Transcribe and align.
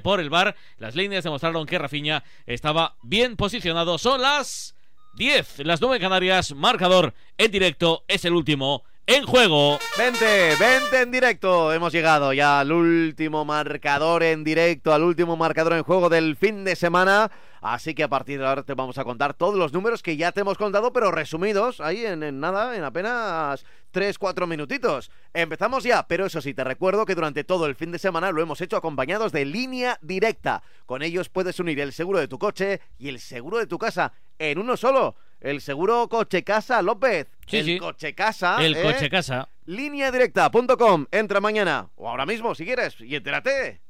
por 0.00 0.20
el 0.20 0.30
bar. 0.30 0.56
Las 0.78 0.94
líneas 0.94 1.24
demostraron 1.24 1.66
que 1.66 1.78
Rafinha 1.78 2.24
estaba 2.46 2.96
bien 3.02 3.36
posicionado. 3.36 3.98
Son 3.98 4.20
las 4.22 4.74
10, 5.14 5.60
las 5.66 5.80
9 5.80 6.00
Canarias. 6.00 6.54
Marcador 6.54 7.14
en 7.36 7.50
directo 7.50 8.04
es 8.08 8.24
el 8.24 8.32
último 8.32 8.84
en 9.06 9.24
juego. 9.24 9.78
Vente, 9.98 10.54
vente 10.58 11.02
en 11.02 11.10
directo. 11.10 11.72
Hemos 11.72 11.92
llegado 11.92 12.32
ya 12.32 12.60
al 12.60 12.72
último 12.72 13.44
marcador 13.44 14.22
en 14.22 14.44
directo, 14.44 14.92
al 14.92 15.02
último 15.02 15.36
marcador 15.36 15.74
en 15.74 15.82
juego 15.82 16.08
del 16.08 16.36
fin 16.36 16.64
de 16.64 16.76
semana. 16.76 17.30
Así 17.62 17.94
que 17.94 18.02
a 18.02 18.08
partir 18.08 18.40
de 18.40 18.46
ahora 18.46 18.64
te 18.64 18.74
vamos 18.74 18.98
a 18.98 19.04
contar 19.04 19.34
todos 19.34 19.54
los 19.54 19.72
números 19.72 20.02
que 20.02 20.16
ya 20.16 20.32
te 20.32 20.40
hemos 20.40 20.58
contado, 20.58 20.92
pero 20.92 21.12
resumidos 21.12 21.80
ahí 21.80 22.04
en, 22.04 22.24
en 22.24 22.40
nada, 22.40 22.76
en 22.76 22.82
apenas 22.82 23.64
3, 23.92 24.18
4 24.18 24.48
minutitos. 24.48 25.12
Empezamos 25.32 25.84
ya, 25.84 26.08
pero 26.08 26.26
eso 26.26 26.40
sí, 26.40 26.54
te 26.54 26.64
recuerdo 26.64 27.06
que 27.06 27.14
durante 27.14 27.44
todo 27.44 27.66
el 27.66 27.76
fin 27.76 27.92
de 27.92 28.00
semana 28.00 28.32
lo 28.32 28.42
hemos 28.42 28.60
hecho 28.60 28.76
acompañados 28.76 29.30
de 29.30 29.44
línea 29.44 29.96
directa. 30.02 30.64
Con 30.86 31.02
ellos 31.02 31.28
puedes 31.28 31.60
unir 31.60 31.78
el 31.78 31.92
seguro 31.92 32.18
de 32.18 32.26
tu 32.26 32.36
coche 32.36 32.80
y 32.98 33.08
el 33.08 33.20
seguro 33.20 33.58
de 33.58 33.68
tu 33.68 33.78
casa 33.78 34.12
en 34.40 34.58
uno 34.58 34.76
solo. 34.76 35.14
El 35.40 35.60
seguro 35.60 36.08
coche 36.08 36.42
casa 36.42 36.82
López. 36.82 37.28
Sí, 37.46 37.58
el 37.58 37.64
sí. 37.64 37.78
coche 37.78 38.12
casa. 38.12 38.56
El 38.60 38.76
¿eh? 38.76 38.82
coche 38.82 39.08
casa. 39.08 39.48
Lineadirecta.com. 39.66 41.06
Entra 41.12 41.40
mañana 41.40 41.90
o 41.94 42.08
ahora 42.08 42.26
mismo 42.26 42.56
si 42.56 42.64
quieres 42.64 43.00
y 43.00 43.14
entérate. 43.14 43.80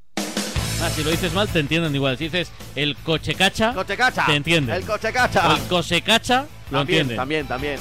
Ah, 0.83 0.91
si 0.91 1.05
lo 1.05 1.11
dices 1.11 1.33
mal, 1.33 1.49
te 1.49 1.61
entienden 1.61 1.95
igual. 1.95 2.19
Si 2.19 2.25
dices 2.25 2.51
el 2.75 2.97
coche 2.97 3.35
cacha, 3.35 3.73
Coche 3.73 3.97
cacha. 3.97 4.27
Te 4.27 4.35
entienden. 4.35 4.75
El 4.75 4.85
coche 4.85 5.13
cacha. 5.13 5.55
el 5.55 5.63
coche 5.69 6.03
cacha, 6.03 6.47
lo 6.71 6.79
también, 6.79 7.01
entienden. 7.03 7.17
también, 7.17 7.47
también. 7.47 7.79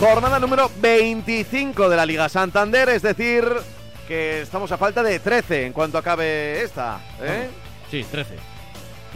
Jornada 0.00 0.38
número 0.40 0.70
25 0.80 1.88
de 1.88 1.96
la 1.96 2.04
Liga 2.04 2.28
Santander, 2.28 2.88
es 2.88 3.02
decir, 3.02 3.44
que 4.08 4.42
estamos 4.42 4.70
a 4.72 4.76
falta 4.76 5.02
de 5.02 5.20
13 5.20 5.66
en 5.66 5.72
cuanto 5.72 5.96
acabe 5.98 6.62
esta, 6.62 6.98
¿eh? 7.22 7.48
Sí, 7.90 8.04
13. 8.10 8.34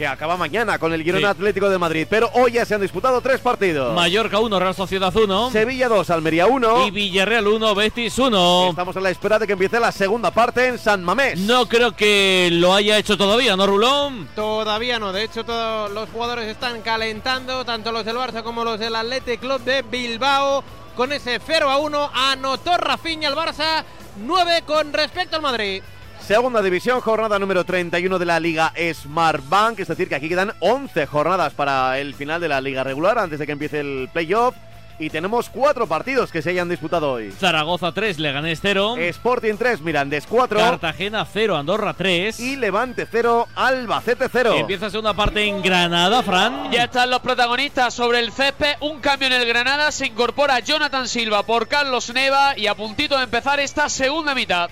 Que 0.01 0.07
acaba 0.07 0.35
mañana 0.35 0.79
con 0.79 0.91
el 0.93 1.03
Girona 1.03 1.27
Sí. 1.27 1.31
Atlético 1.37 1.69
de 1.69 1.77
Madrid. 1.77 2.07
Pero 2.09 2.31
hoy 2.33 2.53
ya 2.53 2.65
se 2.65 2.73
han 2.73 2.81
disputado 2.81 3.21
tres 3.21 3.39
partidos. 3.39 3.93
Mallorca 3.93 4.39
1, 4.39 4.59
Real 4.59 4.73
Sociedad 4.73 5.15
1. 5.15 5.51
Sevilla 5.51 5.87
2, 5.89 6.09
Almería 6.09 6.47
1. 6.47 6.87
Y 6.87 6.89
Villarreal 6.89 7.45
1, 7.47 7.75
Betis 7.75 8.17
1. 8.17 8.69
Estamos 8.71 8.97
a 8.97 8.99
la 8.99 9.11
espera 9.11 9.37
de 9.37 9.45
que 9.45 9.53
empiece 9.53 9.79
la 9.79 9.91
segunda 9.91 10.31
parte 10.31 10.69
en 10.69 10.79
San 10.79 11.03
Mamés. 11.03 11.37
No 11.41 11.67
creo 11.67 11.95
que 11.95 12.49
lo 12.51 12.73
haya 12.73 12.97
hecho 12.97 13.15
todavía, 13.15 13.55
¿no, 13.55 13.67
Rulón? 13.67 14.27
Todavía 14.33 14.97
no, 14.97 15.13
de 15.13 15.23
hecho 15.23 15.43
todos 15.45 15.91
los 15.91 16.09
jugadores 16.09 16.47
están 16.47 16.81
calentando, 16.81 17.63
tanto 17.63 17.91
los 17.91 18.03
del 18.03 18.15
Barça 18.15 18.41
como 18.41 18.63
los 18.63 18.79
del 18.79 18.95
Athletic 18.95 19.39
Club 19.39 19.61
de 19.63 19.83
Bilbao. 19.83 20.63
Con 20.95 21.11
ese 21.11 21.39
0 21.45 21.69
a 21.69 21.77
1 21.77 22.09
anotó 22.11 22.75
Rafinha 22.75 23.29
el 23.29 23.35
Barça, 23.35 23.83
9 24.17 24.63
con 24.65 24.93
respecto 24.93 25.35
al 25.35 25.43
Madrid. 25.43 25.83
Segunda 26.31 26.61
división, 26.61 27.01
jornada 27.01 27.37
número 27.39 27.65
31 27.65 28.17
de 28.17 28.25
la 28.25 28.39
Liga 28.39 28.71
Smart 28.93 29.43
Bank. 29.49 29.81
Es 29.81 29.89
decir, 29.89 30.07
que 30.07 30.15
aquí 30.15 30.29
quedan 30.29 30.53
11 30.61 31.05
jornadas 31.05 31.53
para 31.53 31.99
el 31.99 32.15
final 32.15 32.39
de 32.39 32.47
la 32.47 32.61
Liga 32.61 32.85
regular 32.85 33.19
antes 33.19 33.37
de 33.37 33.45
que 33.45 33.51
empiece 33.51 33.81
el 33.81 34.07
playoff. 34.13 34.55
Y 34.97 35.09
tenemos 35.09 35.49
cuatro 35.49 35.87
partidos 35.87 36.31
que 36.31 36.41
se 36.41 36.51
hayan 36.51 36.69
disputado 36.69 37.11
hoy. 37.11 37.33
Zaragoza 37.33 37.91
3, 37.91 38.17
Leganés 38.19 38.59
0. 38.61 38.95
Sporting 38.97 39.55
3, 39.55 39.81
Mirandés 39.81 40.25
4. 40.25 40.57
Cartagena 40.57 41.25
0, 41.25 41.57
Andorra 41.57 41.93
3. 41.95 42.39
Y 42.39 42.55
Levante 42.55 43.05
0, 43.11 43.49
Albacete 43.53 44.27
0. 44.31 44.55
Empieza 44.55 44.85
la 44.85 44.91
segunda 44.91 45.13
parte 45.13 45.43
en 45.43 45.61
Granada, 45.61 46.23
Fran. 46.23 46.71
Ya 46.71 46.85
están 46.85 47.09
los 47.09 47.19
protagonistas 47.19 47.93
sobre 47.93 48.19
el 48.19 48.31
césped. 48.31 48.75
Un 48.79 49.01
cambio 49.01 49.27
en 49.27 49.33
el 49.33 49.45
Granada. 49.45 49.91
Se 49.91 50.05
incorpora 50.05 50.61
Jonathan 50.61 51.09
Silva 51.09 51.43
por 51.43 51.67
Carlos 51.67 52.09
Neva 52.13 52.57
y 52.57 52.67
a 52.67 52.75
puntito 52.75 53.17
de 53.17 53.25
empezar 53.25 53.59
esta 53.59 53.89
segunda 53.89 54.33
mitad. 54.33 54.69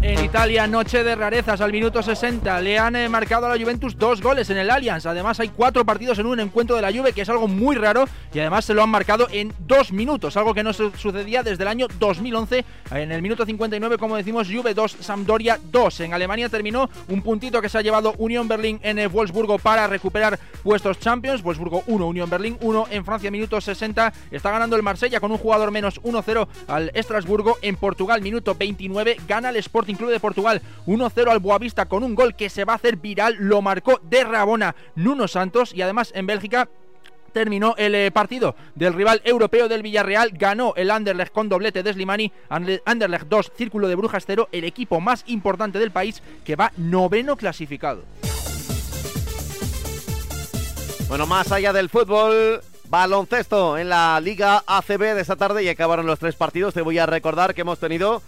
En 0.00 0.24
Italia, 0.24 0.64
noche 0.68 1.02
de 1.02 1.16
rarezas 1.16 1.60
al 1.60 1.72
minuto 1.72 2.04
60. 2.04 2.60
Le 2.60 2.78
han 2.78 2.94
eh, 2.94 3.08
marcado 3.08 3.46
a 3.46 3.48
la 3.48 3.60
Juventus 3.60 3.98
dos 3.98 4.22
goles 4.22 4.48
en 4.48 4.56
el 4.56 4.70
Allianz. 4.70 5.06
Además, 5.06 5.40
hay 5.40 5.48
cuatro 5.48 5.84
partidos 5.84 6.20
en 6.20 6.26
un 6.26 6.38
encuentro 6.38 6.76
de 6.76 6.82
la 6.82 6.92
Juve, 6.92 7.12
que 7.12 7.22
es 7.22 7.28
algo 7.28 7.48
muy 7.48 7.74
raro. 7.74 8.04
Y 8.32 8.38
además 8.38 8.64
se 8.64 8.74
lo 8.74 8.82
han 8.84 8.90
marcado 8.90 9.26
en 9.32 9.52
dos 9.66 9.90
minutos, 9.90 10.36
algo 10.36 10.54
que 10.54 10.62
no 10.62 10.72
sucedía 10.72 11.42
desde 11.42 11.64
el 11.64 11.68
año 11.68 11.88
2011. 11.98 12.64
En 12.92 13.10
el 13.10 13.22
minuto 13.22 13.44
59, 13.44 13.98
como 13.98 14.16
decimos, 14.16 14.46
Juve 14.48 14.72
2, 14.72 14.98
Sampdoria 15.00 15.58
2. 15.72 16.00
En 16.00 16.14
Alemania 16.14 16.48
terminó 16.48 16.88
un 17.08 17.20
puntito 17.20 17.60
que 17.60 17.68
se 17.68 17.78
ha 17.78 17.82
llevado 17.82 18.14
Unión 18.18 18.46
Berlín 18.46 18.78
en 18.84 19.00
eh, 19.00 19.08
Wolfsburgo 19.08 19.58
para 19.58 19.88
recuperar 19.88 20.38
puestos 20.62 21.00
Champions. 21.00 21.42
Wolfsburgo 21.42 21.82
1, 21.88 22.06
Unión 22.06 22.30
Berlín 22.30 22.56
1. 22.60 22.86
En 22.92 23.04
Francia, 23.04 23.32
minuto 23.32 23.60
60. 23.60 24.12
Está 24.30 24.52
ganando 24.52 24.76
el 24.76 24.84
Marsella 24.84 25.18
con 25.18 25.32
un 25.32 25.38
jugador 25.38 25.72
menos 25.72 26.00
1-0 26.02 26.46
al 26.68 26.92
Estrasburgo. 26.94 27.58
En 27.62 27.74
Portugal, 27.74 28.22
minuto 28.22 28.54
29. 28.54 29.16
Gana 29.26 29.48
el 29.50 29.56
Sporting 29.56 29.87
Club 29.96 30.10
de 30.10 30.20
Portugal 30.20 30.60
1-0 30.86 31.28
al 31.30 31.38
Boavista 31.38 31.86
con 31.86 32.02
un 32.04 32.14
gol 32.14 32.34
que 32.36 32.50
se 32.50 32.64
va 32.64 32.74
a 32.74 32.76
hacer 32.76 32.96
viral. 32.96 33.36
Lo 33.38 33.62
marcó 33.62 34.00
de 34.02 34.24
Rabona 34.24 34.74
Nuno 34.94 35.28
Santos. 35.28 35.72
Y 35.74 35.82
además 35.82 36.12
en 36.14 36.26
Bélgica 36.26 36.68
terminó 37.32 37.74
el 37.76 37.94
eh, 37.94 38.10
partido 38.10 38.56
del 38.74 38.94
rival 38.94 39.20
europeo 39.24 39.68
del 39.68 39.82
Villarreal. 39.82 40.30
Ganó 40.32 40.72
el 40.76 40.90
Anderlecht 40.90 41.32
con 41.32 41.48
doblete 41.48 41.82
de 41.82 41.92
Slimani. 41.92 42.32
Ande- 42.48 42.82
Anderlecht 42.84 43.26
2, 43.28 43.52
Círculo 43.56 43.88
de 43.88 43.94
Brujas 43.94 44.24
0. 44.26 44.48
El 44.52 44.64
equipo 44.64 45.00
más 45.00 45.24
importante 45.26 45.78
del 45.78 45.90
país 45.90 46.22
que 46.44 46.56
va 46.56 46.72
noveno 46.76 47.36
clasificado. 47.36 48.02
Bueno, 51.08 51.26
más 51.26 51.50
allá 51.52 51.72
del 51.72 51.88
fútbol, 51.88 52.60
baloncesto 52.90 53.78
en 53.78 53.88
la 53.88 54.20
Liga 54.20 54.62
ACB 54.66 55.14
de 55.14 55.20
esta 55.22 55.36
tarde 55.36 55.62
y 55.64 55.68
acabaron 55.68 56.06
los 56.06 56.18
tres 56.18 56.34
partidos. 56.34 56.74
Te 56.74 56.82
voy 56.82 56.98
a 56.98 57.06
recordar 57.06 57.54
que 57.54 57.62
hemos 57.62 57.78
tenido 57.78 58.20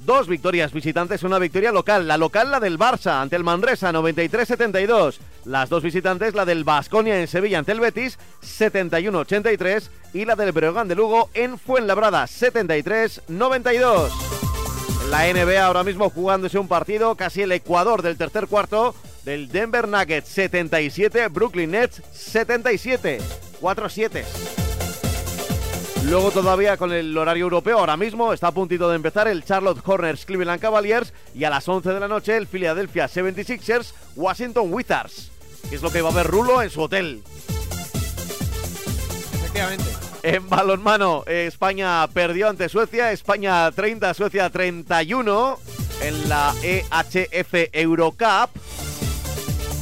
dos 0.00 0.28
victorias 0.28 0.72
visitantes, 0.72 1.22
una 1.22 1.38
victoria 1.38 1.72
local. 1.72 2.06
La 2.08 2.16
local, 2.16 2.50
la 2.50 2.60
del 2.60 2.78
Barça 2.78 3.20
ante 3.20 3.36
el 3.36 3.44
Manresa, 3.44 3.92
93-72. 3.92 5.18
Las 5.44 5.68
dos 5.68 5.82
visitantes, 5.82 6.34
la 6.34 6.44
del 6.44 6.64
Basconia 6.64 7.20
en 7.20 7.28
Sevilla 7.28 7.58
ante 7.58 7.72
el 7.72 7.80
Betis, 7.80 8.18
71-83. 8.42 9.88
Y 10.14 10.24
la 10.24 10.36
del 10.36 10.52
Breogán 10.52 10.88
de 10.88 10.94
Lugo 10.94 11.30
en 11.34 11.58
Fuenlabrada, 11.58 12.24
73-92. 12.24 14.10
La 15.10 15.32
NBA 15.32 15.64
ahora 15.64 15.84
mismo 15.84 16.10
jugándose 16.10 16.58
un 16.58 16.68
partido, 16.68 17.14
casi 17.14 17.42
el 17.42 17.52
Ecuador 17.52 18.02
del 18.02 18.16
tercer 18.16 18.48
cuarto, 18.48 18.94
del 19.24 19.48
Denver 19.48 19.86
Nuggets 19.86 20.28
77, 20.28 21.28
Brooklyn 21.28 21.70
Nets 21.70 22.02
77, 22.12 23.18
4-7. 23.60 24.65
Luego 26.08 26.30
todavía 26.30 26.76
con 26.76 26.92
el 26.92 27.18
horario 27.18 27.44
europeo, 27.44 27.80
ahora 27.80 27.96
mismo 27.96 28.32
está 28.32 28.48
a 28.48 28.52
puntito 28.52 28.88
de 28.88 28.94
empezar 28.94 29.26
el 29.26 29.44
Charlotte 29.44 29.82
Hornets 29.84 30.24
Cleveland 30.24 30.60
Cavaliers 30.60 31.12
y 31.34 31.42
a 31.42 31.50
las 31.50 31.68
11 31.68 31.90
de 31.90 32.00
la 32.00 32.06
noche 32.06 32.36
el 32.36 32.46
Philadelphia 32.46 33.06
76ers 33.06 33.92
Washington 34.14 34.72
Wizards. 34.72 35.32
Que 35.68 35.74
es 35.74 35.82
lo 35.82 35.90
que 35.90 36.02
va 36.02 36.10
a 36.10 36.14
ver 36.14 36.28
Rulo 36.28 36.62
en 36.62 36.70
su 36.70 36.82
hotel. 36.82 37.24
Efectivamente. 39.34 39.84
En 40.22 40.48
balonmano, 40.48 41.24
eh, 41.26 41.46
España 41.48 42.06
perdió 42.08 42.48
ante 42.48 42.68
Suecia, 42.68 43.10
España 43.10 43.70
30, 43.72 44.14
Suecia 44.14 44.48
31 44.48 45.58
en 46.02 46.28
la 46.28 46.54
EHF 46.62 47.68
Eurocup. 47.72 48.50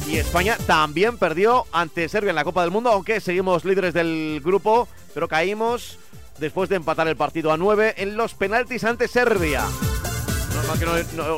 Y 0.07 0.17
España 0.17 0.57
también 0.67 1.17
perdió 1.17 1.65
ante 1.71 2.07
Serbia 2.09 2.29
en 2.29 2.35
la 2.35 2.43
Copa 2.43 2.61
del 2.61 2.71
Mundo, 2.71 2.91
aunque 2.91 3.19
seguimos 3.19 3.65
líderes 3.65 3.93
del 3.93 4.39
grupo, 4.43 4.87
pero 5.13 5.27
caímos 5.27 5.97
después 6.37 6.69
de 6.69 6.75
empatar 6.75 7.07
el 7.07 7.15
partido 7.15 7.51
a 7.51 7.57
9 7.57 7.95
en 7.97 8.15
los 8.15 8.33
penaltis 8.33 8.83
ante 8.83 9.07
Serbia. 9.07 9.63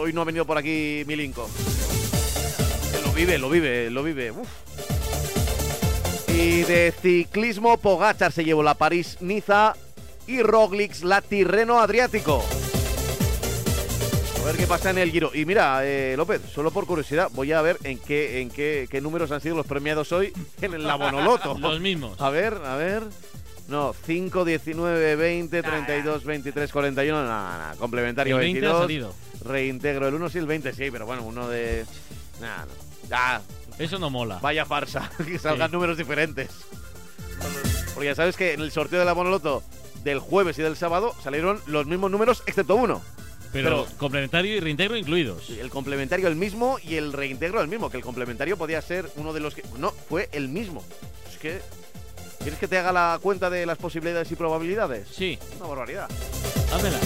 Hoy 0.01 0.13
no 0.13 0.21
ha 0.21 0.25
venido 0.25 0.45
por 0.45 0.57
aquí 0.57 1.03
Milinko. 1.07 1.49
Lo 3.05 3.11
vive, 3.13 3.37
lo 3.37 3.49
vive, 3.49 3.89
lo 3.89 4.03
vive. 4.03 4.33
Y 6.27 6.63
de 6.63 6.93
ciclismo, 7.01 7.77
Pogachar 7.77 8.31
se 8.31 8.43
llevó 8.43 8.63
la 8.63 8.75
París-Niza 8.75 9.75
y 10.27 10.41
Roglic 10.41 11.03
la 11.03 11.21
Tirreno 11.21 11.79
Adriático. 11.79 12.43
A 12.43 12.76
ver 14.47 14.57
qué 14.57 14.67
pasa 14.67 14.89
en 14.91 14.97
el 14.97 15.11
Giro. 15.11 15.31
Y 15.33 15.45
mira, 15.45 15.81
eh, 15.85 16.15
López, 16.17 16.41
solo 16.53 16.71
por 16.71 16.85
curiosidad, 16.85 17.29
voy 17.33 17.51
a 17.51 17.61
ver 17.61 17.77
en 17.83 17.97
qué, 17.99 18.41
en 18.41 18.49
qué, 18.49 18.87
qué 18.89 19.01
números 19.01 19.31
han 19.31 19.41
sido 19.41 19.55
los 19.55 19.65
premiados 19.67 20.11
hoy 20.11 20.31
en 20.61 20.83
la 20.83 20.95
Bonoloto. 20.95 21.57
Los 21.59 21.79
mismos. 21.79 22.19
A 22.21 22.29
ver, 22.29 22.53
a 22.65 22.75
ver. 22.75 23.03
No, 23.67 23.93
5, 24.05 24.45
19, 24.45 25.15
20, 25.17 25.61
32, 25.61 26.23
23, 26.23 26.71
41. 26.71 27.23
Nada, 27.23 27.57
nada. 27.57 27.75
Complementario 27.75 28.37
El 28.37 28.43
20 28.53 28.59
ha 28.59 28.61
22. 28.61 28.81
salido. 28.81 29.13
Reintegro 29.43 30.07
el 30.07 30.13
1 30.13 30.29
sí, 30.29 30.37
el 30.37 30.47
20 30.47 30.73
sí, 30.73 30.89
pero 30.91 31.05
bueno, 31.05 31.23
uno 31.23 31.49
de. 31.49 31.85
Nada, 32.39 32.65
no. 32.65 32.71
Ah, 33.11 33.41
Eso 33.77 33.99
no 33.99 34.09
mola. 34.09 34.39
vaya 34.41 34.65
farsa, 34.65 35.11
que 35.25 35.37
salgan 35.39 35.69
Sí. 35.69 35.73
números 35.73 35.97
diferentes. 35.97 36.49
Porque 37.93 38.05
ya 38.07 38.15
sabes 38.15 38.37
que 38.37 38.53
en 38.53 38.61
el 38.61 38.71
sorteo 38.71 38.99
de 38.99 39.05
la 39.05 39.13
Bonoloto 39.13 39.63
del 40.03 40.19
jueves 40.19 40.57
y 40.59 40.61
del 40.61 40.77
sábado 40.77 41.13
salieron 41.21 41.59
los 41.67 41.85
mismos 41.87 42.09
números 42.11 42.43
excepto 42.47 42.75
uno. 42.75 43.01
Pero, 43.63 43.85
pero- 43.85 43.97
complementario 43.97 44.55
y 44.55 44.59
reintegro 44.59 44.95
incluidos. 44.97 45.49
El 45.49 45.69
complementario 45.69 46.27
el 46.27 46.35
mismo 46.35 46.77
y 46.83 46.95
el 46.95 47.13
reintegro 47.13 47.61
el 47.61 47.67
mismo, 47.67 47.89
que 47.89 47.97
el 47.97 48.03
complementario 48.03 48.57
podía 48.57 48.81
ser 48.81 49.09
uno 49.15 49.33
de 49.33 49.39
los 49.39 49.53
que... 49.55 49.63
No, 49.77 49.91
fue 49.91 50.29
el 50.31 50.49
mismo. 50.49 50.83
Es 51.31 51.37
que... 51.37 51.61
¿Quieres 52.39 52.59
que 52.59 52.67
te 52.67 52.77
haga 52.77 52.91
la 52.93 53.19
cuenta 53.21 53.49
de 53.49 53.65
las 53.65 53.77
posibilidades 53.77 54.31
y 54.31 54.35
probabilidades? 54.35 55.07
Sí, 55.11 55.37
Una 55.59 55.67
barbaridad. 55.67 56.09
házmela. 56.73 56.99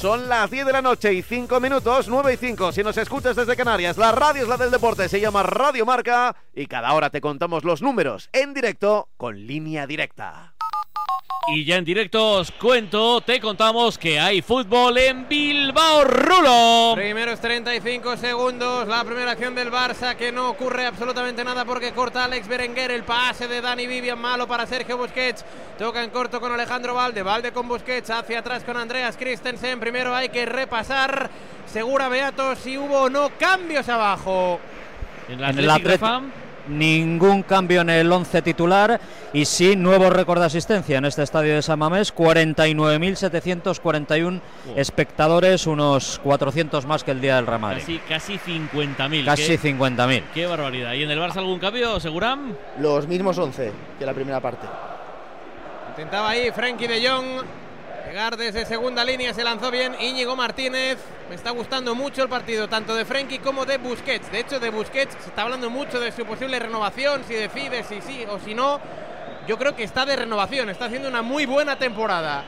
Son 0.00 0.28
las 0.28 0.48
10 0.50 0.64
de 0.66 0.72
la 0.72 0.80
noche 0.82 1.12
y 1.12 1.22
5 1.22 1.58
minutos, 1.60 2.06
9 2.08 2.34
y 2.34 2.36
5. 2.36 2.70
Si 2.72 2.82
nos 2.84 2.96
escuchas 2.96 3.34
desde 3.34 3.56
Canarias, 3.56 3.96
la 3.96 4.12
radio 4.12 4.42
es 4.42 4.48
la 4.48 4.56
del 4.56 4.70
deporte, 4.70 5.08
se 5.08 5.20
llama 5.20 5.42
Radio 5.42 5.84
Marca 5.84 6.36
y 6.54 6.66
cada 6.66 6.92
hora 6.94 7.10
te 7.10 7.20
contamos 7.20 7.64
los 7.64 7.82
números 7.82 8.28
en 8.32 8.54
directo 8.54 9.08
con 9.16 9.46
línea 9.46 9.86
directa. 9.88 10.54
Y 11.50 11.64
ya 11.64 11.76
en 11.76 11.84
directo 11.86 12.32
os 12.32 12.52
cuento, 12.52 13.22
te 13.22 13.40
contamos 13.40 13.96
que 13.96 14.20
hay 14.20 14.42
fútbol 14.42 14.98
en 14.98 15.26
Bilbao 15.26 16.04
Rulo. 16.04 16.92
Primeros 16.94 17.40
35 17.40 18.18
segundos, 18.18 18.86
la 18.86 19.02
primera 19.02 19.30
acción 19.30 19.54
del 19.54 19.72
Barça 19.72 20.14
que 20.14 20.30
no 20.30 20.50
ocurre 20.50 20.84
absolutamente 20.84 21.42
nada 21.42 21.64
porque 21.64 21.92
corta 21.92 22.24
Alex 22.24 22.46
Berenguer, 22.48 22.90
el 22.90 23.02
pase 23.02 23.48
de 23.48 23.62
Dani 23.62 23.86
Vivian 23.86 24.18
malo 24.18 24.46
para 24.46 24.66
Sergio 24.66 24.98
Busquets, 24.98 25.42
toca 25.78 26.04
en 26.04 26.10
corto 26.10 26.38
con 26.38 26.52
Alejandro 26.52 26.92
Valde, 26.92 27.22
Valde 27.22 27.50
con 27.50 27.66
Busquets, 27.66 28.10
hacia 28.10 28.40
atrás 28.40 28.62
con 28.62 28.76
Andreas 28.76 29.16
Christensen, 29.16 29.80
primero 29.80 30.14
hay 30.14 30.28
que 30.28 30.44
repasar, 30.44 31.30
segura 31.64 32.10
Beato 32.10 32.56
si 32.56 32.76
hubo 32.76 33.04
o 33.04 33.08
no 33.08 33.30
cambios 33.38 33.88
abajo. 33.88 34.60
En, 35.28 35.42
En 35.42 35.58
el 35.58 35.70
Athletic 35.70 36.47
ningún 36.68 37.42
cambio 37.42 37.82
en 37.82 37.90
el 37.90 38.10
11 38.10 38.42
titular 38.42 39.00
y 39.32 39.44
sí 39.44 39.76
nuevo 39.76 40.10
récord 40.10 40.40
de 40.40 40.46
asistencia 40.46 40.98
en 40.98 41.04
este 41.04 41.22
estadio 41.22 41.54
de 41.54 41.62
San 41.62 41.78
Mamés, 41.78 42.12
49.741 42.14 44.40
espectadores, 44.76 45.66
unos 45.66 46.20
400 46.22 46.86
más 46.86 47.04
que 47.04 47.10
el 47.12 47.20
día 47.20 47.36
del 47.36 47.46
Real 47.46 47.60
Madrid. 47.60 47.80
Casi, 47.80 47.98
casi 47.98 48.38
50.000. 48.38 49.24
Casi 49.24 49.56
qué, 49.56 49.60
50.000. 49.60 50.22
qué 50.34 50.46
barbaridad. 50.46 50.92
¿Y 50.94 51.02
en 51.02 51.10
el 51.10 51.18
Barça 51.18 51.38
algún 51.38 51.58
cambio, 51.58 51.98
Seguram? 52.00 52.54
Los 52.80 53.06
mismos 53.06 53.36
11 53.38 53.72
que 53.98 54.06
la 54.06 54.14
primera 54.14 54.40
parte. 54.40 54.66
Intentaba 55.90 56.30
ahí 56.30 56.50
Frenkie 56.52 56.86
de 56.86 57.08
Jong 57.08 57.42
llegar 58.08 58.36
desde 58.36 58.64
segunda 58.64 59.04
línea, 59.04 59.34
se 59.34 59.44
lanzó 59.44 59.70
bien 59.70 59.94
Íñigo 60.00 60.34
Martínez. 60.36 60.98
Me 61.28 61.34
está 61.34 61.50
gustando 61.50 61.94
mucho 61.94 62.22
el 62.22 62.28
partido, 62.28 62.68
tanto 62.68 62.94
de 62.94 63.04
Frenkie 63.04 63.38
como 63.38 63.66
de 63.66 63.78
Busquets. 63.78 64.30
De 64.32 64.40
hecho, 64.40 64.58
de 64.60 64.70
Busquets 64.70 65.16
se 65.20 65.28
está 65.28 65.42
hablando 65.42 65.68
mucho 65.70 66.00
de 66.00 66.12
su 66.12 66.24
posible 66.24 66.58
renovación, 66.58 67.22
si 67.26 67.34
decide, 67.34 67.84
si 67.84 68.00
sí 68.00 68.24
o 68.28 68.38
si 68.38 68.54
no. 68.54 68.80
Yo 69.46 69.58
creo 69.58 69.74
que 69.74 69.84
está 69.84 70.04
de 70.06 70.16
renovación, 70.16 70.68
está 70.68 70.86
haciendo 70.86 71.08
una 71.08 71.22
muy 71.22 71.46
buena 71.46 71.76
temporada. 71.78 72.44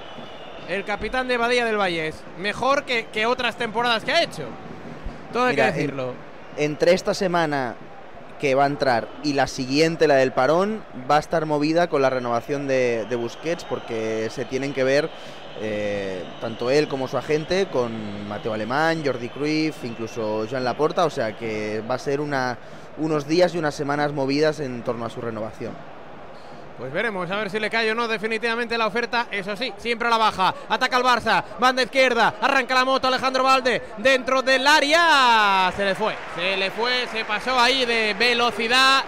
El 0.68 0.84
capitán 0.84 1.28
de 1.28 1.36
Badía 1.36 1.64
del 1.64 1.76
Valles, 1.78 2.14
mejor 2.38 2.84
que, 2.84 3.06
que 3.06 3.26
otras 3.26 3.56
temporadas 3.56 4.04
que 4.04 4.12
ha 4.12 4.22
hecho. 4.22 4.44
Todo 5.32 5.46
hay 5.46 5.52
Mira, 5.56 5.64
que 5.66 5.70
en- 5.70 5.76
decirlo. 5.76 6.14
Entre 6.56 6.92
esta 6.92 7.14
semana 7.14 7.76
que 8.38 8.54
va 8.54 8.64
a 8.64 8.66
entrar 8.66 9.06
y 9.22 9.34
la 9.34 9.46
siguiente, 9.46 10.08
la 10.08 10.14
del 10.14 10.32
parón, 10.32 10.82
va 11.10 11.16
a 11.16 11.20
estar 11.20 11.44
movida 11.46 11.88
con 11.88 12.02
la 12.02 12.08
renovación 12.10 12.66
de, 12.66 13.04
de 13.08 13.16
Busquets 13.16 13.64
porque 13.64 14.28
se 14.30 14.44
tienen 14.46 14.72
que 14.72 14.82
ver 14.82 15.10
eh, 15.60 16.24
tanto 16.40 16.70
él 16.70 16.88
como 16.88 17.06
su 17.06 17.18
agente 17.18 17.66
con 17.66 18.26
Mateo 18.26 18.54
Alemán, 18.54 19.02
Jordi 19.04 19.28
Cruyff, 19.28 19.84
incluso 19.84 20.46
Joan 20.50 20.64
Laporta, 20.64 21.04
o 21.04 21.10
sea 21.10 21.36
que 21.36 21.82
va 21.88 21.96
a 21.96 21.98
ser 21.98 22.20
unos 22.20 23.28
días 23.28 23.54
y 23.54 23.58
unas 23.58 23.74
semanas 23.74 24.12
movidas 24.12 24.60
en 24.60 24.82
torno 24.82 25.04
a 25.04 25.10
su 25.10 25.20
renovación. 25.20 25.74
Pues 26.80 26.94
veremos 26.94 27.30
a 27.30 27.36
ver 27.36 27.50
si 27.50 27.60
le 27.60 27.68
cae 27.68 27.92
o 27.92 27.94
no 27.94 28.08
definitivamente 28.08 28.78
la 28.78 28.86
oferta. 28.86 29.26
Eso 29.30 29.54
sí, 29.54 29.70
siempre 29.76 30.08
a 30.08 30.10
la 30.10 30.16
baja. 30.16 30.54
Ataca 30.66 30.96
el 30.96 31.04
Barça, 31.04 31.44
banda 31.58 31.82
izquierda, 31.82 32.36
arranca 32.40 32.74
la 32.74 32.86
moto 32.86 33.06
Alejandro 33.06 33.44
Valde 33.44 33.82
dentro 33.98 34.40
del 34.40 34.66
área. 34.66 35.70
Se 35.76 35.84
le 35.84 35.94
fue, 35.94 36.14
se 36.34 36.56
le 36.56 36.70
fue, 36.70 37.06
se 37.12 37.26
pasó 37.26 37.60
ahí 37.60 37.84
de 37.84 38.16
velocidad. 38.18 39.04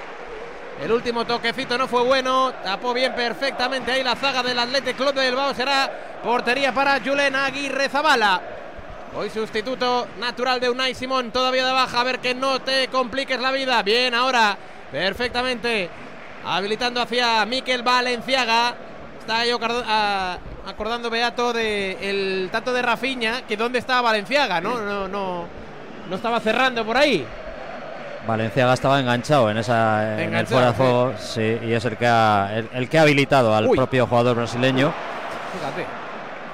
El 0.82 0.90
último 0.90 1.24
toquecito 1.24 1.78
no 1.78 1.86
fue 1.86 2.02
bueno, 2.02 2.52
tapó 2.64 2.92
bien 2.92 3.14
perfectamente 3.14 3.92
ahí 3.92 4.02
la 4.02 4.16
zaga 4.16 4.42
del 4.42 4.58
Athletic 4.58 4.96
Club 4.96 5.14
de 5.14 5.26
Bilbao. 5.28 5.54
Será 5.54 6.18
portería 6.24 6.74
para 6.74 6.98
Julen 6.98 7.36
Aguirre 7.36 7.88
Zabala. 7.88 8.42
Hoy 9.14 9.30
sustituto 9.30 10.08
natural 10.18 10.58
de 10.58 10.68
Unai 10.68 10.96
Simón, 10.96 11.30
todavía 11.30 11.64
de 11.64 11.72
baja, 11.72 12.00
a 12.00 12.02
ver 12.02 12.18
que 12.18 12.34
no 12.34 12.60
te 12.62 12.88
compliques 12.88 13.40
la 13.40 13.52
vida. 13.52 13.80
Bien, 13.84 14.12
ahora, 14.12 14.58
perfectamente, 14.90 15.88
habilitando 16.44 17.00
hacia 17.00 17.46
Miquel 17.46 17.84
Valenciaga. 17.84 18.74
Está 19.20 19.46
yo 19.46 19.60
acordando 20.66 21.10
Beato 21.10 21.52
de 21.52 22.10
el 22.10 22.48
tanto 22.50 22.72
de 22.72 22.82
Rafiña, 22.82 23.42
que 23.42 23.56
dónde 23.56 23.78
estaba 23.78 24.00
Valenciaga, 24.00 24.60
¿no? 24.60 24.80
No, 24.80 25.06
no, 25.06 25.46
no 26.10 26.16
estaba 26.16 26.40
cerrando 26.40 26.84
por 26.84 26.96
ahí. 26.96 27.24
Valenciaga 28.26 28.74
estaba 28.74 29.00
enganchado 29.00 29.50
en 29.50 29.58
esa 29.58 30.22
en 30.22 30.34
el 30.34 30.46
fuera 30.46 30.68
de 30.68 30.72
juego, 30.74 31.12
sí, 31.18 31.58
y 31.62 31.72
es 31.72 31.84
el 31.84 31.96
que 31.96 32.06
ha 32.06 32.50
el, 32.54 32.68
el 32.72 32.88
que 32.88 32.98
ha 32.98 33.02
habilitado 33.02 33.54
al 33.54 33.66
Uy. 33.66 33.76
propio 33.76 34.06
jugador 34.06 34.36
brasileño. 34.36 34.92
Fíjate. 35.52 35.86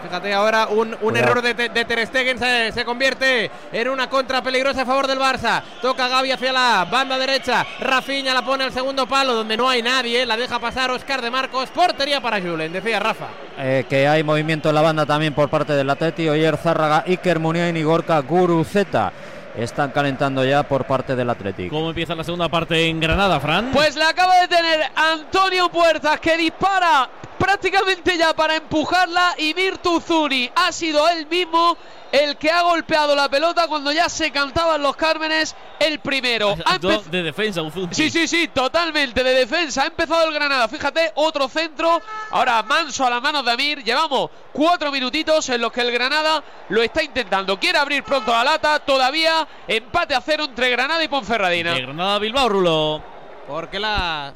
Fíjate 0.01 0.33
ahora 0.33 0.69
un, 0.69 0.97
un 1.01 1.17
error 1.17 1.43
de, 1.43 1.55
de 1.55 1.85
Ter 1.85 2.07
Stegen 2.07 2.39
se, 2.39 2.71
se 2.71 2.85
convierte 2.85 3.51
en 3.73 3.89
una 3.89 4.09
contra 4.09 4.41
peligrosa 4.41 4.83
a 4.83 4.87
favor 4.87 5.09
del 5.09 5.19
Barça. 5.19 5.61
Toca 5.83 6.07
Gaby 6.07 6.31
hacia 6.31 6.53
la 6.53 6.87
banda 6.89 7.19
derecha. 7.19 7.67
Rafinha 7.81 8.33
la 8.33 8.43
pone 8.43 8.63
al 8.63 8.73
segundo 8.73 9.09
palo 9.09 9.35
donde 9.35 9.57
no 9.57 9.69
hay 9.69 9.83
nadie. 9.83 10.25
La 10.25 10.37
deja 10.37 10.61
pasar 10.61 10.93
Oscar 10.93 11.21
de 11.21 11.33
Marcos. 11.33 11.69
Portería 11.71 12.21
para 12.21 12.41
Julen, 12.41 12.73
decía 12.73 13.01
Rafa. 13.01 13.27
Eh, 13.59 13.87
que 13.89 14.07
hay 14.07 14.23
movimiento 14.23 14.69
en 14.69 14.77
la 14.77 14.83
banda 14.83 15.05
también 15.05 15.35
por 15.35 15.49
parte 15.49 15.73
del 15.73 15.91
Atleti, 15.91 16.29
Oyer 16.29 16.57
Zárraga, 16.57 17.03
Iker 17.05 17.41
Muniain 17.41 17.77
y 17.77 17.83
Gorka 17.83 18.23
están 19.59 19.91
calentando 19.91 20.45
ya 20.45 20.63
por 20.63 20.85
parte 20.85 21.17
del 21.17 21.31
Atlético. 21.31 21.75
¿Cómo 21.75 21.91
empieza 21.91 22.15
la 22.15 22.25
segunda 22.25 22.49
parte 22.49 22.89
en 22.89 23.01
Granada, 23.01 23.41
Fran? 23.41 23.71
Pues 23.73 23.97
la 23.97 24.11
acaba 24.11 24.41
de 24.41 24.49
tener 24.49 24.81
Antonio 24.95 25.69
Puertas 25.69 26.21
que 26.21 26.37
dispara 26.37 27.09
prácticamente 27.39 28.19
ya 28.19 28.35
para 28.35 28.57
empujarla 28.57 29.35
y 29.39 29.55
Mirtu 29.55 30.01
Zuri 30.01 30.51
ha 30.55 30.73
sido 30.73 31.09
él 31.09 31.27
mismo 31.27 31.77
el 32.13 32.37
que 32.37 32.51
ha 32.51 32.63
golpeado 32.63 33.15
la 33.15 33.29
pelota 33.29 33.67
cuando 33.67 33.93
ya 33.93 34.09
se 34.09 34.31
cantaban 34.31 34.83
los 34.83 34.97
Cármenes 34.97 35.55
el 35.79 36.01
primero. 36.01 36.57
De 37.11 37.23
defensa. 37.23 37.63
Sí, 37.91 38.11
sí, 38.11 38.27
sí, 38.27 38.49
totalmente 38.49 39.23
de 39.23 39.35
defensa. 39.35 39.83
Ha 39.83 39.87
empezado 39.87 40.27
el 40.29 40.35
Granada. 40.35 40.69
Fíjate, 40.69 41.13
otro 41.15 41.49
centro. 41.49 42.01
Ahora 42.31 42.63
Manso 42.63 43.07
a 43.07 43.11
las 43.11 43.23
manos 43.23 43.45
de 43.45 43.53
Amir. 43.53 43.85
Llevamos 43.85 44.31
cuatro 44.53 44.91
minutitos 44.91 45.49
en 45.51 45.61
los 45.61 45.73
que 45.73 45.83
el 45.83 45.93
Granada 45.93 46.43
lo 46.69 46.83
está 46.83 47.03
intentando. 47.03 47.59
Quiere 47.61 47.79
abrir 47.79 48.03
pronto 48.03 48.33
la 48.33 48.45
lata. 48.45 48.81
Todavía 48.81 49.47
empate 49.67 50.15
a 50.15 50.21
cero 50.21 50.45
entre 50.45 50.71
Granada 50.71 51.03
y 51.05 51.09
Ponferradina. 51.09 51.75
De 51.75 51.83
Granada 51.83 52.19
Bilbao, 52.19 52.49
Rulo. 52.49 53.03
Porque 53.47 53.79
la 53.79 54.35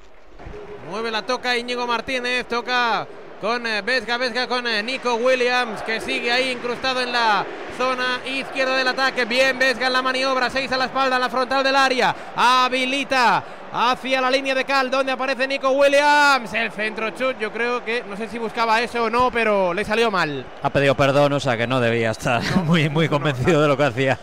mueve 0.93 1.11
la 1.11 1.23
toca 1.23 1.57
Íñigo 1.57 1.87
Martínez, 1.87 2.45
toca 2.47 3.07
con 3.41 3.67
eh, 3.67 3.81
Vesga, 3.81 4.19
Vesga 4.19 4.47
con 4.47 4.67
eh, 4.67 4.83
Nico 4.83 5.15
Williams, 5.15 5.81
que 5.81 6.03
sigue 6.03 6.31
ahí 6.31 6.51
incrustado 6.51 7.01
en 7.01 7.11
la 7.11 7.47
zona 7.79 8.21
izquierda 8.27 8.77
del 8.77 8.89
ataque. 8.89 9.25
Bien, 9.25 9.59
Vesga 9.59 9.87
en 9.87 9.95
la 9.95 10.03
maniobra, 10.03 10.51
seis 10.51 10.71
a 10.71 10.77
la 10.77 10.85
espalda, 10.85 11.17
en 11.17 11.23
la 11.23 11.31
frontal 11.31 11.65
del 11.65 11.77
área. 11.77 12.15
Habilita 12.37 13.43
hacia 13.73 14.21
la 14.21 14.31
línea 14.31 14.55
de 14.55 14.67
Cal, 14.67 14.91
donde 14.91 15.13
aparece 15.13 15.49
Nico 15.49 15.71
Williams. 15.71 16.53
El 16.53 16.71
centro 16.73 17.09
chut, 17.13 17.39
yo 17.39 17.51
creo 17.51 17.83
que, 17.83 18.05
no 18.07 18.15
sé 18.15 18.29
si 18.29 18.37
buscaba 18.37 18.83
eso 18.83 19.05
o 19.05 19.09
no, 19.09 19.31
pero 19.31 19.73
le 19.73 19.87
salió 19.87 20.11
mal. 20.11 20.45
Ha 20.63 20.69
pedido 20.69 20.95
perdón, 20.95 21.33
o 21.33 21.41
sea 21.41 21.57
que 21.57 21.67
no 21.67 21.81
debía 21.81 22.11
estar 22.11 22.43
muy, 22.65 22.91
muy 22.91 23.09
convencido 23.09 23.63
de 23.63 23.69
lo 23.69 23.79
que 23.79 23.85
hacía. 23.85 24.19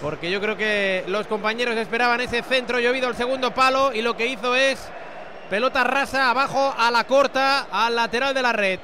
Porque 0.00 0.30
yo 0.30 0.40
creo 0.40 0.56
que 0.56 1.02
los 1.08 1.26
compañeros 1.26 1.76
esperaban 1.76 2.20
ese 2.20 2.40
centro 2.44 2.78
llovido 2.78 3.08
al 3.08 3.16
segundo 3.16 3.52
palo 3.52 3.92
y 3.92 4.00
lo 4.00 4.16
que 4.16 4.28
hizo 4.28 4.54
es 4.54 4.78
pelota 5.48 5.84
rasa 5.84 6.30
abajo 6.30 6.74
a 6.76 6.90
la 6.90 7.04
corta, 7.04 7.66
al 7.70 7.94
lateral 7.94 8.34
de 8.34 8.42
la 8.42 8.52
red. 8.52 8.80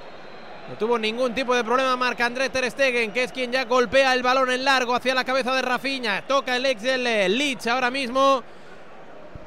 No 0.69 0.77
tuvo 0.77 0.99
ningún 0.99 1.35
tipo 1.35 1.55
de 1.55 1.65
problema 1.65 1.97
Marc 1.97 2.21
André 2.21 2.49
Ter 2.49 2.71
Stegen, 2.71 3.13
que 3.13 3.25
es 3.25 3.33
quien 3.33 3.51
ya 3.51 3.65
golpea 3.65 4.15
el 4.15 4.23
balón 4.23 4.51
en 4.53 4.65
largo 4.65 4.95
hacia 4.95 5.15
la 5.15 5.25
cabeza 5.25 5.53
de 5.53 5.63
Rafinha. 5.63 6.23
Toca 6.29 6.55
el 6.55 6.65
ex 6.65 6.83
del 6.83 7.07
eh, 7.07 7.29
Leeds 7.29 7.67
ahora 7.67 7.91
mismo. 7.91 8.43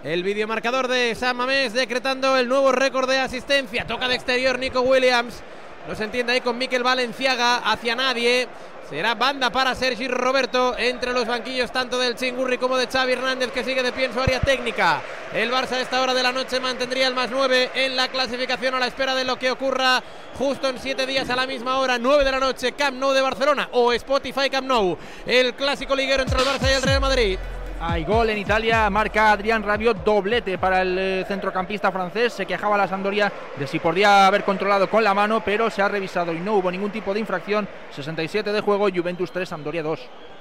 El 0.04 0.22
videomarcador 0.22 0.90
de 0.90 1.16
San 1.16 1.38
Mamés 1.38 1.72
decretando 1.72 2.36
el 2.36 2.50
nuevo 2.50 2.74
récord 2.74 3.10
de 3.10 3.20
asistencia. 3.20 3.88
Toca 3.88 4.10
de 4.10 4.16
exterior 4.16 4.60
Nico 4.60 4.82
Williams. 4.82 5.42
No 5.88 5.96
se 5.96 6.06
entiende 6.06 6.34
ahí 6.34 6.42
con 6.42 6.58
Miquel 6.58 6.82
Valenciaga 6.82 7.58
hacia 7.58 7.96
nadie. 7.96 8.48
Será 8.90 9.16
banda 9.16 9.50
para 9.50 9.76
Sergi 9.76 10.08
Roberto 10.08 10.78
entre 10.78 11.14
los 11.14 11.26
banquillos 11.26 11.72
tanto 11.72 11.98
del 11.98 12.16
Chingurri 12.16 12.58
como 12.58 12.78
de 12.78 12.88
Xavi 12.88 13.14
Hernández 13.14 13.52
que 13.52 13.64
sigue 13.64 13.82
de 13.82 13.92
pie 13.92 14.06
en 14.06 14.14
su 14.14 14.20
área 14.22 14.40
técnica. 14.40 15.02
El 15.34 15.52
Barça 15.52 15.74
a 15.74 15.82
esta 15.82 16.02
hora 16.02 16.14
de 16.14 16.22
la 16.22 16.32
noche 16.32 16.60
mantendría 16.60 17.08
el 17.08 17.16
más 17.16 17.32
9 17.32 17.72
en 17.76 17.96
la 17.96 18.08
clasificación 18.10 18.76
a 18.76 18.80
la 18.80 18.88
espera 18.88 19.16
de 19.16 19.24
lo 19.24 19.38
que 19.38 19.52
ocurra 19.52 20.04
justo 20.38 20.68
en 20.70 20.80
7 20.80 21.06
días 21.06 21.30
a 21.30 21.36
la 21.36 21.48
misma 21.48 21.78
hora, 21.80 21.98
9 21.98 22.24
de 22.24 22.32
la 22.32 22.40
noche, 22.40 22.74
Camp 22.74 22.98
Nou 22.98 23.14
de 23.14 23.22
Barcelona 23.22 23.70
o 23.72 23.92
Spotify 23.94 24.50
Camp 24.50 24.68
Nou. 24.68 24.98
El 25.26 25.54
clásico 25.56 25.96
liguero 25.96 26.24
entre 26.24 26.40
el 26.40 26.46
Barça 26.46 26.70
y 26.70 26.74
el 26.74 26.82
Real 26.82 27.02
Madrid. 27.02 27.40
Hay 27.86 28.06
gol 28.06 28.30
en 28.30 28.38
Italia, 28.38 28.90
marca 28.90 29.34
Adrián 29.34 29.62
Rabiot, 29.62 30.06
doblete 30.06 30.58
para 30.58 30.84
el 30.84 30.98
eh, 30.98 31.26
centrocampista 31.28 31.92
francés. 31.92 32.32
Se 32.32 32.46
quejaba 32.46 32.78
la 32.78 32.88
Sampdoria 32.88 33.30
de 33.58 33.68
si 33.68 33.78
podía 33.78 34.26
haber 34.26 34.46
controlado 34.46 34.90
con 34.90 35.04
la 35.04 35.14
mano, 35.14 35.44
pero 35.44 35.70
se 35.70 35.82
ha 35.82 35.90
revisado 35.90 36.32
y 36.32 36.40
no 36.40 36.54
hubo 36.54 36.72
ningún 36.72 36.92
tipo 36.92 37.14
de 37.14 37.20
infracción. 37.20 37.68
67 37.92 38.54
de 38.54 38.62
juego, 38.62 38.88
Juventus 38.90 39.34
3, 39.34 39.50
Sampdoria 39.50 39.84
2. 39.84 40.00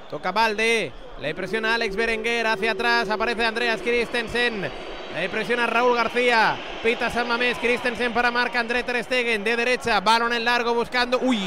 Toca 0.08 0.30
Valde, 0.30 0.92
le 1.20 1.34
presiona 1.34 1.74
Alex 1.74 1.96
Berenguer 1.96 2.46
hacia 2.46 2.72
atrás, 2.72 3.10
aparece 3.10 3.44
Andreas 3.44 3.82
Christensen, 3.82 4.70
le 5.16 5.28
presiona 5.28 5.66
Raúl 5.66 5.96
García, 5.96 6.56
pita 6.80 7.10
San 7.10 7.26
Mamés, 7.26 7.58
Christensen 7.58 8.12
para 8.12 8.30
marca 8.30 8.60
André 8.60 8.84
Ter 8.84 9.02
Stegen 9.02 9.42
de 9.42 9.56
derecha, 9.56 9.98
balón 9.98 10.32
en 10.32 10.44
largo 10.44 10.74
buscando, 10.74 11.18
uy, 11.20 11.40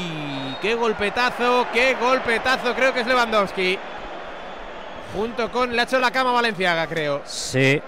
qué 0.60 0.74
golpetazo, 0.74 1.68
qué 1.72 1.94
golpetazo. 1.94 2.74
Creo 2.74 2.92
que 2.92 3.00
es 3.00 3.06
Lewandowski. 3.06 3.78
Junto 5.16 5.50
con. 5.50 5.74
Le 5.74 5.80
ha 5.80 5.84
hecho 5.84 5.98
la 5.98 6.10
cama 6.10 6.30
a 6.30 6.34
Valenciaga, 6.34 6.86
creo. 6.86 7.22
Sí, 7.24 7.80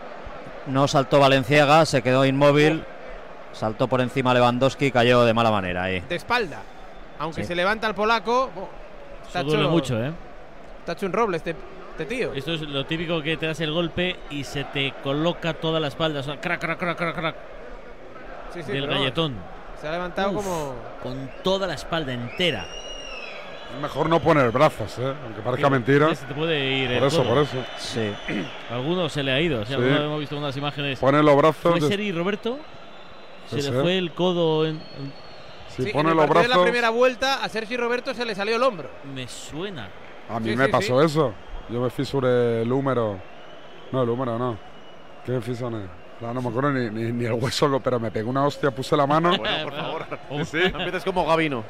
no 0.67 0.89
saltó 0.89 1.19
Valenciaga, 1.21 1.85
se 1.87 2.03
quedó 2.03 2.25
inmóvil. 2.25 2.85
Saltó 3.53 3.89
por 3.89 4.01
encima 4.01 4.33
Lewandowski 4.35 4.87
y 4.87 4.91
cayó 4.91 5.25
de 5.25 5.35
mala 5.35 5.51
manera 5.51 5.85
ahí. 5.85 6.01
De 6.09 6.15
espalda. 6.17 6.59
Aunque 7.19 7.43
Sí. 7.43 7.49
se 7.49 7.55
levanta 7.55 7.87
el 7.89 7.95
polaco. 7.95 8.51
oh, 8.57 8.69
está 9.27 9.41
Eso 9.41 9.49
duele 9.49 9.63
hecho- 9.65 9.71
mucho, 9.71 10.05
¿eh? 10.05 10.13
Está 10.81 10.93
hecho 10.93 11.07
un 11.07 11.13
roble 11.13 11.37
este, 11.39 11.57
este 11.91 12.05
tío. 12.07 12.33
Esto 12.35 12.55
es 12.55 12.61
lo 12.63 12.87
típico 12.87 13.21
que 13.23 13.37
te 13.37 13.47
das 13.47 13.61
el 13.61 13.73
golpe 13.73 14.17
y 14.31 14.45
se 14.45 14.65
te 14.65 14.95
coloca 15.03 15.55
toda 15.55 15.81
la 15.81 15.89
espalda. 15.89 16.21
O 16.21 16.23
sea, 16.23 16.41
crack, 16.41 16.61
crack, 16.61 16.79
crack, 16.79 16.97
crack, 16.97 17.15
crack, 17.17 17.37
Sí, 18.55 18.63
sí, 18.63 18.73
del 18.73 18.87
galletón. 18.87 19.35
Se 19.81 19.89
ha 19.89 19.93
levantado 19.93 20.31
Uf. 20.31 20.37
como. 20.45 20.75
Con 21.03 21.31
toda 21.43 21.67
la 21.67 21.75
espalda 21.75 22.13
entera. 22.13 22.67
Es 23.75 23.83
mejor 23.83 24.09
no 24.09 24.19
poner 24.21 24.51
brazos, 24.51 24.99
¿eh? 24.99 25.15
aunque 25.25 25.41
parezca 25.43 25.69
mentira. 25.71 26.15
Se 26.15 26.25
te 26.27 26.35
puede 26.35 26.59
ir 26.79 26.91
el 26.91 26.99
Por 27.01 27.09
eso, 27.09 27.23
codo. 27.23 27.29
por 27.35 27.43
eso. 27.43 27.57
Sí. 27.77 28.13
A 28.71 28.75
Algunos 28.77 29.13
se 29.13 29.23
le 29.23 29.33
ha 29.33 29.41
ido. 29.41 29.61
O 29.61 29.67
sea, 29.67 29.77
Sí. 29.77 29.83
algunos 29.83 30.01
hemos 30.05 30.21
visto 30.21 30.37
unas 30.39 30.57
imágenes. 30.57 30.99
Pone 30.99 31.23
los 31.23 31.37
brazos. 31.37 31.73
¿Fue 31.79 31.81
Seri 31.83 32.11
Roberto? 32.13 32.59
Se 33.47 33.57
le 33.57 33.63
ser. 33.63 33.75
fue 33.83 33.99
el 33.99 34.13
codo 34.13 34.67
en- 34.67 34.81
Si 35.69 35.85
Sí, 35.85 35.91
pone 35.93 36.09
en 36.11 36.11
el 36.13 36.17
los 36.17 36.27
de 36.27 36.31
brazos. 36.33 36.57
la 36.57 36.63
primera 36.63 36.91
vuelta 36.91 37.45
a 37.45 37.49
Sergi 37.49 37.77
Roberto 37.77 38.13
se 38.15 38.25
le 38.25 38.35
salió 38.35 38.57
el 38.57 38.63
hombro. 38.63 38.91
Me 39.15 39.29
suena. 39.29 39.89
A 40.29 40.41
mí 40.41 40.51
Sí, 40.51 40.57
me 40.57 40.67
sí, 40.67 40.73
pasó 40.73 41.03
eso. 41.03 41.33
Yo 41.71 41.81
me 41.81 41.91
fisuré 41.91 42.63
el 42.63 42.73
húmero. 42.73 43.19
No, 43.93 44.03
el 44.03 44.09
húmero 44.09 44.39
no. 44.39 44.59
¿Qué 45.25 45.33
me 45.33 45.41
fisuré? 45.41 45.77
No, 46.21 46.35
no 46.35 46.43
me 46.43 46.49
acuerdo 46.49 46.73
ni, 46.73 46.91
ni, 46.91 47.13
ni 47.13 47.25
el 47.27 47.35
hueso, 47.35 47.69
lo- 47.69 47.79
pero 47.81 48.01
me 48.01 48.11
pegué 48.11 48.25
una 48.29 48.45
hostia, 48.45 48.73
puse 48.73 48.97
la 48.97 49.07
mano. 49.07 49.37
Bueno, 49.39 49.65
por 49.65 49.75
favor. 49.75 50.07
Sí, 50.51 50.59
no 50.73 50.79
empieces 50.81 51.05
como 51.05 51.25
Gabino. 51.25 51.65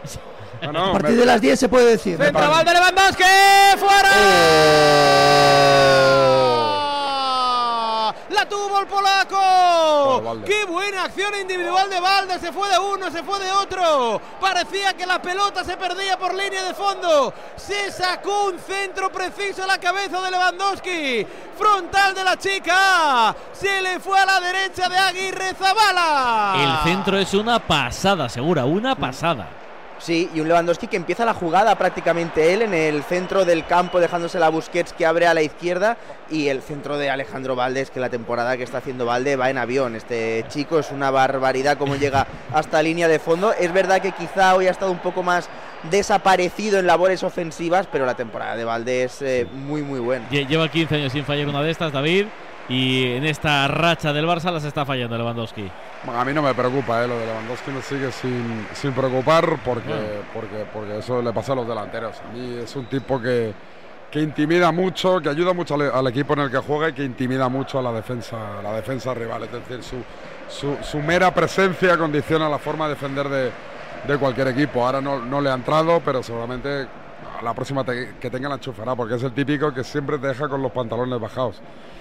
Ah, 0.62 0.72
no, 0.72 0.86
A 0.86 0.92
partir 0.92 1.10
me- 1.10 1.16
de 1.16 1.26
las 1.26 1.40
10 1.40 1.60
se 1.60 1.68
puede 1.68 1.84
decir. 1.86 2.16
Central 2.16 2.64
de 2.64 2.72
Lewandowski. 2.72 3.22
¡Fuera! 3.78 4.08
La 8.30 8.48
tuvo 8.48 8.80
el 8.80 8.86
polaco. 8.86 10.42
¡Qué 10.44 10.64
buena 10.64 11.04
acción 11.04 11.32
individual 11.40 11.88
de 11.90 12.00
Valde! 12.00 12.38
Se 12.38 12.52
fue 12.52 12.68
de 12.70 12.78
uno, 12.78 13.10
se 13.10 13.22
fue 13.22 13.38
de 13.40 13.50
otro. 13.52 14.20
Parecía 14.40 14.94
que 14.94 15.06
la 15.06 15.20
pelota 15.20 15.64
se 15.64 15.76
perdía 15.76 16.18
por 16.18 16.34
línea 16.34 16.64
de 16.64 16.74
fondo. 16.74 17.32
Se 17.56 17.90
sacó 17.92 18.46
un 18.46 18.58
centro 18.58 19.10
preciso 19.10 19.64
a 19.64 19.66
la 19.66 19.78
cabeza 19.78 20.20
de 20.22 20.30
Lewandowski. 20.30 21.26
Frontal 21.58 22.14
de 22.14 22.24
la 22.24 22.36
chica. 22.36 23.34
Se 23.52 23.82
le 23.82 23.98
fue 24.00 24.18
a 24.18 24.24
la 24.24 24.40
derecha 24.40 24.88
de 24.88 24.96
Aguirre 24.96 25.54
Zabala. 25.54 26.54
El 26.56 26.90
centro 26.90 27.18
es 27.18 27.34
una 27.34 27.58
pasada, 27.58 28.28
segura. 28.28 28.64
Una 28.64 28.94
pasada. 28.94 29.48
Sí, 29.98 30.30
y 30.34 30.40
un 30.40 30.48
Lewandowski 30.48 30.86
que 30.86 30.96
empieza 30.96 31.24
la 31.24 31.34
jugada 31.34 31.76
prácticamente 31.76 32.52
él 32.54 32.62
en 32.62 32.72
el 32.72 33.02
centro 33.02 33.44
del 33.44 33.66
campo, 33.66 33.98
dejándose 34.00 34.38
la 34.38 34.48
Busquets 34.48 34.92
que 34.92 35.04
abre 35.04 35.26
a 35.26 35.34
la 35.34 35.42
izquierda 35.42 35.96
y 36.30 36.48
el 36.48 36.62
centro 36.62 36.98
de 36.98 37.10
Alejandro 37.10 37.56
Valdés, 37.56 37.90
que 37.90 37.98
la 38.00 38.08
temporada 38.08 38.56
que 38.56 38.62
está 38.62 38.78
haciendo 38.78 39.06
Valde 39.06 39.36
va 39.36 39.50
en 39.50 39.58
avión. 39.58 39.96
Este 39.96 40.44
chico 40.48 40.78
es 40.78 40.90
una 40.92 41.10
barbaridad 41.10 41.76
como 41.78 41.96
llega 41.96 42.26
hasta 42.54 42.80
línea 42.82 43.08
de 43.08 43.18
fondo. 43.18 43.52
Es 43.52 43.72
verdad 43.72 44.00
que 44.00 44.12
quizá 44.12 44.54
hoy 44.54 44.68
ha 44.68 44.70
estado 44.70 44.92
un 44.92 44.98
poco 44.98 45.22
más 45.22 45.48
desaparecido 45.90 46.78
en 46.78 46.86
labores 46.86 47.22
ofensivas, 47.22 47.88
pero 47.90 48.06
la 48.06 48.14
temporada 48.14 48.56
de 48.56 48.64
Valde 48.64 49.04
es 49.04 49.20
eh, 49.22 49.46
muy, 49.52 49.82
muy 49.82 50.00
buena. 50.00 50.28
Lle- 50.30 50.46
Lleva 50.46 50.68
15 50.68 50.94
años 50.94 51.12
sin 51.12 51.24
fallar 51.24 51.48
una 51.48 51.62
de 51.62 51.70
estas, 51.70 51.92
David. 51.92 52.26
Y 52.68 53.12
en 53.12 53.24
esta 53.24 53.66
racha 53.66 54.12
del 54.12 54.26
Barça 54.26 54.52
las 54.52 54.64
está 54.64 54.84
fallando 54.84 55.16
Lewandowski. 55.16 55.70
A 56.14 56.24
mí 56.24 56.34
no 56.34 56.42
me 56.42 56.54
preocupa, 56.54 57.02
¿eh? 57.02 57.08
lo 57.08 57.18
de 57.18 57.24
Lewandowski 57.24 57.70
me 57.70 57.80
sigue 57.80 58.12
sin, 58.12 58.66
sin 58.74 58.92
preocupar 58.92 59.58
porque, 59.64 60.20
porque, 60.34 60.66
porque 60.72 60.98
eso 60.98 61.22
le 61.22 61.32
pasa 61.32 61.52
a 61.52 61.56
los 61.56 61.66
delanteros. 61.66 62.16
A 62.20 62.32
mí 62.32 62.58
es 62.62 62.76
un 62.76 62.84
tipo 62.84 63.20
que, 63.22 63.54
que 64.10 64.20
intimida 64.20 64.70
mucho, 64.70 65.18
que 65.20 65.30
ayuda 65.30 65.54
mucho 65.54 65.76
al, 65.76 65.90
al 65.90 66.06
equipo 66.08 66.34
en 66.34 66.40
el 66.40 66.50
que 66.50 66.58
juega 66.58 66.90
y 66.90 66.92
que 66.92 67.04
intimida 67.04 67.48
mucho 67.48 67.78
a 67.78 67.82
la 67.82 67.92
defensa, 67.92 68.58
a 68.58 68.62
la 68.62 68.74
defensa 68.74 69.14
rival. 69.14 69.44
Es 69.44 69.52
decir, 69.52 69.82
su, 69.82 69.96
su, 70.48 70.76
su 70.82 70.98
mera 70.98 71.32
presencia 71.32 71.96
condiciona 71.96 72.50
la 72.50 72.58
forma 72.58 72.84
de 72.84 72.94
defender 72.94 73.28
de, 73.30 73.50
de 74.06 74.18
cualquier 74.18 74.48
equipo. 74.48 74.84
Ahora 74.84 75.00
no, 75.00 75.20
no 75.20 75.40
le 75.40 75.48
ha 75.50 75.54
entrado, 75.54 76.02
pero 76.04 76.22
seguramente 76.22 76.86
la 77.42 77.54
próxima 77.54 77.84
que 77.84 78.30
tenga 78.30 78.48
la 78.48 78.56
enchufará, 78.56 78.94
porque 78.96 79.14
es 79.14 79.22
el 79.22 79.32
típico 79.32 79.72
que 79.72 79.84
siempre 79.84 80.18
te 80.18 80.26
deja 80.28 80.48
con 80.48 80.60
los 80.62 80.72
pantalones 80.72 81.20
bajados. 81.20 81.60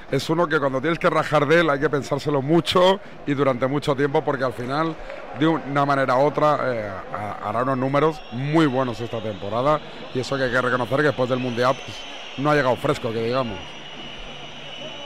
Es 0.10 0.29
uno 0.29 0.48
que 0.48 0.58
cuando 0.60 0.79
tienes 0.79 0.98
que 1.00 1.10
rajar 1.10 1.46
de 1.46 1.60
él 1.60 1.70
hay 1.70 1.79
que 1.79 1.89
pensárselo 1.89 2.41
mucho 2.41 3.00
y 3.25 3.34
durante 3.34 3.67
mucho 3.67 3.94
tiempo, 3.96 4.24
porque 4.24 4.44
al 4.46 4.53
final, 4.53 4.96
de 5.38 5.48
una 5.48 5.86
manera 5.86 6.15
u 6.15 6.22
otra, 6.22 6.60
eh, 6.63 6.89
ha- 7.13 7.50
hará 7.50 7.63
unos 7.63 7.77
números 7.77 8.22
muy 8.32 8.67
buenos 8.67 9.00
esta 9.01 9.22
temporada. 9.22 9.82
Y 10.13 10.20
eso 10.20 10.38
que 10.38 10.44
hay 10.44 10.51
que 10.51 10.62
reconocer 10.62 10.98
que 10.98 11.03
después 11.08 11.29
del 11.29 11.39
Mundial 11.39 11.75
pues, 11.75 11.98
no 12.38 12.50
ha 12.51 12.56
llegado 12.56 12.75
fresco, 12.77 13.12
que 13.12 13.22
digamos. 13.22 13.58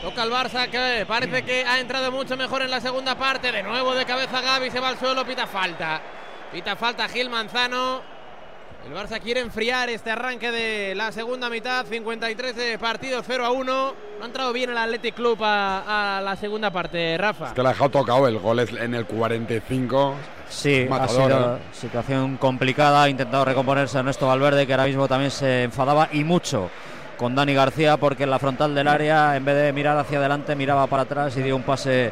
Toca 0.04 0.24
el 0.24 0.32
Barça 0.32 0.70
que 0.70 1.06
parece 1.08 1.44
que 1.44 1.64
ha 1.66 1.80
entrado 1.80 2.12
mucho 2.12 2.36
mejor 2.38 2.62
en 2.62 2.72
la 2.72 2.80
segunda 2.80 3.16
parte. 3.16 3.52
De 3.52 3.64
nuevo 3.64 3.94
de 3.96 4.06
cabeza 4.06 4.40
Gaby, 4.42 4.70
se 4.72 4.80
va 4.80 4.90
al 4.90 4.98
suelo, 5.00 5.26
pita 5.26 5.46
falta. 5.48 6.02
Pita 6.52 6.76
falta 6.76 7.08
Gil 7.08 7.30
Manzano. 7.30 8.02
El 8.86 8.94
Barça 8.96 9.20
quiere 9.20 9.40
enfriar 9.42 9.90
este 9.90 10.10
arranque 10.10 10.52
de 10.52 10.96
la 10.96 11.12
segunda 11.12 11.50
mitad. 11.50 11.86
53 11.86 12.56
de 12.56 12.80
partido, 12.80 13.22
0 13.26 13.46
a 13.46 13.52
1. 13.52 13.64
No 13.64 13.94
ha 14.22 14.26
entrado 14.26 14.52
bien 14.52 14.70
el 14.72 14.78
Athletic 14.78 15.16
Club 15.16 15.38
a, 15.44 16.18
a 16.18 16.22
la 16.22 16.36
segunda 16.36 16.72
parte, 16.72 17.16
Rafa. 17.18 17.48
Es 17.48 17.54
que 17.54 17.62
le 17.62 17.70
ha 17.70 17.72
dejado 17.72 17.92
tocado 17.92 18.28
el 18.28 18.40
gol 18.40 18.60
es 18.60 18.72
en 18.74 18.96
el 18.96 19.06
45. 19.06 20.16
Sí, 20.50 20.86
ha 20.88 20.90
Matador, 20.90 21.32
sido 21.32 21.56
¿eh? 21.58 21.60
situación 21.72 22.38
complicada. 22.38 23.04
Ha 23.04 23.10
intentado 23.10 23.46
recomponerse 23.46 24.00
Ernesto 24.00 24.28
Valverde, 24.28 24.66
que 24.66 24.74
ahora 24.74 24.88
mismo 24.88 25.08
también 25.08 25.32
se 25.32 25.64
enfadaba 25.64 26.10
y 26.12 26.24
mucho 26.24 26.70
con 27.22 27.36
Dani 27.36 27.54
García, 27.54 27.98
porque 27.98 28.24
en 28.24 28.32
la 28.32 28.40
frontal 28.40 28.74
del 28.74 28.88
área, 28.88 29.38
en 29.38 29.46
vez 29.46 29.56
de 29.56 29.72
mirar 29.72 29.96
hacia 29.96 30.18
adelante, 30.18 30.56
miraba 30.56 30.88
para 30.88 31.04
atrás 31.04 31.38
y 31.38 31.44
dio 31.44 31.56
un 31.56 31.62
pase 31.62 32.12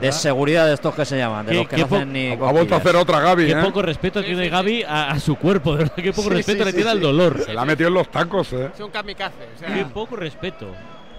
de 0.00 0.10
seguridad 0.12 0.66
de 0.66 0.72
estos 0.72 0.94
que 0.94 1.04
se 1.04 1.18
llaman, 1.18 1.44
de 1.44 1.54
los 1.54 1.68
que 1.68 1.76
no 1.76 1.84
hacen 1.84 2.10
ni 2.12 2.32
Ha 2.32 2.36
vuelto 2.36 2.74
a 2.74 2.78
hacer 2.78 2.96
otra 2.96 3.20
Gaby, 3.20 3.44
Qué 3.46 3.52
¿eh? 3.52 3.62
poco 3.62 3.82
respeto 3.82 4.20
Sí, 4.20 4.26
tiene 4.26 4.44
sí, 4.44 4.48
Gaby 4.50 4.82
a, 4.84 5.10
a 5.10 5.20
su 5.20 5.36
cuerpo, 5.36 5.72
de 5.72 5.78
verdad. 5.78 5.94
Qué 5.96 6.12
poco 6.14 6.30
Sí, 6.30 6.36
respeto 6.36 6.58
sí, 6.60 6.64
le 6.64 6.70
sí, 6.70 6.76
tiene 6.76 6.90
al 6.90 7.00
dolor. 7.00 7.42
Se 7.44 7.52
la 7.52 7.60
ha 7.60 7.64
metido 7.66 7.88
en 7.88 7.94
los 7.94 8.10
tacos, 8.10 8.50
¿eh? 8.54 8.70
Es 8.74 8.80
un 8.80 8.90
kamikaze. 8.90 9.48
o 9.54 9.58
sea, 9.58 9.74
Qué 9.74 9.84
poco 9.84 10.16
respeto. 10.16 10.66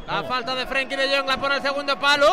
La 0.10 0.24
falta 0.24 0.56
de 0.56 0.66
Frenkie 0.66 0.96
de 0.96 1.08
Jong 1.16 1.28
la 1.28 1.38
pone 1.38 1.58
el 1.58 1.62
segundo 1.62 1.98
palo. 2.00 2.26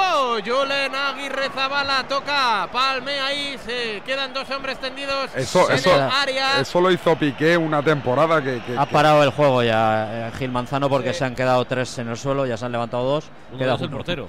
Julen 0.45 0.95
Aguirre 0.95 1.51
Zabala 1.55 2.05
toca. 2.09 2.69
Palme 2.73 3.21
ahí. 3.21 3.59
Se 3.65 4.01
quedan 4.05 4.33
dos 4.33 4.49
hombres 4.51 4.79
tendidos 4.81 5.31
Eso, 5.35 5.69
en 5.71 5.77
eso, 5.77 5.95
el 5.95 6.01
área. 6.01 6.59
eso 6.61 6.81
lo 6.81 6.91
hizo 6.91 7.15
Piqué 7.17 7.57
una 7.57 7.83
temporada 7.83 8.43
que, 8.43 8.63
que- 8.63 8.79
Ha 8.79 8.87
que- 8.87 8.93
parado 8.93 9.23
el 9.23 9.31
juego 9.31 9.63
ya 9.63 10.29
eh, 10.29 10.33
Gil 10.39 10.51
Manzano 10.51 10.89
porque 10.89 11.13
Sí. 11.13 11.19
se 11.19 11.25
han 11.27 11.35
quedado 11.35 11.65
tres 11.67 11.99
en 11.99 12.09
el 12.09 12.17
suelo, 12.17 12.47
ya 12.47 12.57
se 12.57 12.65
han 12.65 12.73
levantado 12.73 13.05
dos. 13.05 13.27
Uno 13.51 13.59
queda 13.59 13.75
es 13.75 13.81
el 13.83 13.91
portero. 13.91 14.29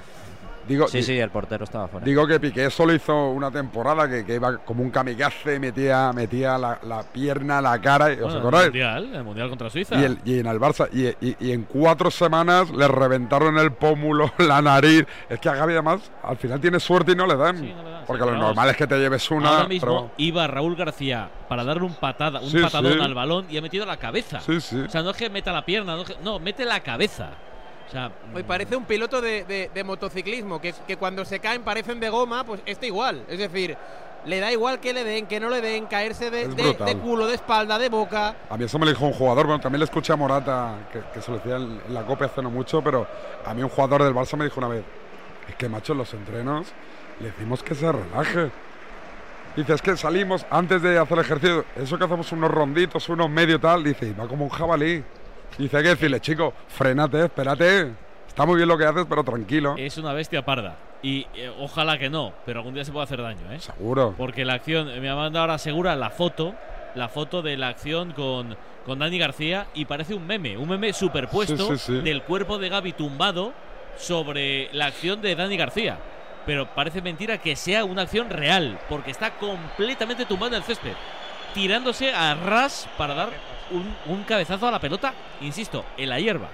Digo, 0.68 0.86
Sí, 0.88 1.02
sí, 1.02 1.18
el 1.18 1.30
portero 1.30 1.64
estaba 1.64 1.88
fuera. 1.88 2.04
Digo 2.04 2.26
que 2.26 2.38
Piqué 2.38 2.70
solo 2.70 2.92
hizo 2.94 3.30
una 3.30 3.50
temporada 3.50 4.08
que, 4.08 4.24
que 4.24 4.34
iba 4.36 4.58
como 4.58 4.82
un 4.82 4.90
kamikaze, 4.90 5.58
metía, 5.58 6.12
metía 6.12 6.56
la, 6.58 6.78
la 6.84 7.02
pierna, 7.02 7.60
la 7.60 7.80
cara. 7.80 8.06
¿Os 8.06 8.18
Bueno, 8.18 8.30
el 8.32 8.38
acordáis? 8.38 8.64
mundial, 8.66 9.14
el 9.14 9.24
mundial 9.24 9.48
contra 9.48 9.70
Suiza. 9.70 9.96
Y, 10.00 10.04
el- 10.04 10.18
y 10.24 10.38
en 10.38 10.46
el 10.46 10.60
Barça, 10.60 10.88
y, 10.92 11.06
y- 11.26 11.36
y 11.40 11.52
en 11.52 11.64
cuatro 11.64 12.10
semanas 12.10 12.70
le 12.70 12.86
reventaron 12.86 13.58
el 13.58 13.72
pómulo, 13.72 14.30
la 14.38 14.60
nariz. 14.62 15.06
Es 15.28 15.40
que 15.40 15.48
a 15.48 15.54
Gaby 15.54 15.72
además 15.72 16.10
al 16.22 16.36
final 16.36 16.60
tiene 16.60 16.78
suerte 16.78 17.12
y 17.12 17.14
no 17.16 17.26
le 17.26 17.36
dan. 17.36 17.58
Sí, 17.58 17.72
no 17.76 17.82
le 17.82 17.90
dan, 17.90 18.04
Porque 18.06 18.22
sí, 18.24 18.30
lo 18.30 18.36
normal 18.36 18.68
es 18.70 18.76
que 18.76 18.86
te 18.86 18.98
lleves 18.98 19.30
una. 19.30 19.48
Ahora 19.48 19.68
mismo 19.68 19.86
pero- 19.86 20.10
iba 20.18 20.46
Raúl 20.46 20.76
García 20.76 21.30
para 21.48 21.64
darle 21.64 21.84
un 21.84 21.94
patada, 21.94 22.40
un 22.40 22.50
Sí, 22.50 22.58
patadón 22.60 22.92
sí. 22.94 22.98
al 23.00 23.14
balón 23.14 23.46
y 23.48 23.56
ha 23.56 23.62
metido 23.62 23.86
la 23.86 23.96
cabeza. 23.96 24.40
Sí, 24.40 24.60
sí. 24.60 24.76
O 24.86 24.90
sea, 24.90 25.02
no 25.02 25.10
es 25.10 25.16
que 25.16 25.30
meta 25.30 25.52
la 25.52 25.64
pierna, 25.64 25.96
no, 25.96 26.02
es 26.02 26.08
que- 26.08 26.16
no, 26.22 26.38
mete 26.38 26.64
la 26.64 26.80
cabeza. 26.80 27.30
O 27.88 27.90
sea, 27.90 28.10
Hoy 28.34 28.42
parece 28.42 28.76
un 28.76 28.84
piloto 28.84 29.20
de, 29.20 29.44
de- 29.44 29.70
de 29.72 29.84
motociclismo, 29.84 30.60
que, 30.60 30.74
que 30.86 30.96
cuando 30.96 31.24
se 31.24 31.40
caen 31.40 31.62
parecen 31.62 31.98
de 32.00 32.10
goma, 32.10 32.44
pues 32.44 32.60
este 32.66 32.86
igual. 32.86 33.22
Es 33.28 33.38
decir, 33.38 33.76
le 34.26 34.40
da 34.40 34.52
igual 34.52 34.78
que 34.80 34.92
le 34.92 35.04
den, 35.04 35.26
que 35.26 35.40
no 35.40 35.48
le 35.48 35.60
den, 35.62 35.86
caerse 35.86 36.30
de, 36.30 36.48
de- 36.48 36.96
culo, 36.98 37.26
de 37.26 37.34
espalda, 37.34 37.78
de 37.78 37.88
boca. 37.88 38.34
A 38.50 38.56
mí 38.58 38.64
eso 38.64 38.78
me 38.78 38.84
lo 38.84 38.90
dijo 38.92 39.06
un 39.06 39.12
jugador, 39.14 39.46
bueno, 39.46 39.60
también 39.60 39.78
le 39.80 39.84
escuché 39.86 40.12
a 40.12 40.16
Morata, 40.16 40.74
que, 40.92 41.00
que 41.14 41.22
se 41.22 41.30
lo 41.30 41.38
decía 41.38 41.56
en, 41.56 41.80
en 41.86 41.94
la 41.94 42.04
copia 42.04 42.26
hace 42.26 42.42
no 42.42 42.50
mucho, 42.50 42.82
pero 42.82 43.06
a 43.46 43.54
mí 43.54 43.62
un 43.62 43.70
jugador 43.70 44.02
del 44.04 44.14
Barça 44.14 44.36
me 44.36 44.44
dijo 44.44 44.58
una 44.60 44.68
vez, 44.68 44.84
es 45.48 45.54
que 45.54 45.68
macho, 45.68 45.92
en 45.92 45.98
los 45.98 46.12
entrenos 46.12 46.66
le 47.20 47.26
decimos 47.30 47.62
que 47.62 47.74
se 47.74 47.90
relaje. 47.90 48.50
Dice, 49.56 49.72
es 49.72 49.82
que 49.82 49.96
salimos 49.96 50.44
antes 50.50 50.82
de 50.82 50.98
hacer 50.98 51.18
ejercicio, 51.18 51.64
eso 51.74 51.98
que 51.98 52.04
hacemos 52.04 52.30
unos 52.32 52.50
ronditos, 52.50 53.08
unos 53.08 53.30
medio 53.30 53.58
tal, 53.58 53.82
dice, 53.82 54.06
y 54.08 54.12
va 54.12 54.28
como 54.28 54.44
un 54.44 54.50
jabalí. 54.50 55.02
Dice, 55.58 55.76
hay 55.76 55.82
que 55.82 55.88
decirle, 55.90 56.20
chico, 56.20 56.54
frénate, 56.68 57.24
espérate, 57.24 57.92
está 58.28 58.46
muy 58.46 58.56
bien 58.56 58.68
lo 58.68 58.78
que 58.78 58.84
haces, 58.84 59.04
pero 59.08 59.24
tranquilo. 59.24 59.74
es 59.76 59.96
una 59.98 60.12
bestia 60.12 60.44
parda. 60.44 60.76
Y 61.02 61.26
eh, 61.34 61.52
ojalá 61.60 61.98
que 61.98 62.10
no, 62.10 62.32
pero 62.46 62.60
algún 62.60 62.74
día 62.74 62.84
se 62.84 62.92
puede 62.92 63.04
hacer 63.04 63.22
daño, 63.22 63.52
¿eh? 63.52 63.60
Seguro. 63.60 64.14
Porque 64.16 64.44
la 64.44 64.54
acción, 64.54 64.86
me 65.00 65.08
ha 65.08 65.14
mandado 65.14 65.42
ahora 65.44 65.58
segura 65.58 65.94
la 65.96 66.10
foto, 66.10 66.54
la 66.94 67.08
foto 67.08 67.42
de 67.42 67.56
la 67.56 67.68
acción 67.68 68.12
con, 68.12 68.56
con 68.84 68.98
Dani 68.98 69.18
García 69.18 69.66
y 69.74 69.84
parece 69.84 70.14
un 70.14 70.26
meme, 70.26 70.56
un 70.56 70.68
meme 70.68 70.92
superpuesto 70.92 71.56
Sí, 71.56 71.78
sí, 71.78 71.78
sí. 71.78 72.00
del 72.00 72.22
cuerpo 72.22 72.58
de 72.58 72.68
Gaby 72.68 72.92
tumbado 72.94 73.52
sobre 73.96 74.68
la 74.72 74.86
acción 74.86 75.20
de 75.20 75.34
Dani 75.36 75.56
García. 75.56 75.98
Pero 76.46 76.66
parece 76.74 77.02
mentira 77.02 77.38
que 77.38 77.54
sea 77.56 77.84
una 77.84 78.02
acción 78.02 78.30
real, 78.30 78.78
porque 78.88 79.10
está 79.10 79.32
completamente 79.38 80.24
tumbado 80.24 80.48
en 80.54 80.54
el 80.54 80.62
césped. 80.62 80.94
tirándose 81.54 82.12
a 82.12 82.34
ras 82.34 82.88
para 82.96 83.14
dar 83.14 83.30
un, 83.70 83.94
un 84.06 84.24
cabezazo 84.24 84.68
a 84.68 84.70
la 84.70 84.80
pelota, 84.80 85.12
insisto, 85.40 85.84
en 85.96 86.08
la 86.08 86.18
hierba. 86.20 86.48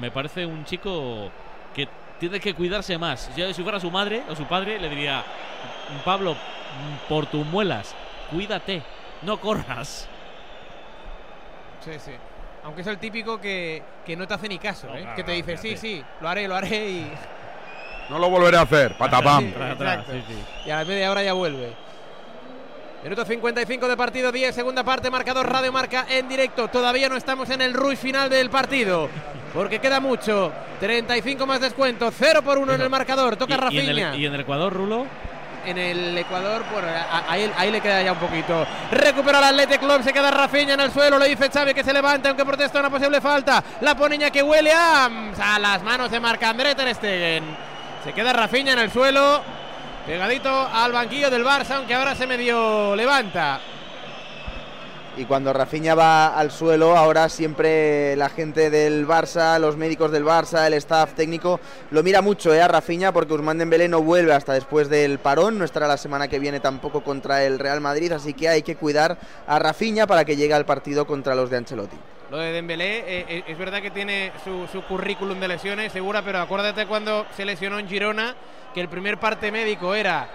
Me 0.00 0.10
parece 0.10 0.46
un 0.46 0.64
chico 0.64 1.30
que 1.74 1.88
tiene 2.18 2.40
que 2.40 2.54
cuidarse 2.54 2.96
más. 2.98 3.34
Yo, 3.36 3.52
si 3.52 3.62
fuera 3.62 3.80
su 3.80 3.90
madre 3.90 4.22
o 4.28 4.34
su 4.36 4.44
padre, 4.44 4.78
le 4.80 4.88
diría: 4.88 5.22
Pablo, 6.04 6.36
por 7.08 7.26
tus 7.26 7.44
muelas, 7.46 7.94
cuídate, 8.30 8.82
no 9.22 9.38
corras. 9.38 10.08
Sí, 11.84 11.92
sí. 11.98 12.12
Aunque 12.64 12.80
es 12.80 12.86
el 12.86 12.98
típico 12.98 13.38
que, 13.40 13.82
que 14.06 14.16
no 14.16 14.26
te 14.26 14.32
hace 14.34 14.48
ni 14.48 14.58
caso, 14.58 14.86
No, 14.86 14.96
¿eh? 14.96 15.00
claro, 15.02 15.16
que 15.16 15.22
te 15.24 15.32
dice, 15.32 15.52
claro, 15.52 15.60
sí, 15.62 15.70
sí. 15.76 15.76
sí, 15.76 16.04
lo 16.22 16.28
haré, 16.30 16.48
lo 16.48 16.54
haré 16.56 16.88
y, 16.88 17.12
No 18.08 18.18
lo 18.18 18.30
volveré 18.30 18.56
a 18.56 18.62
hacer, 18.62 18.96
patapam. 18.96 19.44
Sí. 20.06 20.22
y 20.64 20.70
a 20.70 20.76
la 20.76 20.84
media 20.86 21.10
hora 21.10 21.22
ya 21.22 21.34
vuelve. 21.34 21.74
Minuto 23.04 23.24
55 23.26 23.86
de 23.86 23.96
partido, 23.98 24.32
10, 24.32 24.54
segunda 24.54 24.82
parte, 24.82 25.10
marcador 25.10 25.46
Radio 25.50 25.70
Marca 25.70 26.06
en 26.08 26.26
directo. 26.26 26.68
Todavía 26.68 27.08
no 27.10 27.16
estamos 27.16 27.50
en 27.50 27.60
el 27.60 27.74
rush 27.74 27.98
final 27.98 28.30
del 28.30 28.48
partido, 28.48 29.10
porque 29.52 29.78
queda 29.78 30.00
mucho. 30.00 30.50
35 30.80 31.46
más 31.46 31.60
descuento, 31.60 32.10
0 32.10 32.40
por 32.42 32.56
1 32.56 32.72
en 32.74 32.80
el 32.80 32.88
marcador. 32.88 33.36
Toca 33.36 33.52
Y- 33.52 33.54
y, 33.54 33.58
en 33.58 33.60
Rafinha. 33.60 34.12
el, 34.14 34.20
y 34.20 34.26
en 34.26 34.34
el 34.34 34.40
Ecuador, 34.40 34.72
Rulo. 34.72 35.06
en 35.66 35.76
el 35.78 36.16
Ecuador, 36.16 36.62
bueno, 36.72 36.88
ahí, 37.28 37.50
ahí 37.58 37.70
le 37.70 37.80
queda 37.82 38.02
ya 38.02 38.12
un 38.12 38.18
poquito. 38.18 38.66
Recupera 38.90 39.38
el 39.38 39.44
Athletic 39.44 39.80
Club, 39.80 40.02
se 40.02 40.12
queda 40.12 40.30
Rafinha 40.30 40.72
en 40.74 40.80
el 40.80 40.90
suelo, 40.90 41.18
le 41.18 41.28
dice 41.28 41.50
Xavi 41.50 41.74
que 41.74 41.84
se 41.84 41.92
levante, 41.92 42.28
aunque 42.28 42.44
protesta 42.44 42.80
una 42.80 42.88
posible 42.90 43.20
falta. 43.20 43.62
La 43.82 43.94
pone 43.94 44.30
que 44.30 44.42
Williams 44.42 45.38
a 45.38 45.58
las 45.58 45.82
manos 45.82 46.10
de 46.10 46.20
Marc-André 46.20 46.74
Ter 46.74 46.94
Stegen. 46.94 47.44
Se 48.02 48.12
queda 48.14 48.32
Rafinha 48.34 48.72
en 48.74 48.78
el 48.78 48.90
suelo, 48.90 49.42
pegadito 50.06 50.50
al 50.50 50.92
banquillo 50.92 51.30
del 51.30 51.44
Barça, 51.44 51.76
aunque 51.76 51.94
ahora 51.94 52.14
se 52.14 52.26
medio 52.26 52.94
levanta. 52.94 53.60
Y 55.16 55.26
cuando 55.26 55.52
Rafinha 55.52 55.94
va 55.94 56.36
al 56.36 56.50
suelo, 56.50 56.96
ahora 56.96 57.28
siempre 57.28 58.16
la 58.16 58.28
gente 58.28 58.68
del 58.68 59.06
Barça, 59.06 59.60
los 59.60 59.76
médicos 59.76 60.10
del 60.10 60.24
Barça, 60.24 60.66
el 60.66 60.74
staff 60.74 61.14
técnico, 61.14 61.60
lo 61.92 62.02
mira 62.02 62.20
mucho 62.20 62.52
¿eh? 62.52 62.60
a 62.60 62.66
Rafinha 62.66 63.12
porque 63.12 63.32
Usman 63.32 63.58
Dembélé 63.58 63.88
no 63.88 64.02
vuelve 64.02 64.32
hasta 64.32 64.54
después 64.54 64.88
del 64.88 65.20
parón, 65.20 65.56
no 65.56 65.64
estará 65.64 65.86
la 65.86 65.98
semana 65.98 66.26
que 66.26 66.40
viene 66.40 66.58
tampoco 66.58 67.04
contra 67.04 67.44
el 67.44 67.60
Real 67.60 67.80
Madrid, 67.80 68.10
así 68.10 68.34
que 68.34 68.48
hay 68.48 68.62
que 68.62 68.74
cuidar 68.74 69.16
a 69.46 69.58
Rafinha 69.60 70.08
para 70.08 70.24
que 70.24 70.36
llegue 70.36 70.54
al 70.54 70.66
partido 70.66 71.06
contra 71.06 71.36
los 71.36 71.48
de 71.48 71.58
Ancelotti. 71.58 71.96
Lo 72.30 72.38
de 72.38 72.52
Dembélé, 72.52 72.98
eh, 72.98 73.26
eh, 73.28 73.44
es 73.46 73.58
verdad 73.58 73.82
que 73.82 73.90
tiene 73.90 74.32
su, 74.42 74.66
su 74.66 74.82
currículum 74.84 75.38
de 75.38 75.46
lesiones, 75.48 75.92
segura, 75.92 76.22
pero 76.22 76.40
acuérdate 76.40 76.86
cuando 76.86 77.26
se 77.36 77.44
lesionó 77.44 77.78
en 77.78 77.86
Girona, 77.88 78.34
que 78.72 78.80
el 78.80 78.88
primer 78.88 79.18
parte 79.18 79.52
médico 79.52 79.94
era 79.94 80.26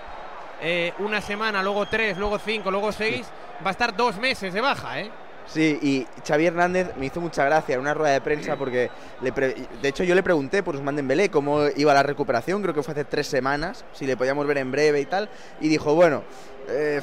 eh, 0.61 0.93
una 0.99 1.19
semana, 1.19 1.63
luego 1.63 1.87
tres, 1.87 2.17
luego 2.17 2.37
cinco, 2.39 2.69
luego 2.71 2.91
seis, 2.91 3.27
va 3.65 3.69
a 3.69 3.71
estar 3.71 3.95
dos 3.95 4.17
meses 4.17 4.53
de 4.53 4.61
baja, 4.61 5.01
¿eh? 5.01 5.09
Sí, 5.47 5.79
y 5.81 6.07
Xavi 6.27 6.45
Hernández 6.45 6.95
me 6.95 7.07
hizo 7.07 7.19
mucha 7.19 7.43
gracia 7.43 7.73
en 7.73 7.81
una 7.81 7.95
rueda 7.95 8.13
de 8.13 8.21
prensa 8.21 8.55
porque, 8.55 8.91
le 9.21 9.31
pre- 9.33 9.55
de 9.81 9.89
hecho, 9.89 10.03
yo 10.03 10.13
le 10.13 10.21
pregunté 10.21 10.61
por 10.61 10.75
Usman 10.75 10.95
Dembélé 10.95 11.29
cómo 11.31 11.61
iba 11.75 11.91
la 11.91 12.03
recuperación, 12.03 12.61
creo 12.61 12.75
que 12.75 12.83
fue 12.83 12.91
hace 12.91 13.03
tres 13.03 13.25
semanas, 13.25 13.83
si 13.93 14.05
le 14.05 14.15
podíamos 14.15 14.45
ver 14.45 14.59
en 14.59 14.71
breve 14.71 15.01
y 15.01 15.05
tal, 15.07 15.27
y 15.59 15.67
dijo, 15.67 15.95
bueno, 15.95 16.21
eh, 16.71 17.01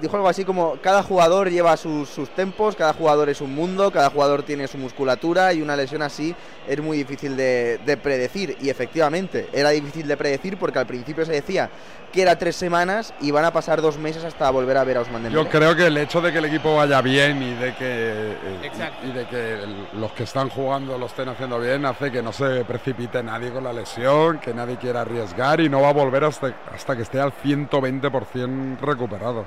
dijo 0.00 0.16
algo 0.16 0.28
así 0.28 0.44
como, 0.44 0.76
cada 0.82 1.02
jugador 1.02 1.50
lleva 1.50 1.76
sus, 1.76 2.08
sus 2.08 2.30
tempos, 2.30 2.74
cada 2.76 2.92
jugador 2.92 3.28
es 3.28 3.40
un 3.40 3.54
mundo, 3.54 3.90
cada 3.90 4.10
jugador 4.10 4.42
tiene 4.42 4.66
su 4.68 4.78
musculatura 4.78 5.52
y 5.52 5.62
una 5.62 5.76
lesión 5.76 6.02
así 6.02 6.34
es 6.68 6.80
muy 6.80 6.96
difícil 6.98 7.36
de, 7.36 7.78
de 7.84 7.96
predecir, 7.96 8.56
y 8.60 8.70
efectivamente, 8.70 9.48
era 9.52 9.70
difícil 9.70 10.08
de 10.08 10.16
predecir 10.16 10.56
porque 10.56 10.78
al 10.78 10.86
principio 10.86 11.24
se 11.26 11.32
decía 11.32 11.68
que 12.12 12.22
era 12.22 12.38
tres 12.38 12.54
semanas 12.54 13.12
y 13.20 13.32
van 13.32 13.44
a 13.44 13.52
pasar 13.52 13.82
dos 13.82 13.98
meses 13.98 14.22
hasta 14.22 14.48
volver 14.50 14.76
a 14.76 14.84
ver 14.84 14.98
a 14.98 15.00
Usman 15.00 15.24
Dembélé. 15.24 15.44
Yo 15.44 15.50
creo 15.50 15.74
que 15.74 15.86
el 15.88 15.96
hecho 15.98 16.20
de 16.20 16.30
que 16.30 16.38
el 16.38 16.44
equipo 16.44 16.76
vaya 16.76 17.02
bien 17.02 17.42
y 17.42 17.54
de 17.54 17.74
que, 17.74 18.36
eh, 18.40 18.70
y 19.02 19.10
de 19.10 19.26
que 19.26 19.52
el- 19.64 20.00
los 20.00 20.12
que 20.12 20.22
están 20.22 20.48
jugando 20.48 20.96
lo 20.96 21.06
estén 21.06 21.28
haciendo 21.28 21.58
bien 21.58 21.84
hace 21.84 22.12
que 22.12 22.22
no 22.22 22.32
se 22.32 22.64
precipite 22.64 23.20
nadie 23.20 23.50
con 23.50 23.64
la 23.64 23.72
lesión, 23.72 24.38
que 24.38 24.54
nadie 24.54 24.76
quiera 24.76 25.00
arriesgar 25.00 25.60
y 25.60 25.68
no 25.68 25.80
va 25.80 25.88
a 25.88 25.92
volver 25.92 26.22
hasta, 26.22 26.54
hasta 26.72 26.94
que 26.94 27.02
esté 27.02 27.18
al 27.20 27.32
120% 27.32 28.76
recuperado. 28.94 29.44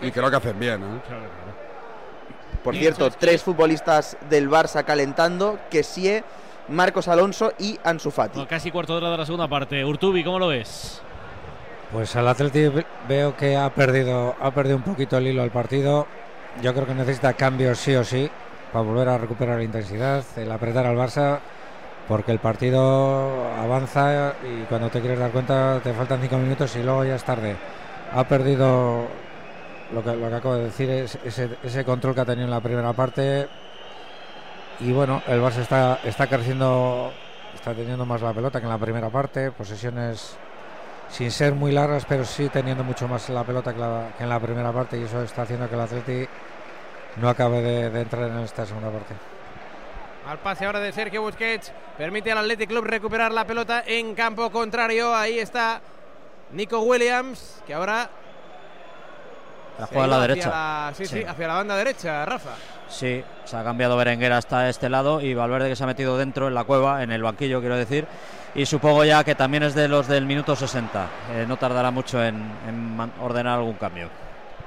Y 0.00 0.10
creo 0.10 0.30
que 0.30 0.36
hacen 0.36 0.58
bien, 0.58 0.82
¿eh? 0.82 1.00
Por 2.62 2.74
cierto, 2.74 3.10
tres 3.10 3.42
futbolistas 3.42 4.16
del 4.28 4.50
Barça 4.50 4.84
calentando, 4.84 5.58
Kessie, 5.70 6.24
Marcos 6.68 7.06
Alonso 7.06 7.52
y 7.58 7.78
Ansu 7.84 8.10
Fati. 8.10 8.34
Bueno, 8.34 8.48
casi 8.48 8.70
cuarto 8.72 8.92
de 8.94 8.98
hora 8.98 9.10
de 9.12 9.18
la 9.18 9.24
segunda 9.24 9.46
parte. 9.48 9.84
Urtubi, 9.84 10.24
¿cómo 10.24 10.38
lo 10.38 10.48
ves? 10.48 11.00
Pues 11.92 12.16
al 12.16 12.26
Atleti 12.26 12.66
ve- 12.68 12.86
veo 13.08 13.36
que 13.36 13.56
ha 13.56 13.70
perdido, 13.70 14.34
ha 14.40 14.50
perdido 14.50 14.76
un 14.76 14.82
poquito 14.82 15.16
el 15.18 15.28
hilo 15.28 15.42
al 15.42 15.50
partido. 15.52 16.06
Yo 16.60 16.74
creo 16.74 16.86
que 16.86 16.94
necesita 16.94 17.34
cambios 17.34 17.78
sí 17.78 17.94
o 17.94 18.02
sí 18.02 18.28
para 18.72 18.84
volver 18.84 19.08
a 19.10 19.18
recuperar 19.18 19.58
la 19.58 19.62
intensidad, 19.64 20.24
el 20.36 20.50
apretar 20.50 20.86
al 20.86 20.96
Barça, 20.96 21.38
porque 22.08 22.32
el 22.32 22.40
partido 22.40 23.46
avanza 23.56 24.34
y 24.44 24.64
cuando 24.64 24.90
te 24.90 25.00
quieres 25.00 25.20
dar 25.20 25.30
cuenta 25.30 25.78
te 25.84 25.92
faltan 25.92 26.20
cinco 26.20 26.36
minutos 26.38 26.74
y 26.74 26.82
luego 26.82 27.04
ya 27.04 27.14
es 27.14 27.22
tarde. 27.24 27.56
Ha 28.12 28.24
perdido 28.24 29.06
lo 29.92 30.02
que, 30.02 30.10
acabo 30.10 30.54
de 30.54 30.64
decir, 30.64 30.90
es 30.90 31.18
ese, 31.24 31.84
control 31.84 32.14
que 32.14 32.20
ha 32.20 32.24
tenido 32.24 32.44
en 32.44 32.50
la 32.50 32.60
primera 32.60 32.92
parte. 32.92 33.48
Y 34.80 34.92
bueno, 34.92 35.22
el 35.26 35.40
Barça 35.40 35.58
está, 35.58 36.00
está 36.04 36.26
creciendo, 36.26 37.12
está 37.54 37.72
teniendo 37.72 38.04
más 38.04 38.20
la 38.20 38.32
pelota 38.32 38.60
que 38.60 38.66
en 38.66 38.72
la 38.72 38.78
primera 38.78 39.10
parte, 39.10 39.50
posesiones 39.50 40.36
sin 41.08 41.30
ser 41.30 41.54
muy 41.54 41.72
largas, 41.72 42.04
pero 42.06 42.24
sí 42.24 42.48
teniendo 42.48 42.84
mucho 42.84 43.08
más 43.08 43.28
la 43.28 43.44
pelota 43.44 43.72
que 43.72 44.22
en 44.22 44.28
la 44.28 44.40
primera 44.40 44.72
parte 44.72 44.98
y 44.98 45.04
eso 45.04 45.22
está 45.22 45.42
haciendo 45.42 45.68
que 45.68 45.74
el 45.74 45.80
Atleti 45.80 46.28
no 47.16 47.28
acabe 47.28 47.62
de, 47.62 47.90
de 47.90 48.00
entrar 48.00 48.28
en 48.28 48.38
esta 48.40 48.66
segunda 48.66 48.90
parte. 48.90 49.14
Al 50.26 50.38
pase 50.38 50.66
ahora 50.66 50.80
de 50.80 50.92
Sergio 50.92 51.22
Busquets. 51.22 51.72
Permite 51.96 52.32
al 52.32 52.38
Athletic 52.38 52.68
Club 52.68 52.84
recuperar 52.84 53.30
la 53.32 53.46
pelota 53.46 53.84
en 53.86 54.14
campo 54.14 54.50
contrario. 54.50 55.14
Ahí 55.14 55.38
está 55.38 55.80
Nico 56.52 56.80
Williams, 56.80 57.62
que 57.66 57.74
ahora. 57.74 58.08
La 59.78 59.86
juega 59.86 60.04
a 60.04 60.06
la 60.06 60.20
derecha. 60.20 60.48
hacia 60.48 60.50
la- 60.90 60.94
sí, 60.94 61.06
sí, 61.06 61.18
Sí. 61.20 61.24
hacia 61.24 61.48
la 61.48 61.54
banda 61.54 61.76
derecha, 61.76 62.24
Rafa. 62.24 62.50
Sí, 62.88 63.22
se 63.44 63.56
ha 63.56 63.62
cambiado 63.64 63.96
Berenguer 63.96 64.32
hasta 64.32 64.68
este 64.70 64.88
lado 64.88 65.20
y 65.20 65.34
Valverde 65.34 65.68
que 65.68 65.76
se 65.76 65.84
ha 65.84 65.86
metido 65.86 66.16
dentro 66.16 66.48
en 66.48 66.54
la 66.54 66.64
cueva, 66.64 67.02
en 67.02 67.10
el 67.12 67.22
banquillo 67.22 67.60
quiero 67.60 67.76
decir. 67.76 68.06
Y 68.54 68.64
supongo 68.64 69.04
ya 69.04 69.22
que 69.22 69.34
también 69.34 69.64
es 69.64 69.74
de 69.74 69.86
los 69.88 70.08
del 70.08 70.24
minuto 70.24 70.56
60. 70.56 71.08
Eh, 71.34 71.44
no 71.46 71.58
tardará 71.58 71.90
mucho 71.90 72.22
en, 72.24 72.40
ordenar 73.20 73.58
algún 73.58 73.74
cambio. 73.74 74.08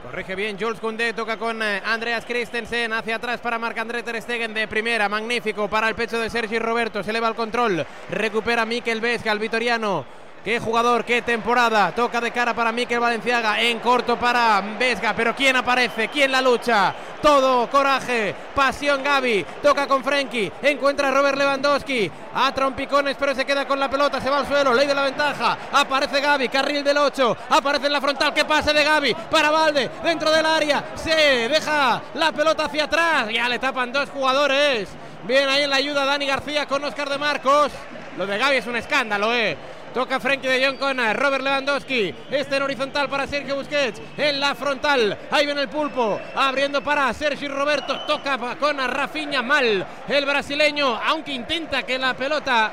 Corrige 0.04 0.36
bien 0.36 0.58
Jules 0.60 0.80
Koundé, 0.80 1.14
toca 1.14 1.38
con 1.38 1.62
eh, 1.64 1.82
Andreas 1.86 2.24
Christensen 2.26 2.94
hacia 2.94 3.16
atrás 3.16 3.40
para 3.40 3.58
Marc-André 3.58 4.04
Ter 4.04 4.22
Stegen 4.22 4.54
de 4.54 4.68
primera, 4.68 5.10
magnífico 5.10 5.68
para 5.68 5.90
el 5.90 5.96
pecho 5.96 6.20
de 6.20 6.30
Sergi 6.30 6.60
Roberto, 6.60 7.02
se 7.02 7.10
eleva 7.10 7.28
el 7.30 7.36
control, 7.36 7.86
recupera 8.12 8.64
Mikel 8.66 9.02
Vesga, 9.02 9.32
el 9.32 9.40
vitoriano. 9.40 10.06
Qué 10.44 10.58
jugador, 10.58 11.04
qué 11.04 11.22
temporada. 11.22 11.92
Toca 11.92 12.22
de 12.22 12.32
cara 12.32 12.54
para 12.54 12.72
Mikel 12.72 13.00
Valenciaga. 13.00 13.62
En 13.62 13.80
corto 13.80 14.18
para 14.18 14.62
Vesga. 14.80 15.14
Pero 15.14 15.36
¿quién 15.36 15.58
aparece? 15.58 16.08
¿Quién 16.08 16.32
la 16.32 16.42
lucha? 16.42 16.96
Todo, 17.22 17.70
coraje, 17.70 18.34
pasión 18.56 19.04
Gaby. 19.04 19.46
Toca 19.62 19.86
con 19.86 20.02
Frenkie. 20.02 20.50
Encuentra 20.62 21.10
a 21.10 21.12
Robert 21.12 21.38
Lewandowski. 21.38 22.10
A 22.34 22.54
trompicones, 22.54 23.18
pero 23.20 23.36
se 23.36 23.46
queda 23.46 23.68
con 23.68 23.82
la 23.82 23.90
pelota. 23.90 24.22
Se 24.22 24.30
va 24.30 24.40
al 24.40 24.48
suelo. 24.48 24.74
Ley 24.74 24.88
de 24.88 24.96
la 24.96 25.04
ventaja. 25.04 25.58
Aparece 25.74 26.22
Gaby. 26.22 26.48
Carril 26.48 26.86
del 26.86 26.98
8. 26.98 27.38
Aparece 27.50 27.88
en 27.88 27.94
la 27.94 28.02
frontal. 28.02 28.34
¿Qué 28.34 28.46
pase 28.46 28.72
de 28.72 28.84
Gaby? 28.84 29.14
Para 29.30 29.52
Valde. 29.52 29.92
Dentro 30.02 30.32
del 30.32 30.46
área. 30.46 30.86
Se 30.96 31.50
deja 31.50 32.02
la 32.14 32.32
pelota 32.32 32.66
hacia 32.66 32.86
atrás. 32.86 33.28
Ya 33.30 33.50
le 33.50 33.60
tapan 33.60 33.92
dos 33.92 34.10
jugadores. 34.10 34.88
Bien 35.24 35.50
ahí 35.50 35.64
en 35.64 35.70
la 35.70 35.76
ayuda 35.76 36.06
Dani 36.06 36.26
García 36.26 36.66
con 36.66 36.82
Oscar 36.86 37.10
de 37.10 37.18
Marcos. 37.18 37.74
Lo 38.18 38.26
de 38.26 38.38
Gaby 38.38 38.58
es 38.58 38.68
un 38.68 38.78
escándalo, 38.78 39.34
¿eh? 39.34 39.58
Toca 39.94 40.20
Frenkie 40.20 40.48
de 40.48 40.66
Jong 40.66 40.78
con 40.78 41.00
eh, 41.00 41.14
Robert 41.14 41.44
Lewandowski. 41.44 42.14
Este 42.30 42.58
en 42.58 42.64
horizontal 42.64 43.10
para 43.10 43.26
Sergio 43.26 43.56
Busquets. 43.56 44.00
En 44.18 44.40
la 44.40 44.54
frontal. 44.54 45.18
Ahí 45.32 45.46
viene 45.46 45.62
el 45.62 45.70
pulpo. 45.70 46.20
Abriendo 46.36 46.84
para 46.84 47.12
Sergio 47.14 47.50
Roberto. 47.56 48.02
Toca 48.02 48.38
con 48.60 48.78
Rafinha 48.78 49.42
mal. 49.42 49.86
El 50.08 50.26
brasileño. 50.26 50.96
Aunque 50.96 51.34
intenta 51.34 51.84
que 51.84 51.98
la 51.98 52.14
pelota 52.14 52.72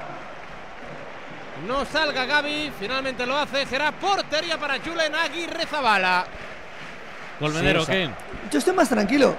no 1.66 1.86
salga 1.86 2.26
Gaby. 2.26 2.72
Finalmente 2.78 3.24
lo 3.24 3.36
hace. 3.38 3.64
Será 3.64 3.92
portería 3.92 4.58
para 4.58 4.78
Julen 4.78 5.14
Aguirre 5.14 5.66
Zabala. 5.66 6.26
Colmenero, 7.38 7.80
Sí, 7.84 7.92
¿qué? 7.92 8.10
Yo 8.50 8.58
estoy 8.58 8.74
más 8.74 8.90
tranquilo. 8.90 9.34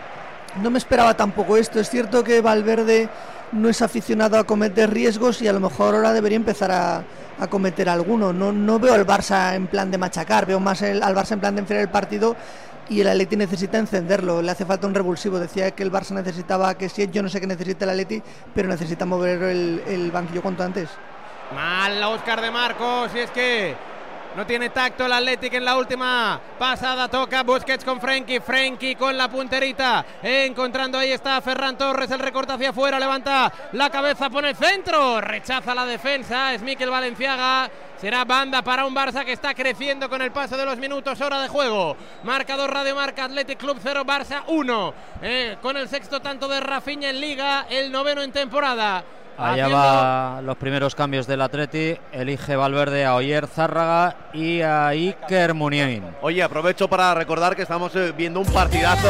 No 0.62 0.72
me 0.72 0.80
esperaba 0.80 1.16
tampoco 1.16 1.58
esto. 1.58 1.80
Es 1.80 1.90
cierto 1.92 2.24
que 2.24 2.42
Valverde 2.42 3.08
no 3.52 3.70
es 3.70 3.84
aficionado 3.84 4.38
a 4.40 4.44
cometer 4.46 4.92
riesgos 4.92 5.42
y 5.44 5.48
a 5.48 5.54
lo 5.54 5.60
mejor 5.60 5.96
ahora 5.96 6.12
debería 6.12 6.36
empezar 6.36 6.72
a, 6.72 7.04
a 7.40 7.48
cometer 7.48 7.90
alguno. 7.90 8.34
No, 8.34 8.52
no 8.52 8.80
veo 8.80 8.94
al 8.94 9.06
Barça 9.06 9.56
en 9.56 9.68
plan 9.68 9.92
de 9.92 9.98
machacar, 9.98 10.46
veo 10.46 10.60
más 10.60 10.82
el- 10.82 11.04
al 11.04 11.16
Barça 11.16 11.34
en 11.34 11.40
plan 11.40 11.56
de 11.56 11.62
enfriar 11.62 11.82
el 11.82 11.90
partido 11.90 12.36
y 12.90 13.02
el 13.02 13.08
Atleti 13.08 13.36
necesita 13.36 13.78
encenderlo. 13.78 14.42
Le 14.42 14.52
hace 14.52 14.66
falta 14.66 14.88
un 14.88 14.94
revulsivo. 14.94 15.40
Decía 15.40 15.72
que 15.72 15.84
el 15.84 15.92
Barça 15.92 16.12
necesitaba 16.12 16.76
que 16.78 16.90
sí, 16.90 17.08
yo 17.12 17.22
no 17.22 17.30
sé 17.30 17.40
qué 17.42 17.48
necesita 17.48 17.86
el 17.86 17.92
Atleti, 17.92 18.22
pero 18.54 18.68
necesita 18.70 19.06
mover 19.06 19.44
el, 19.44 20.12
banquillo 20.12 20.42
cuanto 20.42 20.64
antes. 20.64 20.90
Mal 21.54 22.02
Oscar 22.04 22.42
de 22.42 22.52
Marcos. 22.52 23.12
Y 23.16 23.20
es 23.20 23.32
que 23.32 23.76
No 24.38 24.46
tiene 24.46 24.70
tacto 24.70 25.04
el 25.04 25.14
Athletic 25.14 25.56
en 25.56 25.66
la 25.66 25.76
última 25.76 26.40
pasada. 26.60 27.08
Toca 27.08 27.42
Busquets 27.42 27.84
con 27.84 28.00
Frenkie. 28.00 28.40
Frenkie 28.40 28.96
con 28.96 29.18
la 29.18 29.28
punterita. 29.28 30.06
Encontrando 30.22 31.00
ahí 31.00 31.12
está 31.12 31.42
Ferran 31.42 31.76
Torres. 31.76 32.12
El 32.12 32.20
recorte 32.20 32.54
hacia 32.54 32.70
afuera. 32.70 33.00
Levanta 33.00 33.52
la 33.72 33.90
cabeza. 33.90 34.30
Pone 34.30 34.50
el 34.50 34.56
centro. 34.56 35.20
Rechaza 35.22 35.74
la 35.74 35.88
defensa. 35.88 36.54
Es 36.54 36.62
Miquel 36.62 36.92
Valenciaga. 36.92 37.68
Será 38.00 38.26
banda 38.26 38.62
para 38.62 38.86
un 38.86 38.94
Barça 38.94 39.26
que 39.26 39.32
está 39.32 39.56
creciendo 39.56 40.08
con 40.08 40.22
el 40.22 40.32
paso 40.32 40.56
de 40.56 40.66
los 40.66 40.78
minutos. 40.78 41.20
Hora 41.20 41.42
de 41.42 41.48
juego. 41.48 41.98
Marcador 42.22 42.72
Radio 42.72 42.94
Marca 42.94 43.26
Athletic 43.26 43.58
Club 43.58 43.80
0. 43.82 44.06
Barça 44.06 44.44
1. 44.46 44.94
Eh, 45.24 45.58
con 45.64 45.78
el 45.78 45.90
sexto 45.90 46.20
tanto 46.20 46.48
de 46.48 46.60
Rafinha 46.60 47.10
en 47.10 47.20
Liga. 47.20 47.66
El 47.72 47.92
noveno 47.92 48.22
en 48.22 48.32
temporada. 48.32 49.04
Allá 49.38 49.68
va 49.68 50.42
los 50.42 50.58
primeros 50.58 50.96
cambios 50.96 51.28
del 51.28 51.42
Atleti. 51.42 51.98
Elige 52.12 52.56
Valverde 52.56 53.06
a 53.06 53.16
Oyer 53.16 53.48
Zárraga 53.48 54.16
y 54.34 54.62
a 54.62 54.88
Iker 54.88 55.54
Muniain. 55.54 56.04
Oye, 56.22 56.42
aprovecho 56.44 56.88
para 56.88 57.14
recordar 57.14 57.56
que 57.56 57.62
estamos 57.62 57.96
eh, 57.96 58.14
viendo 58.18 58.40
un 58.40 58.48
partidazo. 58.48 59.10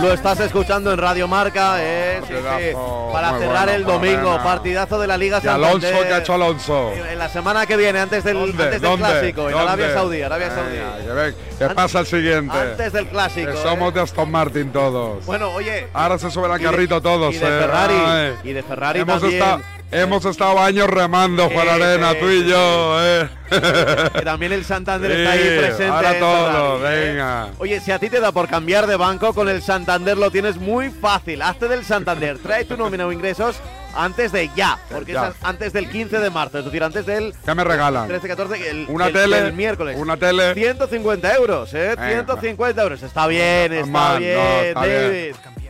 Lo 0.00 0.12
estás 0.12 0.38
escuchando 0.40 0.92
en 0.92 0.98
Radio 0.98 1.26
Marca. 1.28 1.74
eh, 1.80 2.20
sí, 2.26 2.32
sí, 2.34 2.76
para 3.12 3.32
muy 3.32 3.40
cerrar 3.40 3.64
bueno, 3.64 3.72
el 3.78 3.84
domingo. 3.84 4.22
Morena. 4.30 4.42
Partidazo 4.44 4.98
de 5.00 5.06
la 5.06 5.16
Liga 5.16 5.40
Y 5.42 5.46
Alonso, 5.48 5.80
Santander. 5.80 6.08
que 6.08 6.14
ha 6.14 6.18
hecho 6.18 6.34
Alonso? 6.34 6.92
En 6.92 7.18
la 7.18 7.28
semana 7.28 7.66
que 7.66 7.76
viene, 7.76 7.98
antes 7.98 8.22
del, 8.24 8.34
¿Dónde? 8.38 8.62
antes 8.64 8.80
del 8.80 8.90
¿Dónde? 8.90 9.06
clásico, 9.06 9.50
en 9.50 9.56
Arabia. 9.58 9.92
Saudí. 9.94 10.22
Arabia 10.22 10.50
Saudí. 10.50 11.34
que 11.58 11.66
que 11.68 11.74
pasa 11.74 12.00
el 12.00 12.06
siguiente. 12.06 12.56
Antes 12.56 12.92
del 12.92 13.06
clásico. 13.08 13.50
Que 13.52 13.58
eh. 13.58 13.62
somos 13.62 13.92
de 13.92 14.00
Aston 14.00 14.30
Martin 14.30 14.72
todos. 14.72 15.26
Bueno, 15.26 15.50
oye. 15.50 15.88
Ahora 15.92 16.18
se 16.18 16.30
suben 16.30 16.50
al 16.52 16.58
de- 16.58 16.64
carrito 16.64 17.02
todos. 17.02 17.34
y 17.34 17.38
de 17.38 17.46
eh. 17.46 17.60
Ferrari, 17.60 17.94
Ay. 18.06 18.34
y 18.44 18.52
de 18.52 18.62
Ferrari 18.62 19.00
hemos 19.00 19.20
también. 19.20 19.42
Estado, 19.42 19.59
hemos 19.90 20.24
estado 20.24 20.58
años 20.60 20.88
remando 20.88 21.48
Sí, 21.48 21.56
arena, 21.56 22.14
tú 22.18 22.28
y 22.28 22.46
yo. 22.48 22.96
eh. 23.04 23.28
Que 24.14 24.22
también 24.22 24.52
el 24.52 24.64
Santander 24.64 25.10
Sí, 25.10 25.18
está 25.18 25.30
ahí 25.32 25.58
presente. 25.58 25.86
ahora 25.86 26.12
Ferrari, 26.12 26.94
¿eh? 26.94 27.08
venga. 27.08 27.48
Oye, 27.58 27.80
si 27.80 27.90
a 27.90 27.98
ti 27.98 28.08
te 28.08 28.20
da 28.20 28.30
por 28.30 28.48
cambiar 28.48 28.86
de 28.86 28.94
banco, 28.96 29.34
con 29.34 29.48
el 29.48 29.60
Santander 29.62 30.16
lo 30.16 30.30
tienes 30.30 30.56
muy 30.56 30.90
fácil. 30.90 31.42
Hazte 31.42 31.66
del 31.68 31.84
Santander, 31.84 32.38
trae 32.42 32.64
tu 32.64 32.76
nómina 32.76 33.06
o 33.06 33.12
ingresos 33.12 33.56
antes 33.92 34.30
de 34.30 34.48
ya, 34.54 34.78
porque 34.88 35.12
Ya. 35.14 35.28
es 35.28 35.34
antes 35.42 35.72
del 35.72 35.90
15 35.90 36.20
de 36.20 36.30
marzo, 36.30 36.60
es 36.60 36.64
decir, 36.64 36.84
antes 36.84 37.04
del 37.06 37.34
¿Qué 37.44 37.54
me 37.56 37.64
regalan? 37.64 38.06
13, 38.06 38.28
14, 38.28 38.70
el, 38.70 38.86
Una 38.88 39.08
el- 39.08 39.12
tele, 39.12 39.38
el 39.38 39.52
miércoles. 39.52 39.96
una 39.98 40.16
tele. 40.16 40.54
150 40.54 41.34
euros, 41.34 41.74
¿eh? 41.74 41.96
Venga. 41.98 42.08
150 42.08 42.82
euros. 42.82 43.02
Está 43.02 43.26
bien, 43.26 43.72
está 43.72 44.12
no, 44.12 44.18
bien, 44.20 44.38
está 44.68 44.84
bien. 44.84 45.34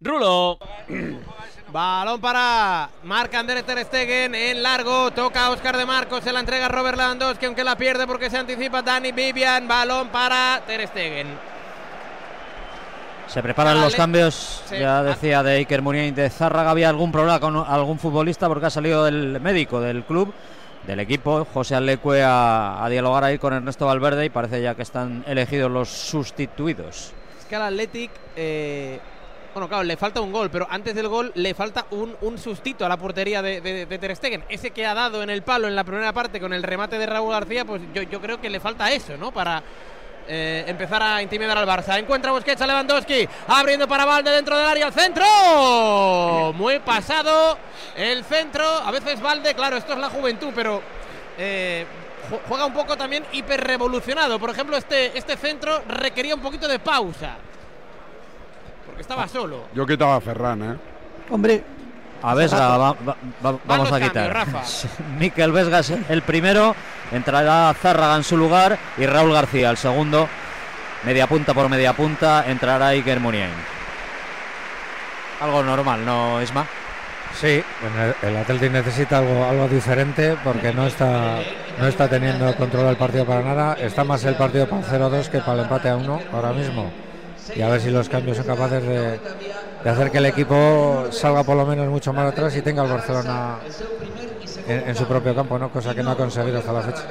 Rulo. 0.00 0.58
Balón 1.72 2.20
para 2.20 2.88
Marc 3.02 3.34
André 3.34 3.62
Ter 3.62 3.84
Stegen 3.84 4.34
en 4.34 4.62
largo. 4.62 5.10
Toca 5.10 5.50
Oscar 5.50 5.76
de 5.76 5.84
Marcos. 5.84 6.22
Se 6.24 6.32
la 6.32 6.40
entrega 6.40 6.66
a 6.66 6.68
Robert 6.68 6.96
Lewandowski, 6.96 7.46
aunque 7.46 7.64
la 7.64 7.76
pierde 7.76 8.06
porque 8.06 8.30
se 8.30 8.38
anticipa 8.38 8.80
Dani 8.82 9.12
Vivian. 9.12 9.66
Balón 9.66 10.08
para 10.08 10.62
Ter 10.66 10.86
Stegen. 10.88 11.26
Se 13.26 13.42
preparan 13.42 13.74
Vale. 13.74 13.84
los 13.84 13.94
cambios, 13.94 14.62
Sí. 14.66 14.78
ya 14.78 15.02
decía 15.02 15.42
de 15.42 15.56
Iker 15.56 15.82
Muniain 15.82 16.14
de 16.14 16.30
Zárraga, 16.30 16.70
había 16.70 16.88
algún 16.88 17.12
problema 17.12 17.38
con 17.38 17.56
algún 17.58 17.98
futbolista 17.98 18.48
porque 18.48 18.64
ha 18.66 18.70
salido 18.70 19.06
el 19.06 19.38
médico 19.38 19.82
del 19.82 20.04
club, 20.04 20.32
del 20.86 21.00
equipo, 21.00 21.46
José 21.52 21.74
Alecue, 21.74 22.22
a, 22.22 22.82
a 22.82 22.88
dialogar 22.88 23.24
ahí 23.24 23.36
con 23.36 23.52
Ernesto 23.52 23.84
Valverde 23.84 24.24
y 24.24 24.30
parece 24.30 24.62
ya 24.62 24.74
que 24.74 24.80
están 24.80 25.24
elegidos 25.26 25.70
los 25.70 25.90
sustituidos. 25.90 27.12
Es 27.38 27.44
que 27.44 27.56
al 27.56 27.62
Athletic. 27.64 28.10
eh, 28.34 28.98
bueno, 29.58 29.68
claro, 29.68 29.82
le 29.84 29.96
falta 29.96 30.20
un 30.20 30.30
gol, 30.32 30.50
pero 30.50 30.66
antes 30.70 30.94
del 30.94 31.08
gol 31.08 31.32
le 31.34 31.52
falta 31.52 31.86
un, 31.90 32.16
un 32.20 32.38
sustito 32.38 32.86
a 32.86 32.88
la 32.88 32.96
portería 32.96 33.42
de, 33.42 33.60
de- 33.60 33.98
Ter 33.98 34.14
Stegen. 34.14 34.44
Ese 34.48 34.70
que 34.70 34.86
ha 34.86 34.94
dado 34.94 35.22
en 35.22 35.30
el 35.30 35.42
palo 35.42 35.66
en 35.66 35.74
la 35.74 35.82
primera 35.84 36.12
parte 36.12 36.38
con 36.38 36.52
el 36.52 36.62
remate 36.62 36.96
de 36.98 37.06
Raúl 37.06 37.32
García, 37.32 37.64
pues 37.64 37.82
yo, 37.92 38.20
creo 38.20 38.40
que 38.40 38.48
le 38.48 38.60
falta 38.60 38.90
eso, 38.92 39.16
¿no? 39.16 39.32
Para 39.32 39.60
eh, 40.28 40.64
empezar 40.68 41.02
a 41.02 41.20
intimidar 41.22 41.58
al 41.58 41.66
Barça. 41.66 41.98
Encuentra 41.98 42.30
Busquets 42.30 42.60
a 42.62 42.66
Lewandowski, 42.68 43.28
abriendo 43.48 43.88
para 43.88 44.04
Valde 44.04 44.30
dentro 44.30 44.56
del 44.56 44.66
área, 44.66 44.86
el 44.86 44.92
centro. 44.92 45.24
Muy 46.54 46.78
pasado 46.80 47.58
el 47.96 48.22
centro. 48.24 48.64
A 48.64 48.90
veces 48.92 49.20
Valde, 49.20 49.54
claro, 49.54 49.76
esto 49.76 49.92
es 49.94 49.98
la 49.98 50.10
juventud, 50.10 50.50
pero 50.54 50.80
eh, 51.36 51.84
ju- 52.30 52.40
juega 52.48 52.66
un 52.66 52.72
poco 52.74 52.96
también 52.96 53.24
hiperrevolucionado. 53.32 54.38
Por 54.38 54.50
ejemplo, 54.50 54.76
este, 54.76 55.16
este 55.18 55.36
centro 55.36 55.82
requería 55.88 56.34
un 56.34 56.40
poquito 56.42 56.68
de 56.68 56.78
pausa. 56.78 57.36
Estaba 58.98 59.26
solo. 59.28 59.64
Yo 59.74 59.86
quitaba 59.86 60.16
a 60.16 60.20
Ferran, 60.20 60.62
¿eh? 60.62 60.76
Hombre, 61.30 61.62
A 62.22 62.34
Vesga 62.34 62.76
va- 62.76 62.92
va- 62.94 63.16
va- 63.46 63.58
vamos 63.64 63.92
a 63.92 64.00
quitar. 64.00 64.46
Miquel 65.18 65.52
Vesga 65.52 65.78
es 65.80 65.92
el 66.08 66.22
primero, 66.22 66.74
entrará 67.12 67.72
Zárraga 67.80 68.16
en 68.16 68.24
su 68.24 68.36
lugar 68.36 68.76
y 68.96 69.06
Raúl 69.06 69.32
García 69.32 69.70
el 69.70 69.76
segundo. 69.76 70.28
Media 71.04 71.28
punta 71.28 71.54
por 71.54 71.68
media 71.68 71.92
punta, 71.92 72.44
entrará 72.48 72.88
Iker 72.88 73.20
Muniain. 73.20 73.52
Algo 75.40 75.62
normal, 75.62 76.04
¿no, 76.04 76.42
Isma? 76.42 76.66
Sí, 77.40 77.62
bueno, 77.80 78.14
el 78.22 78.36
Atleti 78.36 78.68
necesita 78.68 79.18
algo, 79.18 79.44
algo 79.44 79.68
diferente 79.68 80.36
porque 80.42 80.72
no 80.72 80.86
está, 80.88 81.38
no 81.78 81.86
está 81.86 82.08
teniendo 82.08 82.52
control 82.56 82.86
del 82.86 82.96
partido 82.96 83.24
para 83.24 83.42
nada. 83.42 83.74
Está 83.74 84.02
más 84.02 84.24
el 84.24 84.34
partido 84.34 84.68
para 84.68 84.80
el 84.82 84.88
0-2 84.88 85.28
que 85.28 85.38
para 85.38 85.52
el 85.54 85.60
empate 85.60 85.88
a 85.90 85.96
1 85.96 86.20
ahora 86.32 86.50
mismo. 86.52 86.90
Y 87.54 87.62
a 87.62 87.68
ver 87.68 87.80
si 87.80 87.90
los 87.90 88.08
cambios 88.08 88.36
son 88.36 88.46
capaces 88.46 88.82
de, 88.82 89.20
de 89.84 89.90
hacer 89.90 90.10
que 90.10 90.18
el 90.18 90.26
equipo 90.26 91.06
salga 91.10 91.42
por 91.44 91.56
lo 91.56 91.64
menos 91.64 91.88
mucho 91.88 92.12
más 92.12 92.32
atrás 92.32 92.54
y 92.56 92.62
tenga 92.62 92.82
al 92.82 92.88
Barcelona 92.88 93.58
en, 94.66 94.94
su 94.94 95.06
propio 95.06 95.34
campo, 95.34 95.58
¿no? 95.58 95.70
cosa 95.70 95.94
que 95.94 96.02
no 96.02 96.10
ha 96.10 96.16
conseguido 96.16 96.58
hasta 96.58 96.72
la 96.72 96.82
fecha. 96.82 97.02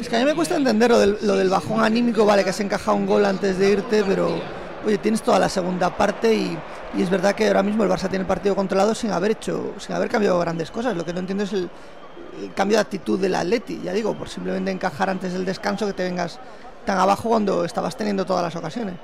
es 0.00 0.08
que 0.08 0.16
a 0.16 0.20
mí 0.20 0.24
me 0.24 0.34
cuesta 0.34 0.56
entender 0.56 0.90
lo 0.90 0.98
del, 0.98 1.18
lo 1.22 1.36
del 1.36 1.50
bajón 1.50 1.84
anímico, 1.84 2.24
vale, 2.24 2.44
que 2.44 2.50
has 2.50 2.60
encajado 2.60 2.96
un 2.96 3.06
gol 3.06 3.24
antes 3.24 3.58
de 3.58 3.70
irte, 3.70 4.04
pero 4.06 4.40
oye, 4.86 4.98
tienes 4.98 5.22
toda 5.22 5.38
la 5.38 5.48
segunda 5.48 5.94
parte 5.94 6.32
y, 6.32 6.58
y 6.96 7.02
es 7.02 7.10
verdad 7.10 7.34
que 7.34 7.46
ahora 7.46 7.62
mismo 7.62 7.84
el 7.84 7.90
Barça 7.90 8.08
tiene 8.08 8.20
el 8.20 8.26
partido 8.26 8.54
controlado 8.56 8.94
sin 8.94 9.10
haber 9.10 9.32
hecho, 9.32 9.74
sin 9.78 9.94
haber 9.94 10.08
cambiado 10.08 10.38
grandes 10.38 10.70
cosas. 10.70 10.96
Lo 10.96 11.04
que 11.04 11.12
no 11.12 11.20
entiendo 11.20 11.44
es 11.44 11.52
el, 11.52 11.68
el 12.40 12.54
cambio 12.54 12.78
de 12.78 12.82
actitud 12.82 13.18
del 13.20 13.34
Atleti, 13.34 13.80
ya 13.82 13.92
digo, 13.92 14.14
por 14.14 14.28
simplemente 14.28 14.70
encajar 14.70 15.10
antes 15.10 15.32
del 15.32 15.44
descanso 15.44 15.86
que 15.86 15.92
te 15.92 16.04
vengas 16.04 16.40
tan 16.84 16.98
abajo 16.98 17.28
cuando 17.28 17.64
estabas 17.64 17.96
teniendo 17.96 18.24
todas 18.24 18.42
las 18.42 18.56
ocasiones. 18.56 18.96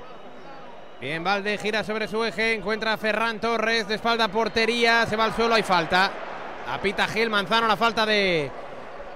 Bien, 0.99 1.23
Valde 1.23 1.57
gira 1.59 1.83
sobre 1.83 2.07
su 2.07 2.23
eje, 2.23 2.55
encuentra 2.55 2.93
a 2.93 2.97
Ferran 2.97 3.39
Torres, 3.39 3.87
de 3.87 3.95
espalda 3.95 4.29
portería, 4.29 5.05
se 5.05 5.15
va 5.15 5.25
al 5.25 5.35
suelo, 5.35 5.53
hay 5.53 5.63
falta. 5.63 6.11
Apita 6.71 7.07
Gil 7.07 7.29
Manzano 7.29 7.67
la 7.67 7.77
falta 7.77 8.05
de 8.05 8.49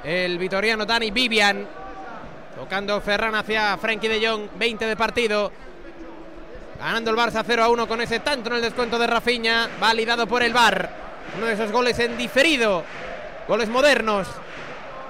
el 0.04 0.38
vitoriano 0.38 0.86
Dani 0.86 1.10
Vivian. 1.10 1.68
Tocando 2.56 3.02
Ferran 3.02 3.34
hacia 3.34 3.78
Frenkie 3.78 4.08
de 4.08 4.28
Jong, 4.28 4.50
20 4.56 4.86
de 4.86 4.96
partido. 4.96 5.52
Ganando 6.78 7.12
el 7.12 7.18
Barça 7.18 7.44
0 7.46 7.64
a 7.64 7.70
1 7.70 7.88
con 7.88 8.02
ese 8.02 8.20
tanto 8.20 8.50
en 8.50 8.58
el 8.58 8.62
descuento 8.62 9.00
de 9.00 9.08
Rafinha, 9.08 9.68
validado 9.80 10.28
por 10.28 10.44
el 10.44 10.54
VAR. 10.54 10.90
Uno 11.36 11.48
de 11.48 11.54
esos 11.54 11.72
goles 11.72 11.98
en 12.00 12.18
diferido, 12.18 12.84
goles 13.48 13.70
modernos. 13.70 14.28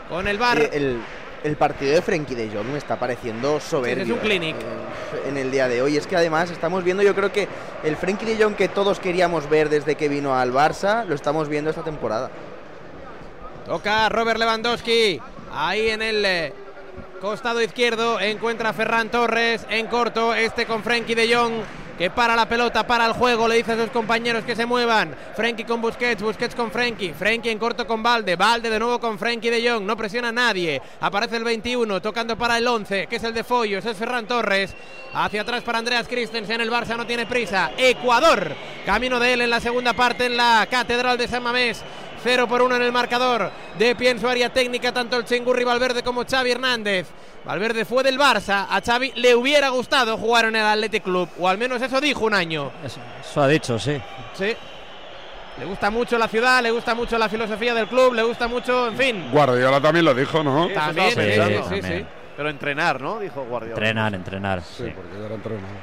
Con 0.10 0.28
el 0.28 0.38
VAR. 0.38 0.70
El, 0.72 1.02
el 1.44 1.56
partido 1.56 1.94
de 1.94 2.02
Frenkie 2.02 2.36
de 2.36 2.50
Jong 2.50 2.68
me 2.68 2.78
está 2.78 2.98
pareciendo 3.00 3.60
soberbio. 3.60 4.04
es 4.04 4.12
un 4.12 4.20
clinic. 4.20 4.56
eh, 4.56 5.30
En 5.30 5.38
el 5.38 5.50
día 5.52 5.68
de 5.68 5.82
hoy. 5.82 5.98
Es 5.98 6.06
que 6.08 6.16
además 6.16 6.52
estamos 6.52 6.84
viendo, 6.84 7.04
yo 7.04 7.16
creo 7.16 7.32
que 7.32 7.48
el 7.84 7.96
Frenkie 7.98 8.26
de 8.26 8.44
Jong 8.44 8.56
que 8.56 8.68
todos 8.68 9.00
queríamos 9.00 9.50
ver 9.50 9.70
desde 9.70 9.96
que 9.96 10.08
vino 10.10 10.36
al 10.38 10.52
Barça, 10.54 11.06
lo 11.06 11.16
estamos 11.16 11.50
viendo 11.50 11.70
esta 11.70 11.84
temporada. 11.84 12.30
Toca 13.66 14.10
Robert 14.10 14.40
Lewandowski. 14.40 15.20
Ahí 15.54 15.90
en 15.90 16.02
el 16.02 16.24
eh, 16.26 16.54
costado 17.20 17.62
izquierdo, 17.62 18.20
encuentra 18.20 18.70
a 18.70 18.74
Ferran 18.74 19.10
Torres 19.10 19.66
en 19.70 19.88
corto, 19.88 20.34
este 20.34 20.66
con 20.66 20.84
Frenkie 20.84 21.16
de 21.16 21.34
Jong 21.36 21.54
que 21.98 22.10
para 22.10 22.36
la 22.36 22.48
pelota, 22.48 22.86
para 22.86 23.06
el 23.06 23.14
juego, 23.14 23.48
le 23.48 23.58
dice 23.58 23.74
a 23.74 23.78
sus 23.78 23.90
compañeros 23.90 24.44
que 24.44 24.56
se 24.56 24.66
muevan. 24.66 25.16
Frenkie 25.36 25.66
con 25.66 25.82
Busquets, 25.82 26.22
Busquets 26.22 26.56
con 26.56 26.72
Frenkie, 26.72 27.14
Frenkie 27.14 27.50
en 27.50 27.60
corto 27.60 27.86
con 27.86 28.02
Valde, 28.02 28.36
Valde 28.36 28.70
de 28.70 28.80
nuevo 28.80 29.00
con 29.00 29.18
Frenkie 29.20 29.50
de 29.50 29.70
Jong, 29.70 29.84
no 29.84 29.98
presiona 29.98 30.30
a 30.30 30.32
nadie. 30.32 30.82
Aparece 31.00 31.38
el 31.38 31.44
21, 31.44 32.02
tocando 32.02 32.38
para 32.38 32.58
el 32.58 32.68
11, 32.68 33.08
que 33.08 33.16
es 33.18 33.24
el 33.24 33.34
de 33.34 33.44
Follos, 33.44 33.86
es 33.86 33.98
Ferran 33.98 34.28
Torres. 34.28 34.76
Hacia 35.14 35.42
atrás 35.42 35.64
para 35.64 35.80
Andreas 35.80 36.08
Christensen, 36.08 36.62
el 36.62 36.72
Barça 36.72 36.96
no 36.96 37.06
tiene 37.06 37.26
prisa. 37.26 37.72
Ecuador, 37.78 38.56
camino 38.86 39.20
de 39.20 39.34
él 39.34 39.42
en 39.42 39.50
la 39.50 39.60
segunda 39.60 39.94
parte 39.94 40.26
en 40.26 40.38
la 40.38 40.68
Catedral 40.70 41.18
de 41.18 41.28
San 41.28 41.44
Mamés. 41.44 41.84
0 42.24 42.48
por 42.48 42.62
1 42.62 42.76
en 42.76 42.82
el 42.82 42.92
marcador. 42.92 43.52
De 43.78 43.96
pie 43.96 44.12
en 44.12 44.20
su 44.20 44.28
área 44.28 44.50
técnica, 44.52 44.92
tanto 44.92 45.18
el 45.18 45.26
Chingurri 45.26 45.64
Valverde 45.64 46.04
como 46.04 46.24
Xavi 46.26 46.52
Hernández. 46.52 47.08
Valverde 47.46 47.86
fue 47.86 48.04
del 48.04 48.20
Barça. 48.20 48.68
A 48.70 48.82
Xavi 48.82 49.14
le 49.16 49.36
hubiera 49.36 49.70
gustado 49.70 50.18
jugar 50.18 50.46
en 50.46 50.56
el 50.56 50.64
Athletic 50.66 51.04
Club, 51.04 51.28
o 51.40 51.48
al 51.48 51.58
menos 51.58 51.82
eso 51.82 52.00
dijo 52.00 52.26
un 52.26 52.34
año. 52.34 52.72
Eso, 52.86 53.00
eso 53.20 53.42
ha 53.42 53.48
dicho, 53.48 53.80
sí. 53.80 54.00
Sí. 54.34 54.56
Le 55.60 55.66
gusta 55.66 55.90
mucho 55.92 56.18
la 56.18 56.28
ciudad, 56.28 56.62
le 56.64 56.72
gusta 56.72 56.96
mucho 56.96 57.18
la 57.18 57.28
filosofía 57.30 57.74
del 57.74 57.88
club, 57.88 58.14
le 58.14 58.24
gusta 58.24 58.48
mucho, 58.48 58.88
en 58.88 58.98
fin. 58.98 59.30
Guardiola 59.32 59.82
también 59.82 60.06
lo 60.06 60.14
dijo, 60.14 60.42
¿no? 60.44 60.68
Sí, 60.68 60.74
También, 60.74 61.10
sí, 61.12 61.16
sí, 61.22 61.32
sí, 61.34 61.38
también. 61.60 61.84
sí. 61.84 62.06
Pero 62.38 62.50
entrenar, 62.50 63.02
¿no? 63.02 63.20
Dijo 63.20 63.44
Guardiola. 63.44 63.76
Entrenar, 63.76 64.14
entrenar. 64.16 64.62
Sí, 64.62 64.86
Sí. 64.86 64.94
porque 64.96 65.20
ya 65.20 65.26
era 65.26 65.36
entrenador. 65.36 65.76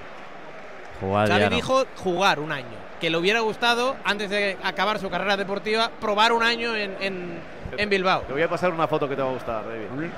Jugar 1.01 1.29
Xavi 1.29 1.41
ya 1.41 1.51
no. 1.51 1.57
dijo 1.57 1.85
jugar 1.97 2.41
un 2.41 2.51
año. 2.53 2.88
Que 3.01 3.11
le 3.11 3.17
hubiera 3.17 3.41
gustado, 3.41 3.97
antes 4.05 4.29
de 4.31 4.57
acabar 4.63 4.99
su 4.99 5.09
carrera 5.09 5.37
deportiva, 5.37 5.91
probar 6.01 6.33
un 6.33 6.43
año 6.43 6.75
en, 6.75 6.97
en- 7.01 7.39
en 7.77 7.89
Bilbao. 7.91 8.23
Te 8.23 8.33
voy 8.33 8.43
a 8.43 8.49
pasar 8.49 8.71
una 8.73 8.89
foto 8.89 9.09
que 9.09 9.15
te 9.15 9.23
va 9.23 9.29
a 9.29 9.33
gustar, 9.33 9.65
David. 9.67 10.09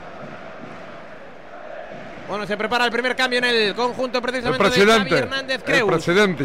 Bueno, 2.28 2.46
se 2.46 2.56
prepara 2.56 2.84
el 2.84 2.92
primer 2.92 3.16
cambio 3.16 3.38
en 3.40 3.44
el 3.44 3.74
conjunto 3.74 4.18
El 4.18 4.22
precisamente 4.22 4.62
de 4.64 4.70
presidente. 4.70 5.10
Xavi 5.10 5.20
Hernández 5.22 5.56
El 5.56 5.62
Creus. 5.64 5.90
presidente. 5.90 6.44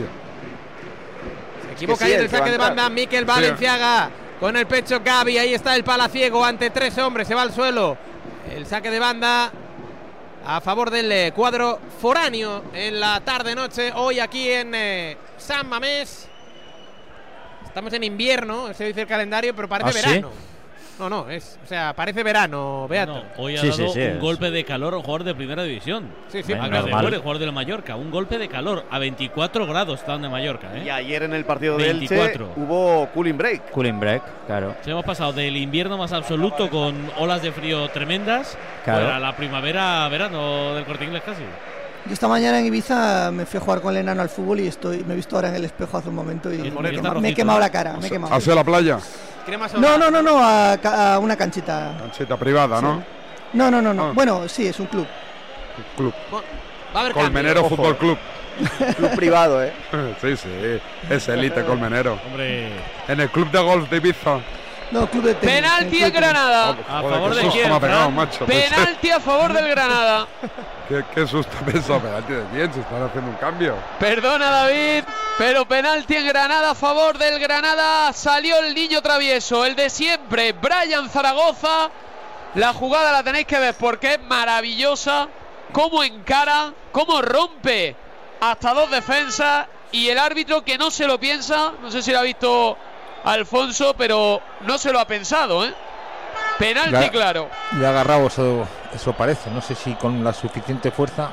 Se 1.67 1.71
equivoca 1.73 1.99
sí, 1.99 2.05
ahí 2.05 2.11
en 2.13 2.19
el 2.19 2.25
el 2.25 2.31
saque 2.31 2.51
de 2.51 2.57
banda 2.57 2.89
Miquel 2.89 3.23
Valenciaga 3.25 4.09
con 4.39 4.57
el 4.57 4.65
pecho 4.65 4.99
Gaby. 5.05 5.37
Ahí 5.37 5.53
está 5.53 5.75
el 5.75 5.83
palaciego 5.83 6.43
ante 6.43 6.71
tres 6.71 6.97
hombres. 6.97 7.27
Se 7.27 7.35
va 7.35 7.43
al 7.43 7.53
suelo. 7.53 7.97
El 8.51 8.65
saque 8.65 8.89
de 8.89 8.97
banda 8.99 9.51
a 10.45 10.61
favor 10.61 10.91
del 10.91 11.11
eh, 11.11 11.31
cuadro 11.35 11.79
foráneo 11.99 12.65
en 12.73 12.99
la 12.99 13.19
tarde-noche. 13.21 13.91
Hoy 13.95 14.19
aquí 14.19 14.49
en 14.49 14.73
eh, 14.75 15.17
San 15.37 15.67
Mamés. 15.67 16.27
Estamos 17.65 17.91
en 17.93 18.03
invierno, 18.03 18.73
se 18.73 18.85
dice 18.85 19.01
el 19.01 19.07
calendario, 19.07 19.55
pero 19.55 19.67
parece 19.67 19.99
¿Ah, 19.99 20.13
sí? 20.13 20.21
Verano. 20.97 21.09
No, 21.09 21.23
no, 21.25 21.29
es, 21.29 21.57
o 21.63 21.67
sea, 21.67 21.93
parece 21.93 22.23
verano, 22.23 22.87
Beato. 22.87 23.13
No, 23.15 23.23
hoy 23.37 23.57
ha 23.57 23.61
Sí, 23.61 23.67
dado 23.69 23.77
sí, 23.87 23.89
sí, 23.93 23.99
un 23.99 24.05
es. 24.07 24.19
golpe 24.21 24.51
de 24.51 24.63
calor 24.63 24.93
a 24.93 24.97
un 24.97 25.03
jugador 25.03 25.23
de 25.25 25.35
primera 25.35 25.63
división. 25.63 26.07
Sí, 26.29 26.41
sí, 26.43 26.53
Acaba 26.53 26.81
de 26.83 26.91
muere, 26.95 27.17
jugador 27.17 27.39
del 27.39 27.51
Mallorca. 27.51 27.95
Un 27.95 28.11
golpe 28.11 28.37
de 28.37 28.47
calor 28.47 28.85
a 28.89 28.99
24 28.99 29.65
grados 29.67 29.99
están 29.99 30.21
de 30.21 30.29
Mallorca. 30.29 30.67
¿eh? 30.75 30.83
Y 30.85 30.89
ayer 30.89 31.23
en 31.23 31.33
el 31.33 31.45
partido 31.45 31.77
de 31.77 31.89
Elche 31.89 32.15
24. 32.15 32.53
hubo 32.57 33.07
cooling 33.13 33.37
break. 33.37 33.71
Cooling 33.71 33.99
break, 33.99 34.23
claro. 34.47 34.75
Sí, 34.83 34.91
hemos 34.91 35.03
pasado 35.05 35.33
del 35.33 35.57
invierno 35.57 35.97
más 35.97 36.11
absoluto 36.13 36.69
con 36.69 36.95
olas 37.19 37.41
de 37.41 37.51
frío 37.51 37.87
tremendas 37.89 38.57
Claro. 38.83 39.13
a 39.13 39.19
la 39.19 39.35
primavera-verano 39.35 40.75
del 40.75 40.85
corte 40.85 41.05
inglés 41.05 41.23
casi. 41.25 41.41
Yo 42.05 42.13
esta 42.13 42.27
mañana 42.27 42.59
en 42.59 42.67
Ibiza 42.67 43.31
me 43.31 43.47
fui 43.47 43.57
a 43.57 43.61
jugar 43.61 43.81
con 43.81 43.91
el 43.95 44.01
enano 44.01 44.21
al 44.21 44.29
fútbol 44.29 44.59
y 44.59 44.67
estoy, 44.67 45.03
me 45.03 45.13
he 45.13 45.15
visto 45.15 45.35
ahora 45.35 45.49
en 45.49 45.55
el 45.55 45.65
espejo 45.65 45.97
hace 45.97 46.09
un 46.09 46.15
momento 46.15 46.51
y 46.53 46.57
Es 46.57 46.61
me, 46.61 46.67
he 46.67 46.71
bonito, 46.71 46.93
quema- 47.01 47.07
está 47.07 47.19
me 47.19 47.29
he 47.29 47.33
quemado 47.33 47.59
la 47.59 47.69
cara. 47.71 47.93
Me 47.99 48.07
he 48.07 48.09
quemado. 48.11 48.33
Hacia 48.35 48.53
la 48.53 48.63
playa. 48.63 48.99
Crema 49.45 49.65
No, 49.67 49.71
solar. 49.73 49.99
no, 49.99 50.11
no, 50.11 50.21
no, 50.21 50.39
a, 50.41 51.19
una 51.19 51.35
canchita. 51.35 51.93
Canchita 51.99 52.37
privada, 52.37 52.81
¿no? 52.81 53.03
No, 53.53 53.69
no, 53.71 53.81
no, 53.81 53.93
no. 53.93 54.05
Ah. 54.07 54.11
Bueno, 54.13 54.47
sí, 54.47 54.67
es 54.67 54.79
un 54.79 54.87
club. 54.87 55.07
Club. 55.95 56.13
Va 56.93 56.99
a 56.99 57.01
haber 57.01 57.13
Colmenero 57.13 57.61
cambio. 57.61 57.77
Fútbol 57.77 57.97
Club. 57.97 58.17
Club 58.95 59.15
privado, 59.15 59.63
¿eh? 59.63 59.73
Sí, 60.21 60.35
sí. 60.37 60.49
Es 61.09 61.27
élite 61.27 61.63
Colmenero. 61.63 62.17
Hombre, 62.25 62.69
En 63.07 63.19
el 63.19 63.29
club 63.29 63.51
de 63.51 63.61
golf 63.61 63.89
de 63.89 63.97
Ibiza. 63.97 64.39
No, 64.95 65.07
club 65.07 65.23
de 65.23 65.35
tenis. 65.35 65.55
Penalti 65.55 65.97
eh, 65.97 66.07
en. 66.07 66.13
Granada. 66.13 66.69
¿A 66.87 67.01
Joder, 67.01 67.13
favor 67.15 67.35
de 67.35 67.49
quién, 67.49 67.79
pegado, 67.79 68.11
macho. 68.11 68.45
Penalti 68.45 69.09
a 69.09 69.19
favor 69.19 69.51
del 69.51 69.67
Granada. 69.67 70.27
¿Qué, 70.87 71.03
qué 71.13 71.27
susto 71.27 71.51
me 71.65 71.77
hizo 71.77 71.99
penalti 71.99 72.31
de 72.31 72.45
quién? 72.53 72.73
Se 72.73 72.79
están 72.79 73.03
haciendo 73.03 73.31
un 73.31 73.35
cambio. 73.35 73.75
Perdona 73.99 74.49
David, 74.49 75.03
pero 75.37 75.67
penalti 75.67 76.15
en 76.15 76.27
Granada 76.27 76.71
a 76.71 76.75
favor 76.75 77.17
del 77.17 77.39
Granada. 77.41 78.13
Salió 78.13 78.59
el 78.59 78.73
niño 78.73 79.01
travieso, 79.01 79.65
el 79.65 79.75
de 79.75 79.89
siempre, 79.89 80.53
Brian 80.53 81.09
Zaragoza. 81.09 81.89
La 82.53 82.71
jugada 82.71 83.11
la 83.11 83.21
tenéis 83.21 83.47
que 83.47 83.59
ver 83.59 83.75
porque 83.75 84.13
es 84.13 84.23
maravillosa. 84.23 85.27
Cómo 85.73 86.05
encara, 86.05 86.71
cómo 86.93 87.21
rompe 87.21 87.97
hasta 88.39 88.73
dos 88.73 88.89
defensas. 88.89 89.67
Y 89.91 90.07
el 90.07 90.17
árbitro 90.17 90.63
que 90.63 90.77
no 90.77 90.89
se 90.89 91.05
lo 91.05 91.19
piensa, 91.19 91.73
no 91.81 91.91
sé 91.91 92.01
si 92.01 92.13
lo 92.13 92.19
ha 92.19 92.23
visto 92.23 92.77
Alfonso, 93.25 93.93
pero 93.97 94.41
no 94.61 94.77
se 94.77 94.91
lo 94.93 94.99
ha 94.99 95.05
pensado, 95.07 95.65
¿eh? 95.65 95.73
Penalti 96.59 96.91
Ya- 96.91 97.09
claro. 97.11 97.49
Le 97.77 97.85
ha 97.85 97.89
agarrado, 97.89 98.27
eso, 98.27 98.67
eso 98.93 99.13
parece. 99.13 99.49
No 99.51 99.61
sé 99.61 99.75
si 99.75 99.93
con 99.95 100.23
la 100.23 100.31
suficiente 100.33 100.91
fuerza. 100.91 101.31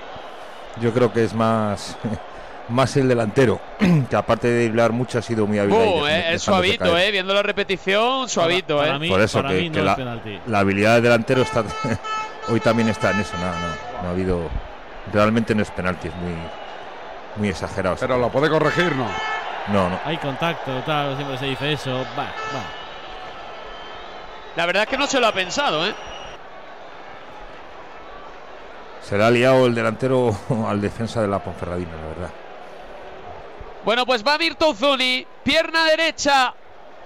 Yo 0.80 0.92
creo 0.92 1.12
que 1.12 1.22
es 1.24 1.34
más, 1.34 1.96
más 2.70 2.96
el 2.96 3.06
delantero, 3.08 3.60
que 4.10 4.16
aparte 4.16 4.48
de 4.48 4.64
driblar 4.64 4.90
mucho 4.92 5.18
ha 5.18 5.22
sido 5.22 5.46
muy 5.46 5.58
hábil. 5.58 5.74
deja- 5.76 6.10
eh, 6.30 6.34
es 6.34 6.42
suavito, 6.42 6.96
eh. 6.98 7.10
Viendo 7.10 7.34
la 7.34 7.42
repetición, 7.42 8.28
suavito, 8.28 8.78
para 8.78 8.96
eh. 8.96 8.98
mí, 8.98 9.08
Por 9.08 9.20
eso 9.20 9.38
para 9.42 9.50
que, 9.54 9.60
mí 9.60 9.68
no 9.68 9.74
que 9.74 9.78
es 9.80 9.84
la, 9.84 10.40
la 10.46 10.58
habilidad 10.60 10.94
del 10.94 11.02
delantero 11.04 11.42
está 11.42 11.62
hoy 12.48 12.60
también 12.60 12.88
está 12.88 13.10
en 13.10 13.20
eso. 13.20 13.34
No, 13.38 13.46
no, 13.46 14.02
no 14.02 14.08
ha 14.08 14.10
habido. 14.12 14.40
Realmente 15.12 15.54
no 15.54 15.62
es 15.62 15.70
penalti, 15.70 16.08
es 16.08 16.14
muy, 16.16 16.32
muy 17.36 17.48
exagerado. 17.50 17.96
Pero 18.00 18.16
lo 18.18 18.30
puede 18.30 18.48
corregir, 18.48 18.94
¿no? 18.96 19.06
No, 19.68 19.88
no. 19.88 20.00
Hay 20.04 20.16
contacto, 20.18 20.82
tal, 20.84 21.16
siempre 21.16 21.38
se 21.38 21.46
dice 21.46 21.72
eso. 21.72 22.04
Va, 22.18 22.24
va. 22.24 22.64
La 24.56 24.66
verdad 24.66 24.82
es 24.84 24.88
que 24.88 24.98
no 24.98 25.06
se 25.06 25.20
lo 25.20 25.26
ha 25.26 25.32
pensado, 25.32 25.86
eh. 25.86 25.94
Se 29.02 29.16
le 29.16 29.24
ha 29.24 29.30
liado 29.30 29.66
el 29.66 29.74
delantero 29.74 30.36
al 30.68 30.80
defensa 30.80 31.22
de 31.22 31.28
la 31.28 31.38
Ponferradina, 31.38 31.92
la 31.96 32.08
verdad. 32.08 32.30
Bueno, 33.84 34.06
pues 34.06 34.24
va 34.24 34.38
Mirto 34.38 34.74
Zuni, 34.74 35.26
pierna 35.42 35.84
derecha. 35.84 36.54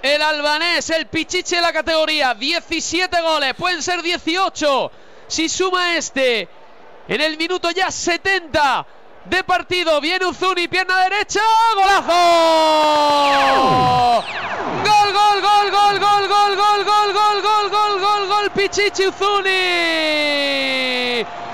El 0.03 0.21
albanés, 0.21 0.91
el 0.91 1.07
pichiche 1.07 1.57
de 1.57 1.63
la 1.63 1.73
categoría. 1.73 2.35
17 2.35 3.21
goles, 3.23 3.55
pueden 3.55 3.83
ser 3.83 4.03
18. 4.03 4.91
Si 5.27 5.49
suma 5.49 5.97
este. 5.97 6.49
En 7.09 7.21
el 7.21 7.37
minuto 7.37 7.71
ya 7.71 7.91
70 7.91 8.87
de 9.29 9.45
partido. 9.45 10.01
Viene 10.01 10.27
Uzuni, 10.27 10.69
pierna 10.69 10.99
derecha. 11.05 11.41
¡Golazo! 11.75 12.13
Gol, 14.85 15.13
gol, 15.13 15.41
gol, 15.41 15.71
gol, 15.71 15.99
gol, 16.01 16.29
gol, 16.29 16.57
gol, 16.57 16.85
gol, 16.85 17.13
gol, 17.13 17.43
gol, 17.43 17.71
gol, 17.71 18.01
gol, 18.01 18.29
gol, 18.29 18.51
Pichichi 18.51 19.07
Uzuni. 19.09 19.53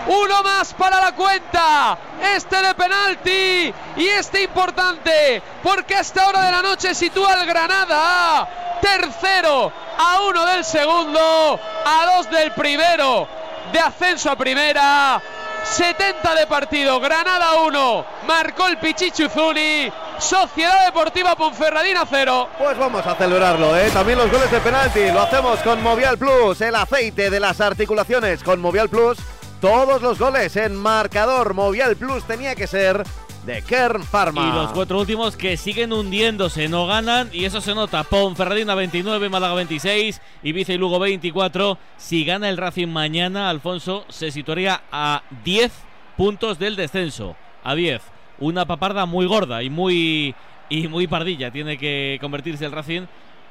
Uno 0.07 0.43
más 0.43 0.75
para 0.75 1.01
la 1.01 1.13
cuenta. 1.13 1.97
Este 2.35 2.63
de 2.63 2.75
penalti 2.75 3.73
y 3.97 4.07
este 4.07 4.43
importante 4.43 5.43
porque 5.63 5.97
a 5.97 6.01
esta 6.01 6.29
hora 6.29 6.43
de 6.45 6.53
la 6.53 6.63
noche 6.63 6.95
sitúa 6.95 7.35
el 7.35 7.47
Granada 7.47 8.49
tercero 8.81 9.73
a 9.99 10.21
uno 10.23 10.47
del 10.47 10.65
segundo, 10.65 11.61
a 11.85 12.17
dos 12.17 12.31
del 12.31 12.53
primero 12.53 13.29
de 13.73 13.79
ascenso 13.79 14.31
a 14.31 14.37
primera. 14.37 15.23
70 15.65 16.35
de 16.35 16.47
partido, 16.47 17.01
Granada 17.01 17.55
1, 17.67 18.07
marcó 18.27 18.67
el 18.67 18.79
Pichichi 18.79 19.25
Uzuni, 19.25 19.91
Sociedad 20.19 20.85
Deportiva 20.87 21.35
Ponferradina 21.35 22.05
0. 22.09 22.49
Pues 22.59 22.77
vamos 22.77 23.07
a 23.07 23.15
celebrarlo, 23.15 23.77
¿eh? 23.77 23.89
También 23.93 24.19
los 24.19 24.31
goles 24.31 24.51
de 24.51 24.61
penalti. 24.61 25.11
Lo 25.11 25.23
hacemos 25.23 25.61
con 25.61 25.83
Movial 25.83 26.19
Plus, 26.19 26.61
el 26.61 26.75
aceite 26.75 27.31
de 27.31 27.41
las 27.41 27.61
articulaciones. 27.61 28.43
Con 28.43 28.61
Movial 28.61 28.89
Plus, 28.89 29.19
todos 29.61 30.03
los 30.03 30.19
goles 30.19 30.57
en 30.57 30.75
marcador. 30.75 31.55
Movial 31.55 31.97
Plus 31.97 32.25
tenía 32.25 32.55
que 32.55 32.67
ser 32.67 33.03
de 33.45 33.63
Kern 33.63 34.03
Pharma. 34.05 34.49
Y 34.49 34.53
los 34.55 34.73
cuatro 34.73 34.99
últimos 35.01 35.37
que 35.37 35.57
siguen 35.57 35.93
hundiéndose, 35.93 36.69
no 36.69 36.87
ganan 36.87 37.29
y 37.33 37.45
eso 37.45 37.61
se 37.61 37.75
nota. 37.75 38.05
Ponferradina 38.05 38.75
29, 38.75 39.29
Málaga 39.29 39.55
26, 39.55 40.21
Ibiza 40.43 40.73
y 40.73 40.79
Lugo 40.79 40.99
24. 40.99 41.79
Si 41.97 42.25
gana 42.25 42.49
el 42.49 42.57
Racing 42.57 42.89
mañana, 42.89 43.51
Alfonso 43.51 44.05
se 44.09 44.31
situaría 44.31 44.83
a 44.93 45.23
10 45.45 45.73
puntos 46.17 46.59
del 46.59 46.77
descenso. 46.77 47.37
A 47.65 47.75
10. 47.75 48.01
Una 48.39 48.65
paparda 48.67 49.07
muy 49.07 49.27
gorda 49.27 49.63
y 49.63 49.71
muy 49.71 50.35
y 50.69 50.89
muy 50.89 51.07
pardilla 51.07 51.51
tiene 51.51 51.77
que 51.77 52.19
convertirse 52.21 52.65
el 52.65 52.73
Racing 52.73 53.03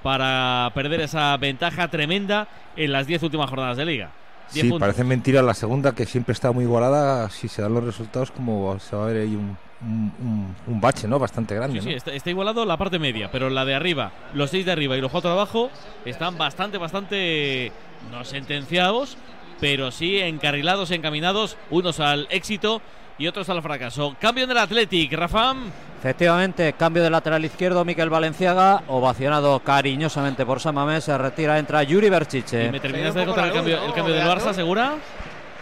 para 0.02 0.72
perder 0.74 1.02
esa 1.02 1.38
ventaja 1.38 1.88
tremenda 1.90 2.48
en 2.76 2.92
las 2.92 3.06
10 3.08 3.24
últimas 3.24 3.50
jornadas 3.50 3.78
de 3.78 3.86
liga. 3.86 4.12
10 4.54 4.64
Sí, 4.64 4.70
puntos. 4.70 4.80
parece 4.88 5.04
mentira 5.04 5.42
la 5.42 5.54
segunda 5.54 5.94
que 5.94 6.06
siempre 6.06 6.34
está 6.34 6.52
muy 6.52 6.64
igualada. 6.64 7.30
Si 7.30 7.48
se 7.48 7.62
dan 7.62 7.74
los 7.74 7.84
resultados, 7.84 8.32
como 8.32 8.80
se 8.80 8.96
va 8.96 9.04
a 9.04 9.08
ver 9.08 9.22
ahí 9.22 9.36
un, 9.36 9.58
un, 9.84 10.12
un- 10.22 10.56
un 10.74 10.82
bache, 10.82 11.08
¿no? 11.08 11.18
Bastante 11.20 11.56
grande. 11.56 11.80
Sí, 11.80 11.86
¿no? 11.86 11.92
sí, 11.92 11.98
está, 11.98 12.12
está 12.14 12.30
igualado 12.30 12.66
la 12.66 12.78
parte 12.78 13.00
media, 13.00 13.30
pero 13.32 13.50
la 13.50 13.66
de 13.66 13.74
arriba, 13.76 14.12
los 14.34 14.50
seis 14.50 14.66
de 14.66 14.72
arriba 14.72 14.98
y 14.98 15.02
los 15.02 15.12
cuatro 15.12 15.30
de 15.32 15.36
abajo 15.36 15.70
están 16.06 16.38
bastante, 16.38 16.78
bastante 16.78 17.72
no 18.12 18.24
sentenciados, 18.24 19.18
pero 19.60 19.92
sí 19.92 20.20
encarrilados, 20.20 20.92
encaminados, 20.92 21.58
unos 21.70 22.00
al 22.00 22.28
éxito 22.32 22.82
y 23.18 23.28
otros 23.28 23.50
al 23.50 23.62
fracaso. 23.62 24.16
Cambio 24.20 24.46
en 24.46 24.52
el 24.52 24.58
Athletic, 24.58 25.14
Rafam. 25.14 25.66
Efectivamente, 26.00 26.74
cambio 26.74 27.04
de 27.04 27.12
lateral 27.12 27.46
izquierdo, 27.46 27.86
Miquel 27.86 28.10
Valenciaga, 28.10 28.82
ovacionado 28.88 29.60
cariñosamente 29.60 30.48
por 30.48 30.60
Samamés, 30.60 31.04
se 31.04 31.16
retira, 31.16 31.60
entra 31.60 31.84
Yuri 31.84 32.10
Berchiche. 32.10 32.66
¿Y 32.66 32.72
me 32.72 32.80
terminas 32.80 33.14
de 33.14 33.24
contar 33.24 33.46
el 33.50 33.54
cambio, 33.54 33.84
el 33.86 33.94
cambio 33.94 34.16
del 34.16 34.26
Barça, 34.28 34.52
segura? 34.52 34.96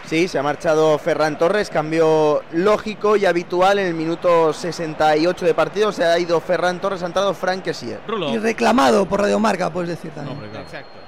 Sí, 0.06 0.26
se 0.26 0.38
ha 0.38 0.42
marchado 0.42 0.98
Ferran 0.98 1.38
Torres, 1.38 1.70
cambio 1.70 2.42
lógico 2.52 3.16
y 3.16 3.26
habitual 3.26 3.78
en 3.78 3.86
el 3.86 3.94
minuto 3.94 4.52
68 4.52 5.46
de 5.46 5.54
partido. 5.54 5.92
Se 5.92 6.04
ha 6.04 6.18
ido 6.18 6.40
Ferran 6.40 6.80
Torres, 6.80 7.02
ha 7.02 7.06
entrado 7.06 7.32
Frank 7.32 7.62
Kessier. 7.62 8.00
Y 8.32 8.38
reclamado 8.38 9.06
por 9.06 9.20
Radiomarca, 9.20 9.70
puedes 9.70 9.90
decir 9.90 10.10
también. 10.10 10.38
Exacto. 10.56 10.98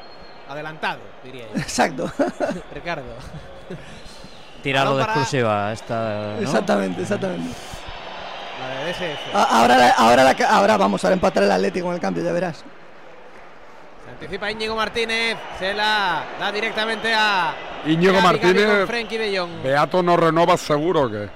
Adelantado, 0.48 1.00
diría 1.24 1.46
yo. 1.52 1.60
Exacto. 1.60 2.12
Ricardo. 2.74 3.04
Tirado 4.62 4.94
Balón 4.94 4.98
de 4.98 5.04
exclusiva 5.04 5.72
esta. 5.72 6.34
¿no? 6.36 6.42
Exactamente, 6.42 7.02
exactamente. 7.02 7.56
La 8.60 8.84
de 8.84 9.94
Ahora, 9.96 10.34
ahora 10.48 10.76
vamos 10.76 11.04
a 11.04 11.12
empatar 11.12 11.42
el 11.42 11.50
Atlético 11.50 11.86
con 11.86 11.94
el 11.94 12.00
cambio, 12.00 12.22
ya 12.22 12.32
verás. 12.32 12.58
Se 14.04 14.10
anticipa 14.10 14.50
Íñigo 14.50 14.76
Martínez. 14.76 15.36
Se 15.58 15.74
la 15.74 16.24
da 16.38 16.52
directamente 16.52 17.12
a. 17.12 17.54
Íñigo 17.86 18.20
Martínez, 18.20 18.66
con 18.66 18.86
Frenkie 18.86 19.18
de 19.18 19.38
Jong. 19.38 19.62
Beato 19.62 20.02
no 20.02 20.16
renova 20.16 20.56
seguro 20.56 21.10
que. 21.10 21.28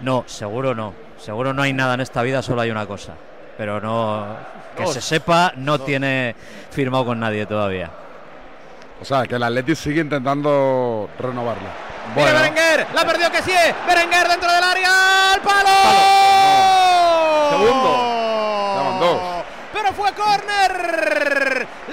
No, 0.00 0.24
seguro 0.26 0.74
no. 0.74 0.92
Seguro 1.18 1.52
no 1.52 1.62
hay 1.62 1.72
nada 1.72 1.94
en 1.94 2.00
esta 2.00 2.22
vida, 2.22 2.42
solo 2.42 2.60
hay 2.62 2.70
una 2.70 2.86
cosa. 2.86 3.14
Pero 3.56 3.80
no. 3.80 4.36
Que 4.76 4.84
Dos. 4.84 4.94
se 4.94 5.00
sepa, 5.00 5.52
no 5.56 5.78
Dos. 5.78 5.86
tiene 5.86 6.34
firmado 6.70 7.06
con 7.06 7.20
nadie 7.20 7.46
todavía. 7.46 7.90
O 9.00 9.04
sea, 9.04 9.26
que 9.26 9.34
el 9.34 9.42
Atleti 9.42 9.74
sigue 9.74 10.00
intentando 10.02 11.08
renovarlo. 11.18 11.68
Mira 12.14 12.32
Berenguer, 12.32 12.86
la 12.94 13.06
perdió 13.06 13.30
que 13.30 13.42
sí. 13.42 13.52
Berenguer 13.86 14.28
dentro 14.28 14.52
del 14.52 14.64
área. 14.64 15.32
¡Al 15.34 15.40
palo! 15.40 15.70
Segundo. 17.50 18.10
Pero 19.72 19.92
fue 19.92 20.12
córner. 20.12 21.49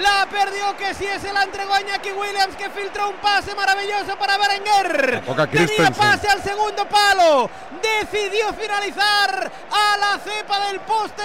La 0.08 0.26
perdió 0.26 0.76
que 0.76 0.94
sí 0.94 1.06
se 1.20 1.32
la 1.32 1.42
entregó 1.42 1.74
a 1.74 1.80
Iñaki 1.82 2.12
Williams 2.12 2.56
que 2.56 2.70
filtró 2.70 3.10
un 3.10 3.16
pase 3.16 3.54
maravilloso 3.54 4.16
para 4.18 4.38
Berenguer. 4.38 5.22
Tenía 5.50 5.90
pase 5.90 6.28
al 6.28 6.42
segundo 6.42 6.86
palo. 6.88 7.50
Decidió 7.82 8.52
finalizar 8.54 9.52
a 9.70 9.96
la 9.98 10.18
cepa 10.18 10.66
del 10.66 10.80
poste. 10.80 11.22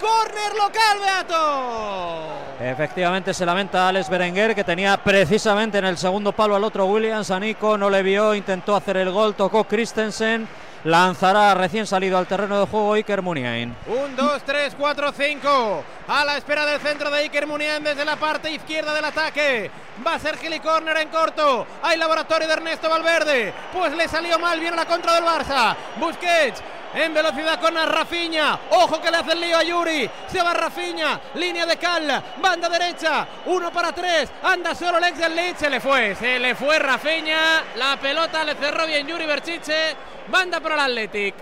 Córner 0.00 0.54
local, 0.54 0.98
Beato. 1.00 2.42
Efectivamente 2.60 3.32
se 3.32 3.46
lamenta 3.46 3.88
Alex 3.88 4.08
Berenguer 4.08 4.54
que 4.54 4.64
tenía 4.64 4.96
precisamente 4.96 5.78
en 5.78 5.84
el 5.84 5.96
segundo 5.96 6.32
palo 6.32 6.56
al 6.56 6.64
otro 6.64 6.86
Williams, 6.86 7.30
a 7.30 7.38
Nico 7.38 7.78
no 7.78 7.88
le 7.88 8.02
vio, 8.02 8.34
intentó 8.34 8.74
hacer 8.74 8.96
el 8.96 9.10
gol, 9.10 9.34
tocó 9.34 9.64
Christensen, 9.64 10.48
lanzará 10.84 11.54
recién 11.54 11.86
salido 11.86 12.18
al 12.18 12.26
terreno 12.26 12.60
de 12.60 12.66
juego 12.66 12.94
Iker 12.94 13.22
Muniain. 13.22 13.74
Un, 13.86 14.16
dos, 14.16 14.42
tres, 14.44 14.74
cuatro, 14.78 15.12
cinco. 15.12 15.84
A 16.08 16.24
la 16.24 16.36
espera 16.36 16.66
del 16.66 16.80
centro 16.80 17.10
de 17.10 17.18
Iker 17.20 17.46
Muniain 17.46 17.84
desde 17.84 18.04
la 18.04 18.16
parte 18.16 18.50
izquierda 18.50 18.94
del 18.94 19.04
ataque. 19.04 19.70
Va 20.06 20.14
a 20.14 20.18
ser 20.18 20.38
Gili 20.38 20.60
Corner 20.60 20.96
en 20.96 21.08
corto. 21.08 21.66
Hay 21.82 21.98
laboratorio 21.98 22.46
de 22.48 22.54
Ernesto 22.54 22.88
Valverde. 22.88 23.52
Pues 23.72 23.92
le 23.94 24.08
salió 24.08 24.38
mal, 24.38 24.58
viene 24.58 24.76
la 24.76 24.86
contra 24.86 25.14
del 25.14 25.24
Barça. 25.24 25.76
Busquets. 25.96 26.62
En 26.94 27.14
velocidad 27.14 27.58
con 27.60 27.74
Rafiña. 27.74 28.58
Ojo 28.70 29.00
que 29.00 29.10
le 29.10 29.16
hace 29.16 29.32
el 29.32 29.40
lío 29.40 29.56
a 29.56 29.62
Yuri. 29.62 30.10
Se 30.26 30.42
va 30.42 30.52
Rafiña. 30.52 31.18
Línea 31.34 31.64
de 31.66 31.76
Cal. 31.76 32.22
Banda 32.42 32.68
derecha. 32.68 33.26
Uno 33.46 33.72
para 33.72 33.92
tres. 33.92 34.30
Anda 34.42 34.74
solo 34.74 34.98
el 34.98 35.04
ex 35.04 35.18
del 35.18 35.34
Leeds. 35.34 35.58
Se 35.58 35.70
le 35.70 35.80
fue. 35.80 36.14
Se 36.14 36.38
le 36.38 36.54
fue 36.54 36.78
Rafiña. 36.78 37.38
La 37.76 37.98
pelota 37.98 38.44
le 38.44 38.54
cerró 38.56 38.86
bien 38.86 39.06
Yuri 39.06 39.24
Berchiche. 39.26 39.96
Banda 40.30 40.60
para 40.60 40.74
el 40.74 40.80
Athletic. 40.82 41.34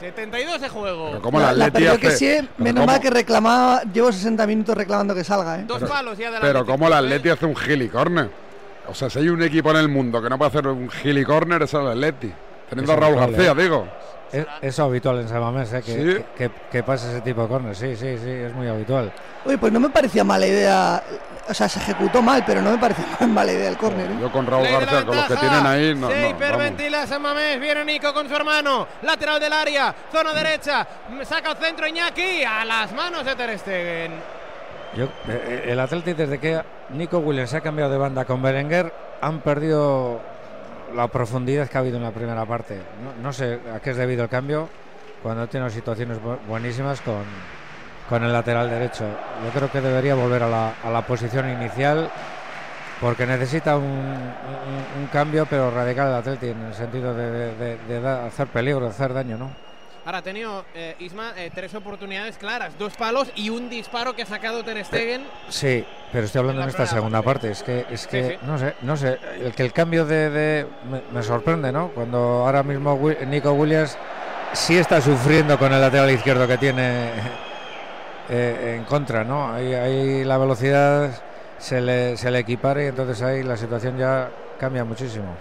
72 0.00 0.60
de 0.60 0.68
juego. 0.68 1.06
Pero 1.10 1.22
como 1.22 1.38
el 1.40 1.46
La, 1.46 1.52
la 1.52 1.64
Atleti 1.66 1.72
perdió 1.72 1.90
hace- 1.92 2.00
que 2.00 2.10
sí, 2.12 2.36
pero 2.56 2.64
menos 2.64 2.80
cómo- 2.80 2.86
mal 2.92 3.00
que 3.00 3.10
reclamaba, 3.10 3.82
llevo 3.92 4.10
60 4.10 4.46
minutos 4.46 4.74
reclamando 4.74 5.14
que 5.14 5.22
salga, 5.24 5.58
¿eh? 5.58 5.64
Dos 5.66 5.82
palos 5.82 6.18
y 6.18 6.22
adelante. 6.24 6.46
Pero 6.46 6.64
como 6.64 6.86
el 6.86 6.92
Atleti 6.94 7.28
hace 7.28 7.44
un 7.46 7.54
gili 7.54 7.88
corner. 7.88 8.30
O 8.88 8.94
sea, 8.94 9.10
si 9.10 9.18
hay 9.18 9.28
un 9.28 9.42
equipo 9.42 9.70
en 9.70 9.76
el 9.76 9.88
mundo 9.88 10.22
que 10.22 10.30
no 10.30 10.38
puede 10.38 10.48
hacer 10.48 10.66
un 10.68 10.90
gili 10.90 11.22
corner 11.24 11.62
es 11.62 11.74
el 11.74 11.86
Atleti. 11.86 12.32
Teniendo 12.70 12.92
a 12.92 12.96
Raúl 12.96 13.16
García, 13.16 13.50
¿eh? 13.50 13.54
digo. 13.62 13.86
Es, 14.32 14.46
es 14.62 14.78
habitual 14.78 15.20
en 15.20 15.28
Samamés, 15.28 15.72
¿eh? 15.72 15.82
que, 15.82 15.92
Sí. 15.92 16.24
que, 16.36 16.48
que- 16.48 16.50
que 16.70 16.82
pase 16.82 17.10
ese 17.10 17.20
tipo 17.22 17.42
de 17.42 17.48
corners. 17.48 17.78
Sí, 17.78 17.96
sí, 17.96 18.16
sí, 18.18 18.30
es 18.30 18.52
muy 18.54 18.68
habitual. 18.68 19.12
Oye, 19.44 19.58
pues 19.58 19.72
no 19.72 19.80
me 19.80 19.88
parecía 19.90 20.22
mala 20.24 20.46
idea. 20.46 21.02
O 21.48 21.54
sea, 21.54 21.68
se 21.68 21.80
ejecutó 21.80 22.22
mal, 22.22 22.44
pero 22.46 22.62
no 22.62 22.70
me 22.70 22.78
parecía 22.78 23.04
mala 23.26 23.52
idea 23.52 23.68
el 23.68 23.76
córner. 23.76 24.08
¿eh? 24.10 24.16
Yo 24.20 24.30
con 24.30 24.46
Raúl 24.46 24.68
García, 24.68 25.04
con 25.04 25.16
los 25.16 25.24
que 25.26 25.36
tienen 25.36 25.66
ahí, 25.66 25.94
no, 25.96 26.08
Se 26.10 26.20
no, 26.22 26.28
hiperventila 26.28 27.06
San 27.06 27.22
Mamés. 27.22 27.58
Viene 27.60 27.84
Nico 27.84 28.14
con 28.14 28.28
su 28.28 28.34
hermano. 28.36 28.86
Lateral 29.02 29.40
del 29.40 29.52
área. 29.52 29.94
Zona 30.12 30.32
derecha. 30.32 30.86
Saca 31.24 31.50
el 31.50 31.56
centro 31.56 31.88
Iñaki. 31.88 32.44
A 32.44 32.64
las 32.64 32.92
manos 32.92 33.24
de 33.24 33.34
Ter 33.34 33.58
Stegen. 33.58 34.12
Yo, 34.96 35.06
eh, 35.28 35.66
el 35.68 35.80
Atleti 35.80 36.12
desde 36.14 36.38
que 36.38 36.60
Nico 36.90 37.18
Williams 37.18 37.50
se 37.50 37.56
ha 37.56 37.60
cambiado 37.60 37.90
de 37.92 37.98
banda 37.98 38.24
con 38.24 38.42
Berenguer 38.42 38.92
han 39.20 39.40
perdido 39.40 40.20
la 40.94 41.08
profundidad 41.08 41.68
que 41.68 41.76
ha 41.78 41.80
habido 41.80 41.96
en 41.96 42.02
la 42.02 42.12
primera 42.12 42.46
parte. 42.46 42.84
No, 42.94 43.32
sé 43.32 43.60
a 43.72 43.80
qué 43.80 43.90
es 43.90 43.96
debido 43.96 44.22
el 44.24 44.28
cambio 44.28 44.70
cuando 45.18 45.48
tiene 45.48 45.70
situaciones 45.70 46.18
bu- 46.20 46.40
buenísimas 46.40 47.02
con, 47.02 47.26
con 48.06 48.24
el 48.24 48.32
lateral 48.32 48.70
derecho. 48.70 49.20
Yo 49.42 49.52
creo 49.52 49.70
que 49.70 49.80
debería 49.80 50.14
volver 50.14 50.42
a 50.42 50.48
la, 50.48 50.70
a 50.80 50.90
la 50.90 51.02
posición 51.02 51.48
inicial 51.48 52.12
porque 52.98 53.26
necesita 53.26 53.78
un, 53.78 54.36
cambio 55.10 55.46
pero 55.46 55.70
radical 55.70 56.08
el 56.08 56.14
Atleti 56.14 56.48
en 56.48 56.62
el 56.62 56.74
sentido 56.74 57.14
de, 57.14 57.54
de- 57.56 57.78
de- 57.78 58.08
hacer 58.08 58.48
peligro, 58.48 58.84
de 58.86 58.90
hacer 58.90 59.12
daño, 59.14 59.38
¿no? 59.38 59.56
Ahora 60.10 60.18
ha 60.18 60.22
tenido 60.22 60.64
eh, 60.74 60.96
Isma 60.98 61.34
eh, 61.36 61.52
tres 61.54 61.72
oportunidades 61.72 62.36
claras. 62.36 62.76
Dos 62.76 62.96
palos 62.96 63.30
y 63.36 63.48
un 63.48 63.70
disparo 63.70 64.16
que 64.16 64.22
ha 64.22 64.26
sacado 64.26 64.64
Ter 64.64 64.84
Stegen. 64.84 65.22
Sí, 65.50 65.84
pero 66.10 66.26
estoy 66.26 66.40
hablando 66.40 66.62
En 66.62 66.68
esta 66.68 66.84
segunda 66.84 67.22
parte. 67.22 67.52
Es 67.52 67.62
que, 67.62 67.86
es 67.88 68.08
que 68.08 68.24
Sí, 68.24 68.30
sí. 68.32 68.38
no 68.44 68.58
sé, 68.58 68.74
no 68.82 68.96
sé. 68.96 69.20
El 69.40 69.54
que 69.54 69.62
el 69.62 69.72
cambio 69.72 70.04
de, 70.04 70.30
de- 70.30 70.66
me, 70.90 71.00
me 71.12 71.22
sorprende, 71.22 71.70
¿no? 71.70 71.90
Cuando 71.90 72.18
ahora 72.44 72.64
mismo 72.64 72.98
Nico 73.28 73.52
Williams 73.52 73.96
sí 74.52 74.76
está 74.76 75.00
sufriendo 75.00 75.56
con 75.60 75.72
el 75.72 75.80
lateral 75.80 76.10
izquierdo 76.10 76.48
que 76.48 76.58
tiene 76.58 77.10
eh, 78.30 78.74
en 78.78 78.84
contra, 78.86 79.22
¿no? 79.22 79.52
Ahí, 79.54 79.74
ahí 79.74 80.24
la 80.24 80.38
velocidad 80.38 81.22
se 81.58 81.80
le, 81.80 82.16
se 82.16 82.32
le 82.32 82.40
equipara 82.40 82.82
y 82.82 82.86
entonces 82.86 83.22
ahí 83.22 83.44
la 83.44 83.56
situación 83.56 83.96
ya 83.96 84.28
cambia 84.58 84.82
muchísimo. 84.84 85.36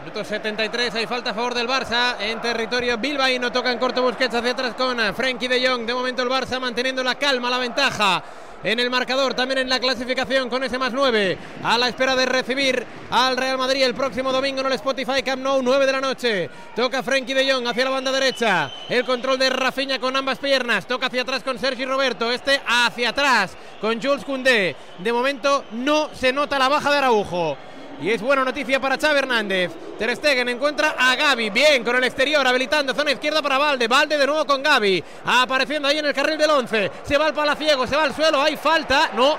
Minuto 0.00 0.24
73, 0.24 0.94
hay 0.94 1.06
falta 1.06 1.30
a 1.30 1.34
favor 1.34 1.52
del 1.52 1.68
Barça 1.68 2.16
en 2.20 2.40
territorio 2.40 2.96
bilbaíno. 2.96 3.52
Toca 3.52 3.70
en 3.70 3.78
corto 3.78 4.00
Busquets 4.00 4.34
hacia 4.34 4.52
atrás 4.52 4.74
con 4.74 4.98
eh, 4.98 5.12
Frenkie 5.12 5.46
de 5.46 5.68
Jong. 5.68 5.84
De 5.84 5.92
momento 5.92 6.22
el 6.22 6.30
Barça 6.30 6.58
manteniendo 6.58 7.04
la 7.04 7.16
calma, 7.16 7.50
la 7.50 7.58
ventaja 7.58 8.24
en 8.64 8.80
el 8.80 8.88
marcador, 8.88 9.34
también 9.34 9.58
en 9.58 9.68
la 9.68 9.78
clasificación 9.78 10.48
con 10.48 10.64
ese 10.64 10.78
más 10.78 10.94
9. 10.94 11.36
A 11.62 11.76
la 11.76 11.88
espera 11.90 12.16
de 12.16 12.24
recibir 12.24 12.82
al 13.10 13.36
Real 13.36 13.58
Madrid 13.58 13.82
el 13.82 13.94
próximo 13.94 14.32
domingo 14.32 14.60
en 14.60 14.68
el 14.68 14.72
Spotify 14.72 15.22
Camp 15.22 15.42
Nou, 15.42 15.60
9 15.62 15.84
de 15.84 15.92
la 15.92 16.00
noche. 16.00 16.50
Toca 16.74 17.02
Frenkie 17.02 17.34
de 17.34 17.52
Jong 17.52 17.66
hacia 17.66 17.84
la 17.84 17.90
banda 17.90 18.10
derecha. 18.10 18.72
El 18.88 19.04
control 19.04 19.38
de 19.38 19.50
Rafinha 19.50 19.98
con 19.98 20.16
ambas 20.16 20.38
piernas. 20.38 20.86
Toca 20.86 21.08
hacia 21.08 21.22
atrás 21.22 21.42
con 21.42 21.58
Sergi 21.58 21.84
Roberto. 21.84 22.32
Este 22.32 22.58
hacia 22.66 23.10
atrás 23.10 23.54
con 23.82 24.00
Jules 24.00 24.24
Koundé. 24.24 24.74
De 24.96 25.12
momento 25.12 25.66
no 25.72 26.08
se 26.14 26.32
nota 26.32 26.58
la 26.58 26.70
baja 26.70 26.90
de 26.90 26.96
Araujo. 26.96 27.58
Y 28.00 28.10
es 28.10 28.22
buena 28.22 28.44
noticia 28.44 28.80
para 28.80 28.96
Xavi 28.96 29.18
Hernández. 29.18 29.89
Ter 30.00 30.16
Stegen 30.16 30.48
encuentra 30.48 30.94
a 30.98 31.14
Gaby. 31.14 31.50
Bien 31.50 31.84
con 31.84 31.94
el 31.94 32.04
exterior, 32.04 32.46
habilitando 32.46 32.94
zona 32.94 33.12
izquierda 33.12 33.42
para 33.42 33.58
Valde. 33.58 33.86
Valde 33.86 34.16
de 34.16 34.26
nuevo 34.26 34.46
con 34.46 34.62
Gaby. 34.62 35.04
Apareciendo 35.26 35.88
ahí 35.88 35.98
en 35.98 36.06
el 36.06 36.14
carril 36.14 36.38
del 36.38 36.48
11. 36.48 36.90
Se 37.02 37.18
va 37.18 37.26
al 37.26 37.34
palaciego, 37.34 37.86
se 37.86 37.96
va 37.96 38.04
al 38.04 38.14
suelo. 38.14 38.40
Hay 38.40 38.56
falta. 38.56 39.10
No, 39.12 39.36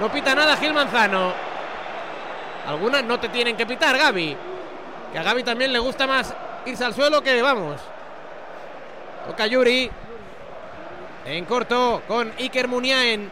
no 0.00 0.10
pita 0.10 0.34
nada 0.34 0.56
Gil 0.56 0.74
Manzano. 0.74 1.32
Algunas 2.66 3.04
no 3.04 3.20
te 3.20 3.28
tienen 3.28 3.56
que 3.56 3.64
pitar, 3.66 3.96
Gaby. 3.96 4.36
Que 5.12 5.18
a 5.20 5.22
Gaby 5.22 5.44
también 5.44 5.72
le 5.72 5.78
gusta 5.78 6.08
más 6.08 6.34
irse 6.66 6.84
al 6.84 6.92
suelo 6.92 7.22
que 7.22 7.40
vamos. 7.40 7.80
Toca 9.28 9.46
Yuri. 9.46 9.88
En 11.24 11.44
corto 11.44 12.02
con 12.08 12.32
Iker 12.36 12.66
Muniain. 12.66 13.30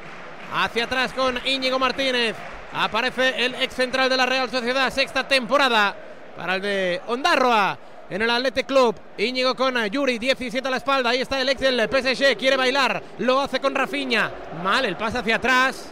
Hacia 0.54 0.84
atrás 0.84 1.12
con 1.12 1.40
Íñigo 1.44 1.80
Martínez. 1.80 2.36
Aparece 2.72 3.44
el 3.44 3.56
ex 3.56 3.74
central 3.74 4.08
de 4.08 4.16
la 4.16 4.26
Real 4.26 4.48
Sociedad, 4.48 4.92
sexta 4.92 5.26
temporada 5.26 5.96
para 6.38 6.54
el 6.54 6.62
de 6.62 7.00
Ondarroa 7.08 7.76
en 8.08 8.22
el 8.22 8.30
Athletic 8.30 8.64
Club. 8.66 8.94
Íñigo 9.18 9.54
con 9.54 9.74
Yuri, 9.86 10.18
17 10.18 10.66
a 10.66 10.70
la 10.70 10.76
espalda. 10.78 11.10
Ahí 11.10 11.20
está 11.20 11.40
el 11.40 11.48
ex 11.48 11.60
del 11.60 11.80
PSG, 11.88 12.36
quiere 12.38 12.56
bailar, 12.56 13.02
lo 13.18 13.40
hace 13.40 13.60
con 13.60 13.74
Rafinha. 13.74 14.30
Mal, 14.62 14.84
el 14.86 14.96
pase 14.96 15.18
hacia 15.18 15.36
atrás 15.36 15.90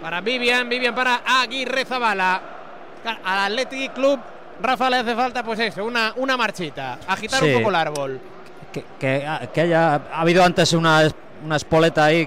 para 0.00 0.20
Vivian, 0.20 0.68
Vivian 0.68 0.94
para 0.94 1.22
Aguirre 1.42 1.84
Zabala. 1.84 2.40
Al 3.24 3.38
Athletic 3.52 3.92
Club, 3.92 4.18
Rafa 4.62 4.88
le 4.90 4.96
hace 4.96 5.14
falta, 5.14 5.42
pues 5.44 5.60
eso, 5.60 5.84
una, 5.84 6.14
una 6.16 6.36
marchita, 6.38 6.98
agitar 7.06 7.40
Sí. 7.40 7.48
un 7.50 7.54
poco 7.58 7.68
el 7.68 7.74
árbol. 7.74 8.20
Que, 8.72 8.84
que- 8.98 9.48
que 9.52 9.60
haya 9.60 9.94
ha 9.94 10.20
habido 10.22 10.42
antes 10.42 10.72
una, 10.72 11.02
una 11.44 11.56
espoleta 11.56 12.06
ahí 12.06 12.26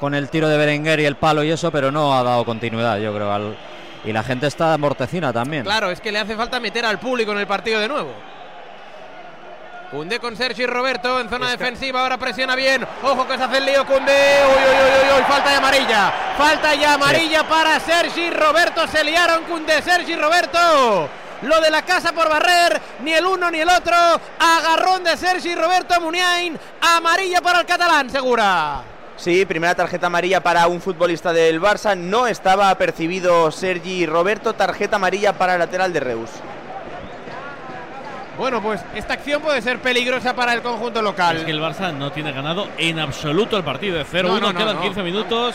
con 0.00 0.14
el 0.14 0.28
tiro 0.28 0.48
de 0.48 0.58
Berenguer 0.58 0.98
y 1.00 1.04
el 1.06 1.16
palo 1.16 1.42
y 1.44 1.50
eso, 1.50 1.70
pero 1.70 1.90
no 1.92 2.12
ha 2.12 2.22
dado 2.24 2.44
continuidad, 2.44 2.98
yo 2.98 3.14
creo, 3.14 3.32
al, 3.32 3.56
Y 4.06 4.12
la 4.12 4.22
gente 4.22 4.46
está 4.46 4.78
mortecina 4.78 5.32
también. 5.32 5.64
Claro, 5.64 5.90
es 5.90 6.00
que 6.00 6.12
le 6.12 6.20
hace 6.20 6.36
falta 6.36 6.60
meter 6.60 6.86
al 6.86 7.00
público 7.00 7.32
en 7.32 7.38
el 7.38 7.46
partido 7.46 7.80
de 7.80 7.88
nuevo. 7.88 8.14
Cundé 9.90 10.20
con 10.20 10.36
Sergi 10.36 10.64
Roberto 10.64 11.20
en 11.20 11.28
zona 11.28 11.50
defensiva, 11.50 12.00
ahora 12.00 12.16
presiona 12.16 12.54
bien. 12.54 12.86
Ojo 13.02 13.26
que 13.26 13.36
se 13.36 13.42
hace 13.42 13.58
el 13.58 13.66
lío 13.66 13.84
Cundé. 13.84 14.42
Uy, 14.46 14.52
uy, 14.52 14.76
uy, 14.76 15.10
uy, 15.10 15.18
uy, 15.18 15.24
falta 15.24 15.50
de 15.50 15.56
amarilla. 15.56 16.12
Falta 16.38 16.74
ya 16.74 16.94
amarilla 16.94 17.48
para 17.48 17.80
Sergi 17.80 18.30
Roberto. 18.30 18.86
Se 18.86 19.02
liaron 19.02 19.42
Cundé, 19.44 19.82
Sergi 19.82 20.14
Roberto. 20.14 21.08
Lo 21.42 21.60
de 21.60 21.70
la 21.70 21.82
casa 21.82 22.12
por 22.12 22.28
barrer, 22.28 22.80
ni 23.02 23.12
el 23.12 23.26
uno 23.26 23.50
ni 23.50 23.58
el 23.58 23.68
otro. 23.68 23.96
Agarrón 24.38 25.02
de 25.02 25.16
Sergi 25.16 25.54
Roberto 25.54 26.00
Muniain. 26.00 26.56
Amarilla 26.80 27.40
para 27.40 27.60
el 27.60 27.66
catalán, 27.66 28.08
segura. 28.08 28.95
Sí, 29.16 29.46
primera 29.46 29.74
tarjeta 29.74 30.08
amarilla 30.08 30.42
para 30.42 30.66
un 30.66 30.80
futbolista 30.80 31.32
del 31.32 31.60
Barça. 31.60 31.96
No 31.96 32.26
estaba 32.26 32.70
apercibido 32.70 33.50
Sergi 33.50 34.04
Roberto. 34.06 34.52
Tarjeta 34.52 34.96
amarilla 34.96 35.32
para 35.32 35.54
el 35.54 35.58
lateral 35.58 35.92
de 35.92 36.00
Reus. 36.00 36.30
Bueno, 38.38 38.60
pues 38.60 38.82
esta 38.94 39.14
acción 39.14 39.40
puede 39.40 39.62
ser 39.62 39.78
peligrosa 39.80 40.34
para 40.34 40.52
el 40.52 40.60
conjunto 40.60 41.00
local. 41.00 41.38
Es 41.38 41.44
que 41.44 41.50
el 41.50 41.60
Barça 41.60 41.92
no 41.94 42.12
tiene 42.12 42.32
ganado 42.32 42.68
en 42.76 42.98
absoluto 42.98 43.56
el 43.56 43.64
partido 43.64 43.96
de 43.96 44.04
0-1. 44.04 44.22
No, 44.24 44.40
no, 44.40 44.52
no, 44.52 44.58
quedan 44.58 44.76
no. 44.76 44.82
15 44.82 45.02
minutos. 45.02 45.54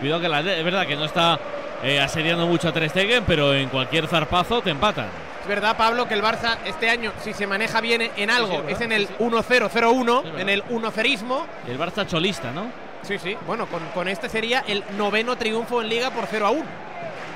Cuidado 0.00 0.20
que 0.20 0.28
la, 0.28 0.40
es 0.40 0.64
verdad 0.64 0.86
que 0.86 0.96
no 0.96 1.04
está 1.04 1.38
eh, 1.84 2.00
asediando 2.00 2.46
mucho 2.46 2.68
a 2.68 2.72
Ter 2.72 2.90
Stegen, 2.90 3.22
pero 3.24 3.54
en 3.54 3.68
cualquier 3.68 4.08
zarpazo 4.08 4.60
te 4.60 4.70
empatan. 4.70 5.06
Es 5.42 5.46
verdad, 5.48 5.76
Pablo, 5.76 6.08
que 6.08 6.14
el 6.14 6.22
Barça 6.22 6.56
este 6.66 6.90
año, 6.90 7.12
si 7.22 7.32
se 7.32 7.46
maneja 7.46 7.80
bien 7.80 8.10
en 8.16 8.30
algo, 8.30 8.56
Sí, 8.56 8.62
sí, 8.66 8.72
es 8.72 8.80
en 8.80 8.90
el 8.90 9.06
sí. 9.06 9.14
1-0-0-1, 9.20 10.22
verdad. 10.24 10.40
en 10.40 10.48
el 10.48 10.64
1-0ismo. 10.64 11.44
El 11.68 11.78
Barça 11.78 12.04
cholista, 12.04 12.50
¿no? 12.50 12.66
Sí, 13.06 13.18
sí. 13.18 13.36
Bueno, 13.46 13.66
con, 13.66 13.80
con 13.94 14.08
este 14.08 14.28
sería 14.28 14.64
el 14.66 14.82
noveno 14.96 15.36
triunfo 15.36 15.80
en 15.80 15.88
Liga 15.88 16.10
por 16.10 16.26
0 16.28 16.46
a 16.46 16.50
1. 16.50 16.64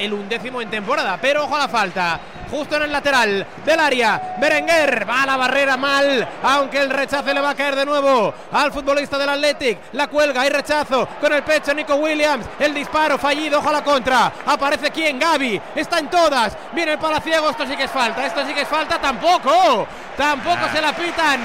El 0.01 0.13
undécimo 0.15 0.61
en 0.61 0.69
temporada. 0.69 1.19
Pero 1.21 1.45
ojo 1.45 1.55
a 1.55 1.61
la 1.61 1.69
falta. 1.69 2.19
Justo 2.51 2.75
en 2.77 2.83
el 2.83 2.93
lateral 2.93 3.47
del 3.65 3.79
área. 3.79 4.35
Berenguer 4.41 5.09
va 5.09 5.23
a 5.23 5.27
la 5.27 5.37
barrera 5.37 5.77
mal. 5.77 6.27
Aunque 6.43 6.81
el 6.81 6.91
rechace 6.91 7.33
le 7.33 7.41
va 7.41 7.51
a 7.51 7.55
caer 7.55 7.77
de 7.77 7.87
nuevo 7.87 8.35
al 8.51 8.73
futbolista 8.73 9.17
del 9.17 9.29
Athletic. 9.29 9.79
La 9.93 10.09
cuelga. 10.09 10.41
Hay 10.41 10.49
rechazo. 10.49 11.07
Con 11.21 11.33
el 11.33 11.45
pecho 11.45 11.73
Nico 11.73 11.95
Williams. 11.97 12.47
El 12.59 12.75
disparo 12.75 13.17
fallido. 13.19 13.61
Ojo 13.61 13.69
a 13.69 13.73
la 13.73 13.85
contra. 13.85 14.33
Aparece 14.47 14.91
quién? 14.91 15.21
Gaby. 15.21 15.61
Está 15.77 16.01
en 16.01 16.11
todas. 16.11 16.57
Viene 16.73 16.93
el 16.93 16.99
palaciego. 16.99 17.49
Esto 17.51 17.65
sí 17.67 17.77
que 17.77 17.85
es 17.85 17.91
falta. 17.91 18.27
Esto 18.27 18.45
sí 18.45 18.55
que 18.55 18.63
es 18.63 18.69
falta. 18.69 18.99
Tampoco. 18.99 19.87
Tampoco 20.17 20.69
se 20.73 20.81
la 20.81 20.93
pitan 20.95 21.41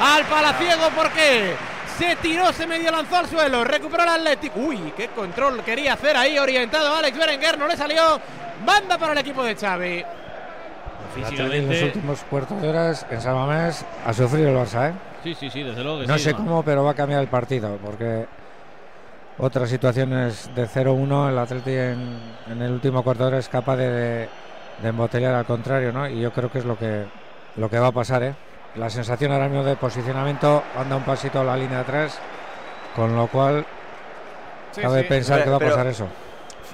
al 0.00 0.24
palaciego. 0.24 0.90
¿Por 0.90 1.10
qué? 1.12 1.69
Se 2.00 2.16
tiró, 2.16 2.50
se 2.50 2.66
medio 2.66 2.90
lanzó 2.90 3.16
al 3.18 3.26
suelo, 3.26 3.62
recuperó 3.62 4.04
el 4.04 4.08
Atlético. 4.08 4.58
Uy, 4.58 4.94
qué 4.96 5.08
control 5.08 5.62
quería 5.62 5.92
hacer 5.92 6.16
ahí, 6.16 6.38
orientado 6.38 6.94
Alex 6.94 7.18
Berenguer, 7.18 7.58
no 7.58 7.66
le 7.66 7.76
salió. 7.76 8.18
Banda 8.64 8.96
para 8.96 9.12
el 9.12 9.18
equipo 9.18 9.44
de 9.44 9.54
Xavi. 9.54 10.02
En 11.36 11.68
los 11.68 11.82
últimos 11.82 12.22
cuartos 12.22 12.62
de 12.62 12.70
horas 12.70 13.04
en 13.10 13.20
San 13.20 13.34
Mamés 13.34 13.84
a 14.06 14.14
sufrir 14.14 14.46
el 14.46 14.56
Barça, 14.56 14.88
¿eh? 14.88 14.94
Sí, 15.22 15.34
sí, 15.34 15.50
sí, 15.50 15.62
desde 15.62 15.84
luego 15.84 16.00
que 16.00 16.06
No 16.06 16.16
sí, 16.16 16.24
sé 16.24 16.32
cómo, 16.32 16.62
pero 16.62 16.84
va 16.84 16.92
a 16.92 16.94
cambiar 16.94 17.20
el 17.20 17.28
partido, 17.28 17.76
porque 17.84 18.24
otras 19.36 19.68
situaciones 19.68 20.50
de 20.54 20.66
0-1, 20.66 21.28
el 21.28 21.38
Atleti 21.38 21.72
en, 21.72 22.18
en 22.50 22.62
el 22.62 22.72
último 22.72 23.02
cuarto 23.02 23.24
de 23.24 23.28
hora 23.28 23.38
es 23.38 23.48
capaz 23.50 23.76
de, 23.76 24.26
de 24.82 24.88
embotellar 24.88 25.34
al 25.34 25.44
contrario, 25.44 25.92
¿no? 25.92 26.08
Y 26.08 26.18
yo 26.18 26.32
creo 26.32 26.50
que 26.50 26.60
es 26.60 26.64
lo 26.64 26.78
que, 26.78 27.04
lo 27.56 27.68
que 27.68 27.78
va 27.78 27.88
a 27.88 27.92
pasar, 27.92 28.22
¿eh? 28.22 28.34
La 28.76 28.88
sensación 28.88 29.32
ahora 29.32 29.48
mismo 29.48 29.64
de 29.64 29.76
posicionamiento 29.76 30.62
anda 30.78 30.96
un 30.96 31.02
pasito 31.02 31.40
a 31.40 31.44
la 31.44 31.56
línea 31.56 31.78
de 31.78 31.82
atrás, 31.82 32.18
con 32.94 33.16
lo 33.16 33.26
cual 33.26 33.64
Sí, 34.72 34.80
cabe 34.80 35.02
sí. 35.02 35.08
pensar 35.08 35.38
Pero- 35.38 35.44
que 35.44 35.50
va 35.50 35.56
a 35.56 35.58
pero- 35.58 35.70
pasar 35.72 35.86
eso. 35.88 36.08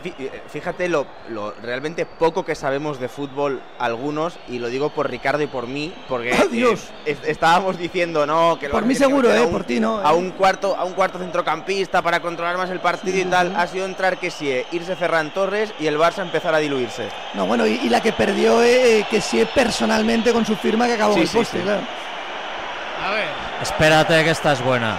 Eh, 0.04 0.42
Fíjate 0.48 0.88
lo, 0.88 1.06
lo 1.30 1.52
realmente 1.62 2.06
poco 2.06 2.44
que 2.44 2.54
sabemos 2.54 3.00
de 3.00 3.08
fútbol 3.08 3.60
algunos, 3.78 4.38
y 4.48 4.58
lo 4.58 4.68
digo 4.68 4.90
por 4.90 5.10
Ricardo 5.10 5.42
y 5.42 5.46
por 5.46 5.66
mí, 5.66 5.92
porque 6.08 6.32
¡Ah, 6.32 6.44
Dios! 6.50 6.90
eh, 7.04 7.12
es- 7.22 7.28
estábamos 7.28 7.78
diciendo, 7.78 8.26
¿no? 8.26 8.58
Que 8.58 8.68
Por 8.68 8.84
mí 8.84 8.94
seguro, 8.94 9.32
eh, 9.32 9.40
un- 9.40 9.50
por 9.52 9.64
ti 9.64 9.80
no, 9.80 9.98
A 10.06 10.12
eh. 10.12 10.14
un 10.14 10.30
cuarto, 10.32 10.76
a 10.76 10.84
un 10.84 10.92
cuarto 10.92 11.18
centrocampista 11.18 12.02
para 12.02 12.20
controlar 12.20 12.56
más 12.56 12.70
el 12.70 12.80
partido 12.80 13.18
y 13.18 13.24
tal. 13.24 13.54
Ha 13.56 13.66
sido 13.66 13.86
entrar 13.86 14.18
que 14.18 14.30
sí, 14.30 14.50
eh, 14.50 14.66
irse 14.72 14.94
Ferran 14.96 15.32
Torres 15.32 15.72
y 15.78 15.86
el 15.86 15.98
Barça 15.98 16.22
empezar 16.22 16.54
a 16.54 16.58
diluirse. 16.58 17.08
No, 17.34 17.46
bueno, 17.46 17.66
y, 17.66 17.72
y 17.82 17.88
la 17.88 18.00
que 18.00 18.12
perdió 18.12 18.62
eh, 18.62 19.06
que 19.10 19.20
sí 19.20 19.46
personalmente 19.54 20.32
con 20.32 20.44
su 20.46 20.56
firma 20.56 20.86
que 20.86 20.94
acabó 20.94 21.14
Sí, 21.14 21.20
el 21.20 21.28
sí, 21.28 21.36
poste, 21.38 21.58
sí. 21.58 21.62
claro. 21.64 21.80
A 23.04 23.10
ver. 23.10 23.26
Espérate 23.62 24.24
que 24.24 24.30
esta 24.30 24.52
es 24.52 24.62
buena. 24.62 24.96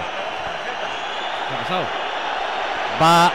¿Qué 1.48 1.54
ha 1.54 1.58
pasado? 1.62 1.84
Va 3.00 3.32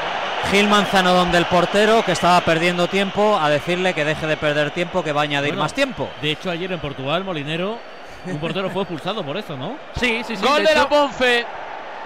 Gil 0.52 0.68
Manzano 0.68 1.14
donde 1.14 1.38
el 1.38 1.46
portero, 1.46 2.04
que 2.06 2.12
estaba 2.12 2.40
perdiendo 2.42 2.88
tiempo, 2.88 3.40
a 3.40 3.50
decirle 3.50 3.94
que 3.94 4.06
deje 4.06 4.28
de 4.28 4.38
perder 4.38 4.72
tiempo, 4.72 5.04
que 5.04 5.12
va 5.12 5.22
a 5.22 5.24
añadir 5.24 5.52
Bueno, 5.52 5.64
más 5.64 5.74
tiempo. 5.74 6.10
De 6.22 6.32
hecho, 6.32 6.52
ayer 6.52 6.72
en 6.72 6.80
Portugal, 6.80 7.24
Molinero, 7.24 7.80
un 8.26 8.38
portero 8.40 8.70
fue 8.70 8.84
expulsado 8.84 9.24
por 9.24 9.38
esto, 9.38 9.58
¿no? 9.58 9.78
Sí, 10.00 10.22
sí, 10.26 10.36
sí. 10.36 10.46
Gol 10.46 10.64
de 10.64 10.70
de 10.70 10.76
la 10.76 10.88
Ponfe. 10.88 11.46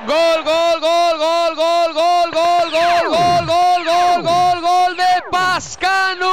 Gol, 0.05 0.43
gol, 0.43 0.79
gol, 0.79 1.17
gol, 1.17 1.55
gol, 1.55 1.93
gol, 1.93 2.31
gol, 2.31 2.69
gol, 2.71 3.09
gol, 3.09 3.45
gol, 3.47 3.83
gol, 3.83 4.21
gol, 4.21 4.61
gol 4.61 4.95
de 4.95 5.23
Pascanu, 5.31 6.27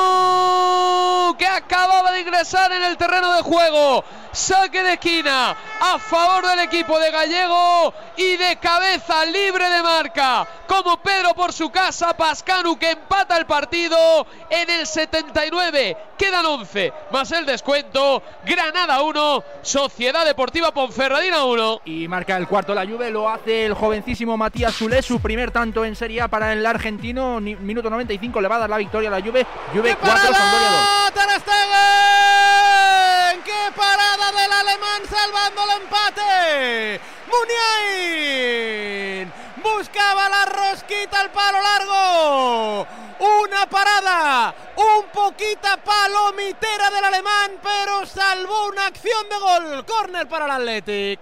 que 1.39 1.47
acababa 1.47 2.12
de 2.12 2.21
ingresar 2.21 2.71
en 2.73 2.83
el 2.83 2.99
terreno 2.99 3.33
de 3.35 3.43
juego. 3.43 4.05
Saque 4.33 4.83
de 4.83 4.95
esquina 4.95 5.57
a 5.81 5.99
favor 5.99 6.47
del 6.47 6.59
equipo 6.61 6.99
de 6.99 7.11
Gallego 7.11 7.95
y 8.17 8.37
de 8.37 8.57
cabeza 8.59 9.25
libre 9.25 9.71
de 9.71 9.83
marca. 9.83 10.47
Como 10.67 10.97
Pedro 10.99 11.35
por 11.35 11.53
su 11.53 11.71
casa, 11.71 12.17
Pascanu 12.17 12.77
que 12.77 12.91
empata 12.91 13.37
el 13.37 13.47
partido 13.47 14.27
en 14.51 14.69
el 14.71 14.87
79. 14.89 15.97
Quedan 16.19 16.45
11 16.45 16.93
más 17.12 17.31
el 17.33 17.47
descuento. 17.47 18.23
Granada 18.45 19.03
1, 19.03 19.45
Sociedad 19.62 20.27
Deportiva 20.27 20.73
Ponferradina 20.75 21.45
1. 21.45 21.83
Y 21.85 22.09
marca 22.09 22.37
el 22.37 22.49
cuarto 22.49 22.75
la 22.75 22.85
Juve, 22.85 23.11
lo 23.11 23.29
hace 23.29 23.53
el 23.62 23.74
jovencísimo 23.74 24.36
Matías 24.36 24.74
Zulé, 24.74 25.02
su 25.02 25.20
primer 25.20 25.50
tanto 25.50 25.84
en 25.84 25.94
Serie 25.94 26.22
A 26.22 26.28
para 26.28 26.52
el 26.52 26.66
argentino, 26.66 27.40
minuto 27.40 27.88
95 27.88 28.40
le 28.40 28.48
va 28.48 28.57
a 28.57 28.61
dar 28.61 28.70
la 28.70 28.78
victoria 28.78 29.09
a 29.09 29.12
la 29.12 29.20
Juve, 29.20 29.46
Juve 29.72 29.96
4, 30.00 30.16
Sampdoria 30.16 30.32
2. 30.32 30.34
¡Parada! 30.34 31.12
¡Ter 31.14 31.30
Stegen! 31.40 33.42
¡Qué 33.44 33.70
parada 33.76 34.32
del 34.32 34.52
alemán 34.52 35.02
salvando 35.09 35.62
el 35.64 35.70
empate! 35.82 37.00
¡Muniain! 37.30 39.32
Buscaba 39.62 40.28
la 40.28 40.46
rosquita 40.46 41.20
al 41.20 41.30
palo 41.30 41.59
largo. 41.62 42.86
Una 43.20 43.68
parada, 43.68 44.52
un 44.76 45.05
poquita 45.12 45.76
palomitera 45.76 46.90
del 46.90 47.05
alemán, 47.05 47.52
pero 47.62 48.05
salvó 48.05 48.66
una 48.68 48.86
acción 48.86 49.28
de 49.28 49.38
gol. 49.38 49.84
Córner 49.86 50.26
para 50.28 50.46
el 50.46 50.50
Athletic. 50.50 51.20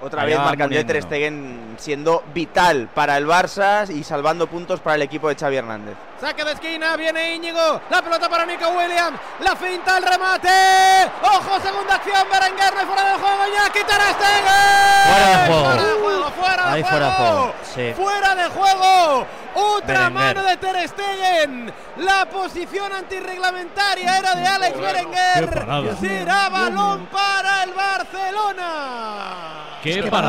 Otra 0.00 0.22
Allá 0.22 0.52
vez 0.68 0.86
Ter 0.86 0.96
¿no? 0.96 1.02
Stegen 1.02 1.74
siendo 1.78 2.22
vital 2.34 2.88
para 2.94 3.16
el 3.16 3.26
Barça 3.26 3.88
y 3.90 4.04
salvando 4.04 4.46
puntos 4.46 4.80
para 4.80 4.96
el 4.96 5.02
equipo 5.02 5.28
de 5.28 5.36
Xavi 5.36 5.56
Hernández. 5.56 5.94
Saque 6.20 6.44
de 6.44 6.52
esquina, 6.52 6.96
viene 6.96 7.34
Íñigo. 7.34 7.80
La 7.90 8.00
pelota 8.00 8.28
para 8.28 8.46
Nico 8.46 8.68
Williams. 8.70 9.18
La 9.40 9.54
finta, 9.54 9.98
el 9.98 10.02
remate. 10.02 10.48
Ojo, 11.22 11.60
segunda 11.60 11.96
acción. 11.96 12.26
Berenguer 12.30 12.74
no 12.74 12.86
fuera 12.86 13.04
de 13.04 13.18
juego. 13.18 13.46
Iñaki 13.46 13.78
Ter 13.80 14.00
Stegen. 14.14 14.46
Fuera 15.06 15.28
de 15.28 15.46
juego. 15.46 15.64
Fuera 15.66 15.84
de 15.84 15.92
juego, 15.92 16.30
fuera 16.30 16.64
de 16.64 16.70
Ahí 16.72 16.82
juego. 16.82 16.88
fuera 16.88 17.06
de 17.06 17.12
juego, 17.12 17.54
sí. 17.74 17.92
Fuera 17.94 18.34
de 18.34 18.44
juego. 18.48 19.26
Otra 19.54 19.86
Berenguer. 19.86 20.12
mano 20.12 20.42
de 20.44 20.56
Ter 20.56 20.88
Stegen. 20.88 21.72
La 21.98 22.24
posición 22.26 22.92
antirreglamentaria 22.94 24.18
era 24.18 24.34
de 24.34 24.46
Alex 24.46 24.80
Berenguer. 24.80 25.96
Será 26.00 26.48
balón 26.48 27.06
para 27.06 27.62
el 27.64 27.74
Barcelona. 27.74 28.68
Qué 29.82 29.90
Es 29.98 30.04
que 30.04 30.10
van 30.10 30.24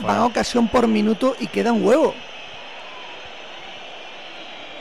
van 0.00 0.18
a 0.18 0.24
ocasión 0.24 0.68
por 0.68 0.86
minuto 0.86 1.34
y 1.40 1.48
queda 1.48 1.72
un 1.72 1.84
huevo. 1.84 2.14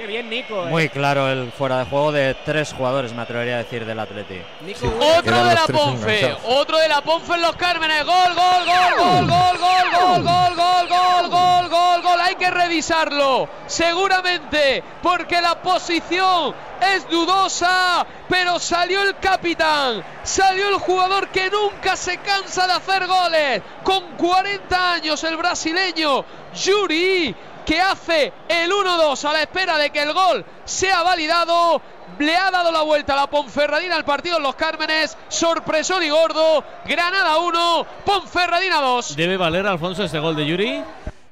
Qué 0.02 0.08
bien, 0.08 0.32
Nico. 0.32 0.66
eh. 0.66 0.70
Muy 0.72 0.90
claro 0.90 1.30
el 1.30 1.52
fuera 1.52 1.78
de 1.78 1.86
juego 1.86 2.12
de 2.12 2.34
tres 2.44 2.74
jugadores, 2.74 3.14
me 3.14 3.22
atrevería 3.22 3.54
a 3.54 3.58
decir, 3.60 3.86
del 3.86 4.00
Atleti. 4.00 4.42
Nico 4.62 4.92
Otro 5.00 5.46
de 5.46 5.54
la 5.54 5.68
Ponfe, 5.68 6.36
otro 6.44 6.80
de 6.80 6.88
la 6.88 7.02
Ponfe 7.02 7.36
en 7.36 7.42
los 7.44 7.56
Cármenes. 7.56 8.04
Gol, 8.04 8.34
gol, 8.34 8.66
gol, 8.66 8.96
gol, 8.98 9.28
gol, 9.28 9.58
gol, 9.60 10.24
gol, 10.24 10.24
gol, 10.24 10.58
gol, 10.58 10.88
gol, 10.90 11.30
gol, 11.30 11.70
gol, 11.70 12.02
gol. 12.02 12.20
Hay 12.20 12.34
que 12.34 12.50
revisarlo, 12.50 13.48
seguramente, 13.68 14.84
porque 15.04 15.40
la 15.40 15.62
posición 15.62 16.56
es 16.82 17.08
dudosa, 17.08 18.04
pero 18.28 18.58
salió 18.58 19.04
el 19.04 19.16
capitán, 19.20 20.04
salió 20.24 20.70
el 20.70 20.80
jugador 20.80 21.28
que 21.28 21.52
nunca 21.52 21.96
se 21.96 22.18
cansa 22.18 22.66
de 22.66 22.74
hacer 22.74 23.06
goles. 23.06 23.62
Con 23.84 24.18
40 24.18 24.94
años, 24.94 25.24
el 25.26 25.38
brasileño 25.38 26.26
Yuri 26.56 27.36
que 27.66 27.80
hace 27.80 28.34
el 28.48 28.72
1-2 28.72 29.24
a 29.26 29.34
la 29.34 29.42
espera 29.42 29.78
de 29.78 29.90
que 29.90 30.02
el 30.02 30.14
gol 30.14 30.46
sea 30.66 31.04
validado. 31.04 31.82
Le 32.20 32.36
ha 32.36 32.52
dado 32.52 32.72
la 32.72 32.82
vuelta 32.82 33.14
a 33.14 33.16
la 33.16 33.28
Ponferradina 33.28 33.96
al 33.96 34.06
partido 34.06 34.38
en 34.38 34.44
Los 34.44 34.56
Cármenes. 34.56 35.18
Sorpresón 35.30 36.04
y 36.04 36.10
gordo. 36.10 36.64
Granada 36.86 37.38
1, 37.38 37.86
Ponferradina 38.06 38.82
2. 38.82 39.16
¿Debe 39.16 39.38
valer, 39.38 39.66
Alfonso, 39.66 40.04
este 40.04 40.20
gol 40.20 40.36
de 40.36 40.46
Yuri? 40.46 40.84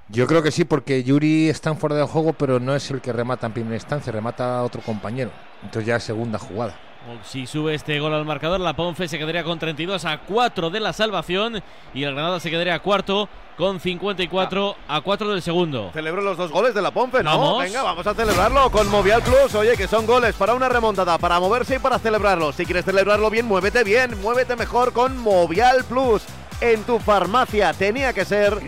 Yo 0.07 0.25
creo 0.25 0.41
que 0.41 0.49
sí, 0.49 0.65
porque 0.65 1.03
Yuri 1.03 1.49
está 1.49 1.69
en 1.69 1.77
fuera 1.77 1.95
de 1.95 2.03
juego, 2.03 2.33
pero 2.33 2.59
no 2.59 2.75
es 2.75 2.89
el 2.89 3.01
que 3.01 3.13
remata 3.13 3.45
en 3.45 3.53
primera 3.53 3.75
instancia, 3.75 4.11
remata 4.11 4.59
a 4.59 4.63
otro 4.63 4.81
compañero. 4.81 5.31
Entonces 5.61 5.85
ya 5.85 5.97
es 5.97 6.03
segunda 6.03 6.39
jugada. 6.39 6.75
Si 7.23 7.47
sube 7.47 7.73
este 7.73 7.99
gol 7.99 8.13
al 8.13 8.25
marcador, 8.25 8.59
la 8.59 8.73
Ponfe 8.73 9.07
se 9.07 9.17
quedaría 9.17 9.43
con 9.43 9.57
32 9.57 10.05
a 10.05 10.19
4 10.19 10.69
de 10.69 10.79
la 10.79 10.93
salvación 10.93 11.61
y 11.93 12.03
el 12.03 12.13
Granada 12.13 12.39
se 12.39 12.49
quedaría 12.49 12.79
cuarto 12.79 13.29
con 13.57 13.79
54 13.79 14.75
a 14.87 15.01
4 15.01 15.29
del 15.29 15.41
segundo. 15.41 15.91
Celebro 15.93 16.21
los 16.21 16.37
dos 16.37 16.51
goles 16.51 16.73
de 16.73 16.81
la 16.81 16.91
Pompe, 16.91 17.23
¿no? 17.23 17.31
Vamos. 17.31 17.63
Venga, 17.63 17.83
vamos 17.83 18.05
a 18.05 18.13
celebrarlo 18.13 18.69
con 18.69 18.87
Movial 18.89 19.21
Plus. 19.21 19.53
Oye, 19.55 19.75
que 19.75 19.87
son 19.87 20.05
goles 20.05 20.35
para 20.35 20.53
una 20.53 20.69
remontada, 20.69 21.17
para 21.17 21.39
moverse 21.39 21.75
y 21.75 21.79
para 21.79 21.99
celebrarlo. 21.99 22.51
Si 22.51 22.65
quieres 22.65 22.85
celebrarlo 22.85 23.29
bien, 23.29 23.45
muévete 23.45 23.83
bien, 23.83 24.19
muévete 24.21 24.55
mejor 24.55 24.93
con 24.93 25.17
Movial 25.17 25.83
Plus. 25.85 26.23
En 26.61 26.83
tu 26.83 26.99
farmacia 26.99 27.73
tenía 27.73 28.13
que 28.13 28.25
ser 28.25 28.59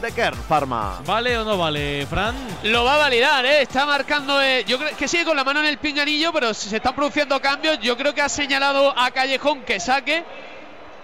de 0.00 0.12
Kern 0.12 0.38
Pharma. 0.48 1.00
¿Vale 1.04 1.36
o 1.38 1.44
no 1.44 1.58
vale, 1.58 2.06
Fran? 2.06 2.34
Lo 2.64 2.84
va 2.84 2.94
a 2.94 2.98
validar, 2.98 3.44
¿eh? 3.44 3.62
Está 3.62 3.84
marcando. 3.86 4.40
eh, 4.42 4.64
yo 4.66 4.78
creo 4.78 4.96
que 4.96 5.06
sigue 5.08 5.24
con 5.24 5.36
la 5.36 5.44
mano 5.44 5.60
en 5.60 5.66
el 5.66 5.78
pinganillo, 5.78 6.32
pero 6.32 6.54
se 6.54 6.74
están 6.76 6.94
produciendo 6.94 7.40
cambios. 7.40 7.78
Yo 7.80 7.96
creo 7.96 8.14
que 8.14 8.22
ha 8.22 8.28
señalado 8.28 8.92
a 8.98 9.10
Callejón 9.10 9.62
que 9.62 9.78
saque. 9.80 10.24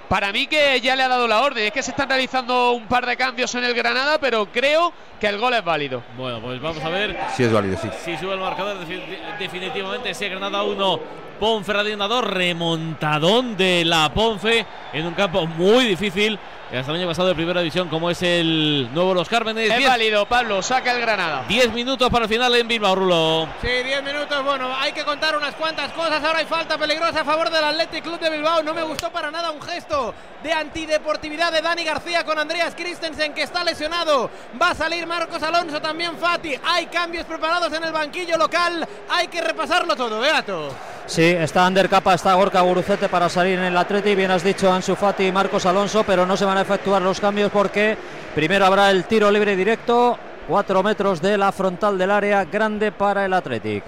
Para 0.09 0.30
mí 0.32 0.47
que 0.47 0.80
ya 0.80 0.94
le 0.94 1.03
ha 1.03 1.09
dado 1.09 1.26
la 1.26 1.40
orden. 1.42 1.64
Es 1.66 1.72
que 1.72 1.82
se 1.82 1.90
están 1.90 2.09
realizando 2.09 2.72
un 2.72 2.86
par 2.86 3.05
de 3.05 3.16
cambios 3.16 3.53
en 3.57 3.64
el 3.64 3.74
Granada, 3.74 4.18
pero 4.20 4.47
creo 4.47 4.92
que 5.20 5.26
el 5.26 5.36
gol 5.38 5.53
es 5.55 5.64
válido. 5.64 6.03
Bueno, 6.16 6.40
pues 6.40 6.61
vamos 6.61 6.82
a 6.84 6.88
ver 6.88 7.18
Sí 7.36 7.42
es 7.42 7.53
válido, 7.53 7.76
sí. 7.82 7.88
si 8.05 8.16
sube 8.16 8.34
el 8.34 8.40
marcador. 8.40 8.76
defi- 8.86 9.03
Definitivamente, 9.38 10.11
ese 10.11 10.28
Granada 10.28 10.62
1, 10.62 11.01
Ponferradina 11.39 12.09
2, 12.09 12.24
remontadón 12.24 13.57
de 13.57 13.84
la 13.84 14.12
Ponfe 14.12 14.66
en 14.93 15.07
un 15.07 15.14
campo 15.14 15.47
muy 15.47 15.84
difícil. 15.87 16.39
Hasta 16.66 16.91
el 16.91 16.99
año 16.99 17.07
pasado 17.07 17.28
de 17.28 17.37
primera 17.37 17.61
división, 17.61 17.89
como 17.89 18.11
es 18.11 18.20
el 18.22 18.89
nuevo 18.93 19.14
Los 19.14 19.28
Cármenes. 19.28 19.70
Es 19.70 19.76
Diez- 19.78 19.89
válido, 19.89 20.26
Pablo. 20.26 20.61
Saca 20.62 20.91
el 20.93 21.01
Granada. 21.01 21.45
10 21.47 21.72
minutos 21.72 22.11
para 22.11 22.24
el 22.24 22.28
final 22.28 22.53
en 22.57 22.66
Bilbao, 22.66 22.93
Rulo. 22.97 23.49
Sí, 23.62 23.68
10 23.68 24.03
minutos. 24.03 24.45
Bueno, 24.45 24.74
hay 24.76 24.91
que 24.91 25.05
contar 25.05 25.37
unas 25.37 25.55
cuantas 25.55 25.93
cosas. 25.93 26.24
Ahora 26.24 26.41
hay 26.41 26.47
falta 26.47 26.76
peligrosa 26.76 27.20
a 27.20 27.24
favor 27.24 27.51
del 27.51 27.62
Athletic 27.62 28.03
Club 28.03 28.18
de 28.18 28.30
Bilbao. 28.30 28.64
No 28.64 28.74
me 28.74 28.82
gustó 28.82 29.12
para 29.12 29.30
nada 29.30 29.53
un 29.53 29.62
gesto 29.62 30.12
de 30.43 30.53
antideportividad 30.53 31.53
de 31.53 31.62
Dani 31.62 31.84
García 31.84 32.24
con 32.24 32.37
Andreas 32.37 32.74
Christensen, 32.74 33.32
que 33.32 33.43
está 33.43 33.62
lesionado. 33.62 34.28
Va 34.61 34.70
a 34.70 34.74
salir 34.74 35.07
Marcos 35.07 35.41
Alonso, 35.45 35.80
también 35.80 36.16
Fati. 36.18 36.53
Hay 36.64 36.87
cambios 36.87 37.26
preparados 37.26 37.72
en 37.72 37.84
el 37.84 37.93
banquillo 37.93 38.37
local. 38.37 38.87
Hay 39.09 39.28
que 39.28 39.41
repasarlo 39.41 39.95
todo, 39.95 40.18
Beato. 40.18 40.70
Sí, 41.07 41.22
está 41.22 41.64
Ander 41.64 41.88
Capa, 41.88 42.14
está 42.14 42.34
Gorka 42.34 42.61
Gurucete 42.62 43.09
para 43.09 43.28
salir 43.28 43.59
en 43.59 43.66
el 43.66 43.76
Atleti. 43.76 44.14
Bien 44.16 44.30
has 44.30 44.42
dicho 44.42 44.72
Ansu 44.72 44.96
Fati 44.96 45.28
y 45.28 45.32
Marcos 45.32 45.64
Alonso, 45.64 46.02
pero 46.04 46.26
no 46.26 46.36
se 46.36 46.44
van 46.44 46.59
a 46.59 46.62
efectuar 46.62 47.00
los 47.00 47.20
cambios 47.20 47.52
porque 47.52 47.96
primero 48.34 48.66
habrá 48.66 48.90
el 48.90 49.04
tiro 49.04 49.30
libre 49.30 49.54
directo, 49.54 50.18
cuatro 50.48 50.82
metros 50.82 51.22
de 51.22 51.38
la 51.38 51.52
frontal 51.52 51.96
del 51.96 52.11
área, 52.11 52.44
grande 52.44 52.90
para 52.90 53.24
el 53.24 53.32
Athletic. 53.32 53.84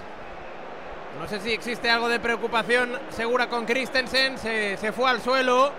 No 1.19 1.27
sé 1.27 1.41
si 1.41 1.51
existe 1.51 1.89
algo 1.89 2.07
de 2.07 2.21
preocupación 2.21 2.97
segura 3.09 3.49
con 3.49 3.65
Christensen. 3.65 4.37
Se, 4.37 4.77
se 4.77 4.93
fue 4.93 5.09
al 5.09 5.21
suelo. 5.21 5.71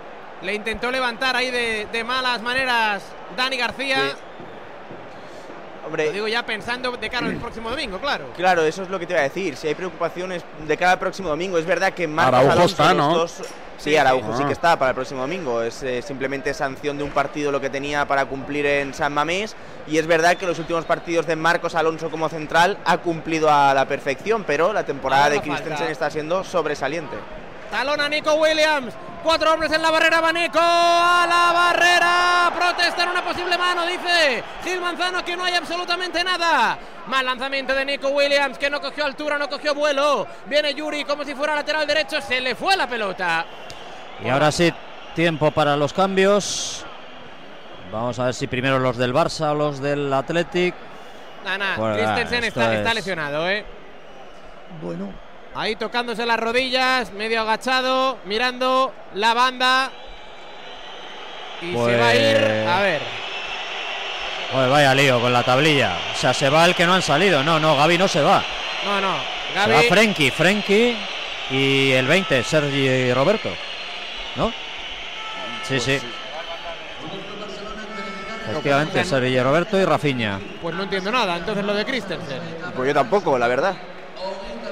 Le 0.43 0.53
intentó 0.53 0.91
levantar 0.91 1.35
ahí 1.35 1.49
de, 1.49 1.87
de 1.91 2.03
malas 2.03 2.43
maneras 2.43 3.01
Dani 3.35 3.57
García. 3.57 3.97
Hombre, 5.91 6.05
Lo 6.05 6.11
digo 6.13 6.27
ya 6.29 6.45
pensando 6.45 6.89
de 6.95 7.09
cara 7.09 7.27
al 7.27 7.35
próximo 7.35 7.69
domingo, 7.69 7.99
claro. 7.99 8.27
Claro, 8.37 8.63
eso 8.63 8.81
es 8.83 8.89
lo 8.89 8.97
que 8.97 9.05
te 9.05 9.11
iba 9.11 9.19
a 9.19 9.23
decir. 9.23 9.57
Si 9.57 9.67
hay 9.67 9.75
preocupaciones 9.75 10.41
de 10.65 10.77
cara 10.77 10.93
al 10.93 10.99
próximo 10.99 11.27
domingo, 11.27 11.57
es 11.57 11.65
verdad 11.65 11.91
que 11.91 12.07
Marcos 12.07 12.33
Araujo 12.33 12.51
Alonso, 12.53 12.71
está, 12.71 12.93
los 12.93 13.07
¿no? 13.07 13.13
dos- 13.17 13.31
Sí, 13.77 13.89
Sí, 13.89 13.97
Araujo 13.97 14.37
sí 14.37 14.45
que 14.45 14.53
está 14.53 14.79
para 14.79 14.91
el 14.91 14.95
próximo 14.95 15.19
domingo. 15.21 15.61
Es 15.61 15.83
eh, 15.83 16.01
simplemente 16.01 16.53
sanción 16.53 16.97
de 16.97 17.03
un 17.03 17.09
partido 17.09 17.51
lo 17.51 17.59
que 17.59 17.69
tenía 17.69 18.05
para 18.07 18.23
cumplir 18.25 18.65
en 18.65 18.93
San 18.93 19.11
Mamés. 19.11 19.53
Y 19.85 19.97
es 19.97 20.07
verdad 20.07 20.37
que 20.37 20.45
los 20.45 20.59
últimos 20.59 20.85
partidos 20.85 21.25
de 21.27 21.35
Marcos 21.35 21.75
Alonso 21.75 22.09
como 22.09 22.29
central 22.29 22.77
ha 22.85 22.99
cumplido 22.99 23.51
a 23.51 23.73
la 23.73 23.85
perfección, 23.85 24.45
pero 24.47 24.71
la 24.71 24.85
temporada 24.85 25.29
de 25.31 25.41
falta. 25.41 25.55
Christensen 25.55 25.87
está 25.89 26.09
siendo 26.09 26.45
sobresaliente. 26.45 27.17
Talón 27.69 27.99
a 27.99 28.07
Nico 28.07 28.35
Williams. 28.35 28.93
Cuatro 29.23 29.53
hombres 29.53 29.71
en 29.71 29.81
la 29.81 29.91
barrera. 29.91 30.19
Va 30.19 30.31
Nico 30.33 30.59
a 30.59 31.25
la 31.29 31.51
barrera. 31.53 32.51
Protesta 32.55 33.03
en 33.03 33.09
una 33.09 33.23
posible 33.23 33.57
mano. 33.57 33.85
Dice 33.85 34.43
Gil 34.63 34.81
Manzano 34.81 35.23
que 35.23 35.35
no 35.37 35.43
hay 35.43 35.53
absolutamente 35.55 36.23
nada. 36.23 36.77
Mal 37.07 37.25
lanzamiento 37.25 37.73
de 37.75 37.85
Nico 37.85 38.09
Williams 38.09 38.57
que 38.57 38.69
no 38.69 38.81
cogió 38.81 39.05
altura, 39.05 39.37
no 39.37 39.47
cogió 39.49 39.73
vuelo. 39.75 40.27
Viene 40.47 40.73
Yuri 40.73 41.03
como 41.05 41.23
si 41.23 41.35
fuera 41.35 41.53
lateral 41.55 41.85
derecho. 41.85 42.19
Se 42.21 42.41
le 42.41 42.55
fue 42.55 42.75
la 42.75 42.87
pelota. 42.87 43.45
Y 44.23 44.29
ahora 44.29 44.51
sí, 44.51 44.73
tiempo 45.15 45.51
para 45.51 45.75
los 45.77 45.93
cambios. 45.93 46.85
Vamos 47.91 48.17
a 48.19 48.25
ver 48.25 48.33
si 48.33 48.47
primero 48.47 48.79
los 48.79 48.97
del 48.97 49.13
Barça 49.13 49.51
o 49.51 49.55
los 49.55 49.81
del 49.81 50.11
Athletic. 50.13 50.73
Nana, 51.43 51.73
Bueno, 51.75 51.95
Christensen 51.95 52.43
está, 52.45 52.73
está 52.75 52.89
es- 52.89 52.95
lesionado, 52.95 53.49
¿eh? 53.49 53.65
Bueno, 54.81 55.11
Ahí 55.53 55.75
tocándose 55.75 56.25
las 56.25 56.39
rodillas, 56.39 57.11
medio 57.11 57.41
agachado, 57.41 58.17
mirando 58.25 58.93
la 59.15 59.33
banda. 59.33 59.91
Y 61.61 61.73
se 61.73 61.97
va 61.97 62.07
a 62.07 62.15
ir. 62.15 62.37
Pues- 62.37 62.67
A 62.67 62.81
ver. 62.81 63.01
Vaya 64.53 64.93
lío 64.95 65.19
con 65.21 65.31
la 65.31 65.43
tablilla. 65.43 65.95
O 66.13 66.17
sea, 66.17 66.33
se 66.33 66.49
va 66.49 66.65
el 66.65 66.75
que 66.75 66.85
no 66.85 66.93
han 66.93 67.01
salido. 67.01 67.43
No, 67.43 67.59
no, 67.59 67.75
Gaby 67.77 67.97
no 67.97 68.07
se 68.07 68.21
va. 68.21 68.43
No, 68.85 68.99
no. 68.99 69.15
Se 69.53 69.59
va 69.59 69.67
Gaby. 69.77 69.87
Frenkie, 69.87 70.31
Frenkie 70.31 70.97
y 71.51 71.91
el 71.91 72.05
20, 72.07 72.43
Sergi 72.43 73.13
Roberto. 73.13 73.49
¿No? 74.35 74.51
Sí, 75.67 75.79
sí. 75.79 75.99
Efectivamente, 78.49 79.05
Sergi 79.05 79.39
Roberto 79.39 79.79
y 79.79 79.85
Rafinha. 79.85 80.39
Pues 80.61 80.75
no 80.75 80.83
entiendo 80.83 81.11
nada. 81.11 81.37
Entonces 81.37 81.63
lo 81.63 81.73
de 81.73 81.85
Christensen. 81.85 82.39
Pues 82.75 82.87
yo 82.87 82.93
tampoco, 82.93 83.37
la 83.37 83.47
verdad. 83.47 83.75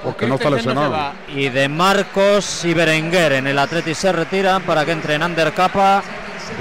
Porque 0.04 0.28
no 0.28 0.36
está 0.36 0.50
lesionado. 0.50 1.14
Y 1.36 1.50
de 1.50 1.68
Marcos 1.70 2.64
y 2.66 2.74
Berenguer 2.74 3.34
en 3.34 3.47
el 3.47 3.60
Atleti 3.60 3.93
se 3.93 4.12
retiran 4.12 4.64
para 4.64 4.86
que 4.86 4.91
entren 4.91 5.22
Ander 5.24 5.54
Capa 5.54 6.02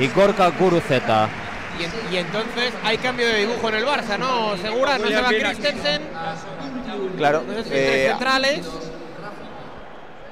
y 0.00 0.08
Gorka 0.08 0.48
Guruceta. 0.48 1.28
Y, 1.78 1.84
en- 1.84 2.14
y 2.14 2.16
entonces 2.18 2.72
hay 2.84 2.98
cambio 2.98 3.26
de 3.28 3.38
dibujo 3.46 3.68
en 3.68 3.74
el 3.76 3.86
Barça, 3.86 4.18
¿no? 4.18 4.56
Segura, 4.56 4.98
no 4.98 5.06
se 5.08 5.20
va 5.20 5.28
Christensen. 5.28 6.02
Claro. 7.16 7.44
No 7.46 7.52
eh, 7.70 8.06
centrales. 8.10 8.60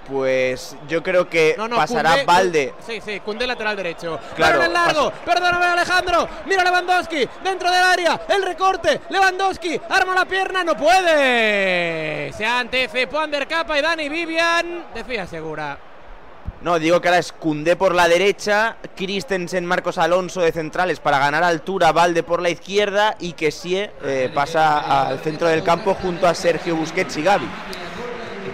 Pues 0.09 0.77
yo 0.89 1.03
creo 1.03 1.29
que 1.29 1.55
No, 1.57 1.69
no, 1.69 1.77
pasará 1.77 2.17
Koundé- 2.17 2.27
Valde. 2.27 2.75
Sí, 2.87 3.01
sí, 3.01 3.21
Cundé 3.21 3.47
lateral 3.47 3.77
derecho. 3.77 4.19
Claro, 4.35 4.63
el 4.63 4.73
largo. 4.73 5.13
Perdóname, 5.25 5.65
Alejandro. 5.67 6.29
Mira 6.47 6.65
Lewandowski. 6.65 7.29
Dentro 7.43 7.71
del 7.71 7.83
área. 7.83 8.21
El 8.29 8.43
recorte. 8.43 9.01
Lewandowski. 9.09 9.81
Arma 9.89 10.15
la 10.15 10.25
pierna. 10.25 10.65
No 10.65 10.77
puede. 10.77 12.33
Se 12.33 12.45
anticipó 12.45 13.21
Capa 13.49 13.79
y 13.79 13.83
Dani 13.83 14.09
Vivian. 14.09 14.87
Decía 14.95 15.27
segura. 15.27 15.79
No, 16.63 16.79
digo 16.79 17.01
que 17.01 17.09
ahora 17.09 17.19
es 17.19 17.33
Cundé 17.33 17.77
por 17.77 17.95
la 17.95 18.09
derecha, 18.09 18.77
Christensen, 18.97 19.67
Marcos 19.67 19.99
Alonso 19.99 20.41
de 20.41 20.53
centrales 20.53 21.01
para 21.01 21.19
ganar 21.19 21.45
altura, 21.45 21.93
Valde 21.93 22.23
por 22.23 22.41
la 22.41 22.49
izquierda 22.49 23.15
y 23.21 23.35
que 23.35 23.53
eh, 24.03 24.31
pasa 24.35 25.07
al 25.09 25.21
centro 25.21 25.49
del 25.49 25.63
campo 25.63 25.95
junto 25.95 26.27
a 26.27 26.35
Sergio 26.35 26.75
Busquets 26.75 27.19
y 27.19 27.23
Gaby. 27.23 27.47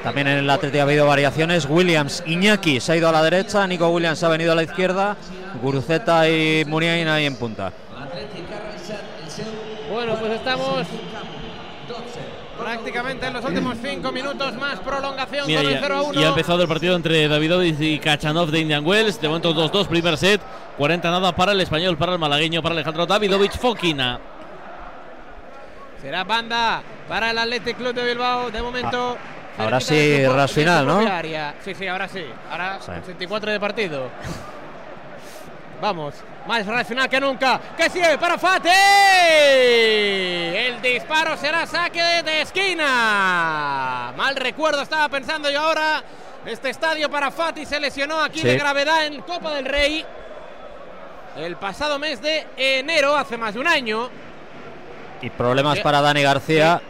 También 0.02 0.28
en 0.28 0.38
el 0.38 0.50
Atleti 0.50 0.78
ha 0.78 0.82
habido 0.82 1.06
variaciones. 1.06 1.66
Williams, 1.68 2.22
Iñaki 2.26 2.80
se 2.80 2.92
ha 2.92 2.96
ido 2.96 3.08
a 3.08 3.12
la 3.12 3.22
derecha, 3.22 3.66
Nico 3.66 3.88
Williams 3.88 4.22
ha 4.22 4.28
venido 4.28 4.52
a 4.52 4.54
la 4.54 4.62
izquierda, 4.62 5.16
Guruceta 5.62 6.28
y 6.28 6.64
Muniain 6.66 7.08
ahí 7.08 7.26
en 7.26 7.36
punta. 7.36 7.72
Bueno, 9.92 10.14
pues 10.18 10.32
estamos 10.32 10.86
prácticamente 12.58 13.26
en 13.26 13.32
los 13.32 13.44
últimos 13.44 13.76
cinco 13.82 14.12
minutos 14.12 14.54
más 14.54 14.78
prolongación 14.80 15.46
Mira, 15.46 15.62
con 15.62 15.68
el 15.70 15.74
ya, 15.74 15.80
0 15.82 15.96
a 15.96 16.02
1. 16.02 16.20
ya 16.20 16.26
ha 16.26 16.28
empezado 16.30 16.62
el 16.62 16.68
partido 16.68 16.94
entre 16.96 17.28
Davidovic 17.28 17.80
y 17.80 17.98
Kachanov 17.98 18.50
de 18.50 18.60
Indian 18.60 18.86
Wells. 18.86 19.20
De 19.20 19.28
momento 19.28 19.54
2-2, 19.54 19.86
primer 19.88 20.16
set. 20.16 20.40
40 20.78 21.10
nada 21.10 21.34
para 21.34 21.52
el 21.52 21.60
español, 21.60 21.96
para 21.98 22.12
el 22.12 22.18
malagueño, 22.18 22.62
para 22.62 22.74
Alejandro 22.74 23.04
Davidovic 23.06 23.58
Fokina. 23.58 24.20
Será 26.00 26.24
banda 26.24 26.82
para 27.08 27.30
el 27.30 27.38
Athletic 27.38 27.76
Club 27.76 27.94
de 27.94 28.04
Bilbao. 28.04 28.50
De 28.50 28.62
momento. 28.62 29.16
Ah, 29.20 29.31
ahora 29.58 29.80
sí, 29.80 30.26
ras 30.26 30.50
final, 30.52 30.86
¿no? 30.86 30.98
área. 31.00 31.54
Sí, 31.64 31.74
sí, 31.74 31.86
ahora 31.86 32.08
sí. 32.08 32.24
Ahora 32.50 32.78
Sí. 32.80 32.90
84 32.90 33.50
de 33.52 33.60
partido. 33.60 34.08
Vamos, 35.80 36.14
más 36.46 36.64
ras 36.66 36.86
final 36.86 37.08
que 37.08 37.20
nunca. 37.20 37.60
Que 37.76 37.90
sí, 37.90 38.00
para 38.20 38.38
Fati. 38.38 38.68
El 40.56 40.80
disparo 40.80 41.36
será 41.36 41.66
saque 41.66 42.00
de 42.22 42.42
esquina. 42.42 44.12
Mal 44.16 44.36
recuerdo, 44.36 44.82
estaba 44.82 45.08
pensando 45.08 45.50
yo 45.50 45.60
ahora. 45.60 46.02
Este 46.46 46.70
estadio 46.70 47.08
para 47.10 47.30
Fati 47.30 47.64
se 47.66 47.78
lesionó 47.80 48.20
aquí 48.22 48.40
Sí. 48.40 48.46
de 48.48 48.56
gravedad 48.58 49.06
en 49.06 49.20
Copa 49.22 49.54
del 49.54 49.64
Rey. 49.64 50.04
El 51.36 51.56
pasado 51.56 51.98
mes 51.98 52.20
de 52.20 52.46
enero, 52.56 53.16
hace 53.16 53.36
más 53.36 53.54
de 53.54 53.60
un 53.60 53.66
año. 53.66 54.08
Y 55.20 55.30
problemas 55.30 55.78
Sí. 55.78 55.82
para 55.82 56.00
Dani 56.00 56.22
García. 56.22 56.80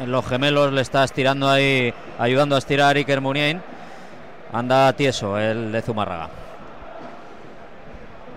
En 0.00 0.10
los 0.10 0.26
gemelos 0.26 0.72
le 0.72 0.80
está 0.80 1.04
estirando 1.04 1.48
ahí, 1.48 1.92
ayudando 2.18 2.54
a 2.56 2.58
estirar 2.58 2.96
Iker 2.96 3.20
Muniain. 3.20 3.60
Anda 4.52 4.92
tieso 4.92 5.38
el 5.38 5.72
de 5.72 5.82
Zumárraga. 5.82 6.28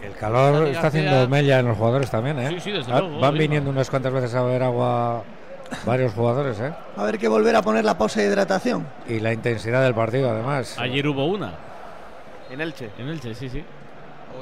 El 0.03 0.13
calor 0.13 0.67
está 0.67 0.87
haciendo 0.87 1.27
mella 1.27 1.59
en 1.59 1.67
los 1.67 1.77
jugadores 1.77 2.09
también, 2.09 2.39
¿eh? 2.39 2.49
Sí, 2.49 2.59
sí, 2.59 2.71
desde 2.71 2.91
Va- 2.91 2.99
luego, 2.99 3.15
Van 3.19 3.29
arriba. 3.29 3.41
viniendo 3.41 3.69
unas 3.69 3.89
cuantas 3.89 4.13
veces 4.13 4.33
a 4.35 4.41
beber 4.43 4.63
agua 4.63 5.23
varios 5.85 6.13
jugadores, 6.13 6.59
¿eh? 6.59 6.71
A 6.95 7.01
haber 7.01 7.17
que 7.17 7.27
volver 7.27 7.55
a 7.55 7.61
poner 7.61 7.83
la 7.83 7.97
pausa 7.97 8.21
de 8.21 8.27
hidratación. 8.27 8.87
Y 9.07 9.19
la 9.19 9.33
intensidad 9.33 9.83
del 9.83 9.93
partido, 9.93 10.29
además. 10.29 10.77
Ayer 10.79 11.07
hubo 11.07 11.25
una. 11.25 11.53
En 12.49 12.61
Elche. 12.61 12.89
En 12.97 13.09
Elche, 13.09 13.35
sí, 13.35 13.49
sí. 13.49 13.63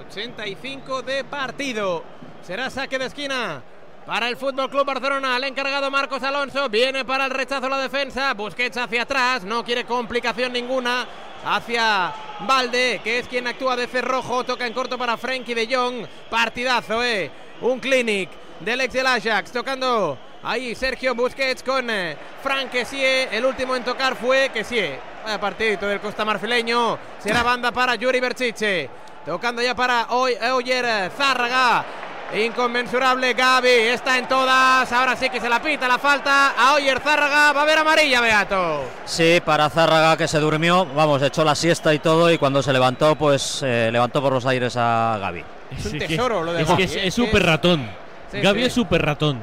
85 0.07 1.01
de 1.01 1.24
partido. 1.24 2.03
Será 2.43 2.70
saque 2.70 2.99
de 2.99 3.05
esquina. 3.05 3.61
Para 4.06 4.30
el 4.30 4.38
Fútbol 4.38 4.70
Club 4.70 4.86
Barcelona, 4.86 5.36
el 5.38 5.45
encargado 5.45 5.89
Marcos 5.89 6.22
Alonso 6.22 6.70
viene 6.70 7.03
para 7.03 7.26
el 7.26 7.32
rechazo 7.32 7.68
la 7.68 7.80
defensa. 7.80 8.34
Busquets 8.36 8.78
hacia 8.78 9.01
atrás, 9.01 9.43
no 9.43 9.64
quiere 9.66 9.84
complicación 9.86 10.53
ninguna. 10.53 11.08
Hacia 11.43 12.14
Valde, 12.41 13.01
que 13.03 13.20
es 13.20 13.28
quien 13.28 13.47
actúa 13.47 13.76
de 13.76 13.88
cerrojo. 13.88 14.43
Toca 14.43 14.66
en 14.68 14.74
corto 14.74 14.97
para 14.97 15.18
Frenkie 15.18 15.56
de 15.56 15.76
Jong. 15.76 16.06
Partidazo, 16.30 17.03
eh. 17.03 17.32
Un 17.62 17.80
clinic 17.80 18.30
del 18.60 18.82
ex 18.82 18.93
del 18.93 19.08
Ajax. 19.08 19.51
Tocando 19.51 20.18
ahí 20.43 20.76
Sergio 20.76 21.16
Busquets 21.16 21.64
con 21.64 21.89
eh, 21.89 22.16
Frank 22.43 22.70
Kessie. 22.72 23.36
El 23.36 23.43
último 23.45 23.76
en 23.76 23.84
tocar 23.84 24.16
fue 24.16 24.49
Kessie. 24.53 24.99
Vaya 25.24 25.39
partidito 25.39 25.88
del 25.88 25.99
Costa 25.99 26.24
Marfileño. 26.26 26.97
Será 27.18 27.41
banda 27.41 27.72
para 27.72 27.95
Yuri 27.95 28.20
Berchiche. 28.20 28.88
Tocando 29.26 29.64
ya 29.64 29.74
para 29.74 30.08
Oy- 30.12 30.38
Oyer 30.53 31.12
Zárraga. 31.18 31.86
Inconmensurable 32.34 33.34
Gaby, 33.34 33.70
está 33.70 34.18
en 34.18 34.28
todas. 34.28 34.92
Ahora 34.92 35.16
sí 35.16 35.30
que 35.30 35.40
se 35.40 35.48
la 35.48 35.62
pita 35.62 35.88
la 35.88 35.98
falta 36.00 36.52
a 36.58 36.74
Oyer 36.74 37.00
Zárraga. 37.00 37.54
Va 37.54 37.60
a 37.62 37.64
haber 37.64 37.78
amarilla, 37.78 38.20
Beato. 38.20 38.84
Sí, 39.06 39.40
para 39.46 39.70
Zárraga 39.70 40.18
que 40.18 40.28
se 40.28 40.40
durmió, 40.40 40.86
vamos, 40.88 41.22
echó 41.22 41.44
la 41.46 41.56
siesta 41.56 41.94
y 41.94 42.00
todo 42.00 42.32
y 42.32 42.38
cuando 42.38 42.62
se 42.64 42.74
levantó, 42.74 43.16
pues 43.16 43.62
eh, 43.64 43.90
levantó 43.92 44.22
por 44.22 44.34
los 44.34 44.46
aires 44.46 44.76
a 44.78 45.18
Gaby. 45.22 45.44
Es 45.78 45.86
un 45.86 46.00
tesoro 46.00 46.44
lo 46.44 46.54
de 46.54 46.64
Es 46.64 46.70
que 46.72 46.84
es- 46.84 46.96
¿eh? 46.96 47.08
es 47.08 47.14
súper 47.14 47.44
ratón. 47.46 47.88
Sí, 48.32 48.42
Gaby 48.42 48.60
sí. 48.62 48.66
es 48.66 48.74
súper 48.74 49.06
ratón. 49.06 49.40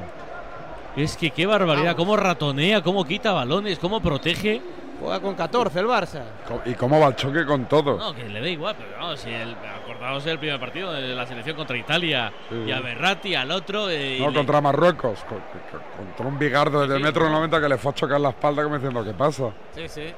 Es 0.95 1.17
que 1.17 1.31
qué 1.31 1.45
barbaridad, 1.47 1.95
cómo 1.95 2.15
ratonea, 2.17 2.81
cómo 2.83 3.05
quita 3.05 3.31
balones, 3.31 3.79
cómo 3.79 4.01
protege. 4.01 4.61
Juega 5.01 5.19
con 5.19 5.33
14 5.35 5.79
el 5.79 5.87
Barça. 5.87 6.21
¿Y 6.65 6.75
cómo 6.75 6.99
va 6.99 7.07
el 7.07 7.15
choque 7.15 7.45
con 7.45 7.65
todo? 7.65 7.97
No, 7.97 8.13
que 8.13 8.23
le 8.25 8.39
da 8.39 8.47
igual, 8.47 8.75
pero 8.77 8.99
no, 8.99 9.17
si 9.17 9.29
el, 9.31 9.55
acordaos 10.03 10.23
del 10.25 10.37
primer 10.39 10.59
partido 10.59 10.91
de 10.91 11.15
la 11.15 11.25
selección 11.25 11.55
contra 11.55 11.77
Italia 11.77 12.31
Sí. 12.49 12.55
y 12.67 12.71
a 12.71 12.81
Berratti, 12.81 13.35
al 13.35 13.51
otro. 13.51 13.89
eh, 13.89 14.17
y 14.17 14.19
No, 14.19 14.29
le- 14.29 14.35
contra 14.35 14.59
Marruecos, 14.61 15.19
con- 15.27 15.39
con- 15.71 16.05
contra 16.05 16.25
un 16.27 16.37
bigardo 16.37 16.81
desde 16.81 16.97
el 16.97 17.03
metro 17.03 17.29
90 17.29 17.61
que 17.61 17.69
le 17.69 17.77
fue 17.77 17.91
a 17.91 17.95
chocar 17.95 18.19
la 18.19 18.29
espalda 18.29 18.63
como 18.63 18.75
diciendo, 18.75 19.03
¿qué 19.03 19.13
pasa? 19.13 19.45
Sí, 19.75 19.87
sí. 19.87 20.13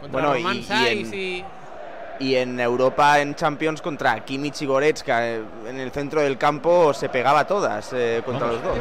Contra 0.00 0.28
Bueno, 0.30 0.36
y- 0.36 0.66
y 0.68 0.86
en- 0.86 1.14
y- 1.14 1.44
Y 2.18 2.34
en 2.36 2.58
Europa, 2.58 3.20
en 3.20 3.34
Champions, 3.34 3.82
contra 3.82 4.18
Kimmich 4.24 4.62
y 4.62 4.64
Goretzka, 4.66 5.26
eh, 5.28 5.42
en 5.68 5.78
el 5.78 5.90
centro 5.92 6.22
del 6.22 6.38
campo 6.38 6.94
se 6.94 7.10
pegaba 7.10 7.46
todas 7.46 7.92
eh, 7.92 8.22
contra 8.24 8.46
los 8.46 8.62
dos. 8.64 8.78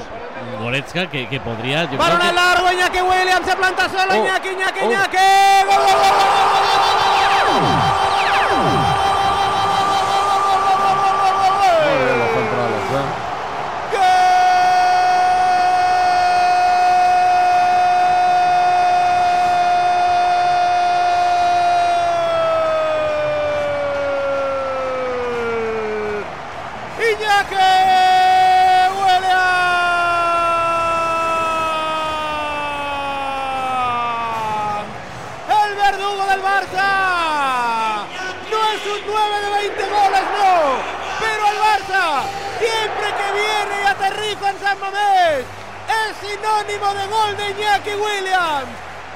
Goretzka, 0.62 1.10
que, 1.10 1.28
que 1.28 1.41
podría. 1.41 1.86
Balón 1.86 2.20
que- 2.22 2.32
largo, 2.32 2.72
Iñaki 2.72 3.01
Williams 3.01 3.45
se 3.45 3.56
planta 3.58 3.89
solo, 3.89 4.14
Oh, 4.14 4.16
Iñaki, 4.24 4.47
Iñaki, 4.47 4.80
oh. 4.84 4.86
Iñaki. 4.89 5.18
¡Gol, 5.68 5.76
gol, 5.76 5.86
gol, 5.86 6.08
gol, 11.28 11.56
gol, 11.60 12.06
bien 12.06 12.20
los 12.20 12.30
centrales, 12.30 12.84
¿eh? 12.91 14.16
Iñaki 27.08 27.56
Williams. 34.26 35.66
El 35.66 35.76
verdugo 35.76 36.26
del 36.28 36.41
Barça. 36.41 38.06
No 38.51 38.60
es 38.74 38.82
un 38.86 39.01
9 39.08 39.36
de 39.41 39.49
20 39.70 39.84
goles, 39.84 40.26
no. 40.38 40.53
Pero 41.20 41.41
el 41.51 41.58
Barça, 41.70 42.24
siempre 42.60 43.08
que 43.20 43.28
viene 43.34 43.76
y 43.84 43.86
aterriza 43.88 44.49
en 44.51 44.60
San 44.60 44.80
Mamés, 44.80 45.45
es 46.03 46.34
sinónimo 46.46 46.93
de 46.93 47.08
gol 47.08 47.38
de 47.38 47.50
Iñaki 47.52 47.96
Williams. 47.96 48.70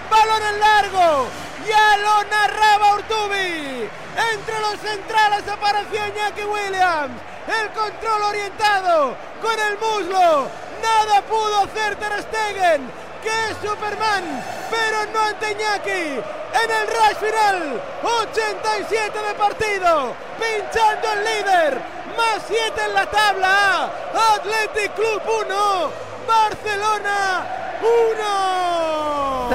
Balón 0.10 0.42
en 0.42 0.60
largo. 0.60 1.28
Ya 1.68 1.98
lo 1.98 2.24
narraba 2.24 2.96
Urtubi. 2.96 3.90
Entre 4.34 4.60
los 4.60 4.80
centrales 4.80 5.48
apareció 5.48 6.08
Iñaki 6.08 6.44
Williams. 6.44 7.22
El 7.48 7.70
control 7.70 8.22
orientado 8.24 9.16
con 9.42 9.60
el 9.60 9.78
muslo. 9.78 10.48
Nada 10.82 11.22
pudo 11.24 11.66
hacer 11.66 11.96
Ter 11.98 12.24
Stegen, 12.24 12.90
que 13.22 13.52
es 13.52 13.58
Superman, 13.62 14.44
pero 14.72 15.06
no 15.14 15.20
ante 15.20 15.52
Iñaki. 15.52 16.22
En 16.62 16.72
el 16.72 16.88
rush 16.88 17.18
final, 17.20 17.82
87 18.02 19.20
de 19.20 19.34
partido, 19.36 20.14
pinchando 20.40 21.14
el 21.14 21.24
líder, 21.24 21.82
más 22.18 22.42
7 22.48 22.82
en 22.86 22.94
la 22.94 23.06
tabla. 23.06 23.90
Athletic 24.36 24.96
Club 24.96 25.22
1, 25.48 26.09
Barcelona 26.30 27.46
1. 27.82 29.50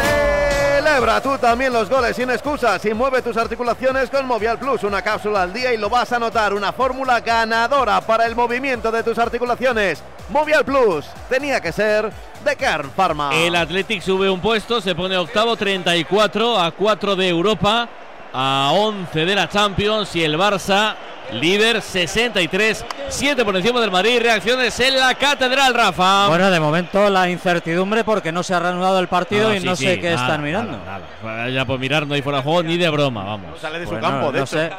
Celebra 0.76 1.20
tú 1.20 1.38
también 1.38 1.72
los 1.72 1.88
goles 1.88 2.16
sin 2.16 2.30
excusas 2.30 2.84
y 2.84 2.92
mueve 2.92 3.22
tus 3.22 3.36
articulaciones 3.36 4.10
con 4.10 4.26
Movial 4.26 4.58
Plus, 4.58 4.82
una 4.82 5.02
cápsula 5.02 5.42
al 5.42 5.52
día 5.52 5.72
y 5.72 5.76
lo 5.76 5.88
vas 5.88 6.12
a 6.12 6.18
notar, 6.18 6.52
una 6.52 6.72
fórmula 6.72 7.20
ganadora 7.20 8.00
para 8.00 8.26
el 8.26 8.34
movimiento 8.34 8.90
de 8.90 9.02
tus 9.02 9.18
articulaciones. 9.18 10.02
Movial 10.30 10.64
Plus 10.64 11.06
tenía 11.28 11.60
que 11.60 11.70
ser 11.70 12.10
de 12.44 12.56
Kern 12.56 12.90
Pharma. 12.90 13.34
El 13.34 13.54
Athletic 13.54 14.02
sube 14.02 14.28
un 14.28 14.40
puesto, 14.40 14.80
se 14.80 14.94
pone 14.94 15.16
octavo, 15.16 15.56
34 15.56 16.58
a 16.58 16.72
4 16.72 17.16
de 17.16 17.28
Europa, 17.28 17.88
a 18.34 18.70
11 18.74 19.24
de 19.24 19.34
la 19.34 19.48
Champions 19.48 20.14
y 20.16 20.24
el 20.24 20.36
Barça, 20.36 20.94
líder 21.32 21.80
63, 21.80 22.84
7 23.08 23.44
por 23.44 23.56
encima 23.56 23.80
del 23.80 23.90
Madrid. 23.92 24.18
Reacciones 24.20 24.78
en 24.80 24.98
la 24.98 25.14
catedral, 25.14 25.72
Rafa. 25.72 26.26
Bueno, 26.28 26.50
de 26.50 26.58
momento 26.58 27.08
la 27.10 27.30
incertidumbre 27.30 28.02
porque 28.04 28.32
no 28.32 28.42
se 28.42 28.52
ha 28.54 28.58
reanudado 28.58 28.98
el 28.98 29.06
partido 29.08 29.54
y 29.54 29.60
sí, 29.60 29.66
no 29.66 29.76
sé 29.76 29.94
sí, 29.94 30.00
qué 30.00 30.10
nada, 30.10 30.22
están 30.26 30.42
mirando. 30.42 30.72
nada, 30.78 31.00
nada. 31.22 31.48
Ya 31.48 31.64
por 31.64 31.78
mirar 31.78 32.06
no 32.06 32.14
hay 32.14 32.22
fuera 32.22 32.38
de 32.38 32.44
juego 32.44 32.62
ni 32.64 32.76
de 32.76 32.88
broma, 32.90 33.22
vamos. 33.24 33.60
sale 33.60 33.78
de 33.78 33.84
su 33.86 33.92
Bueno, 33.92 34.08
campo, 34.08 34.32
de 34.32 34.38
no 34.38 34.44
hecho. 34.44 34.56
sé. 34.58 34.70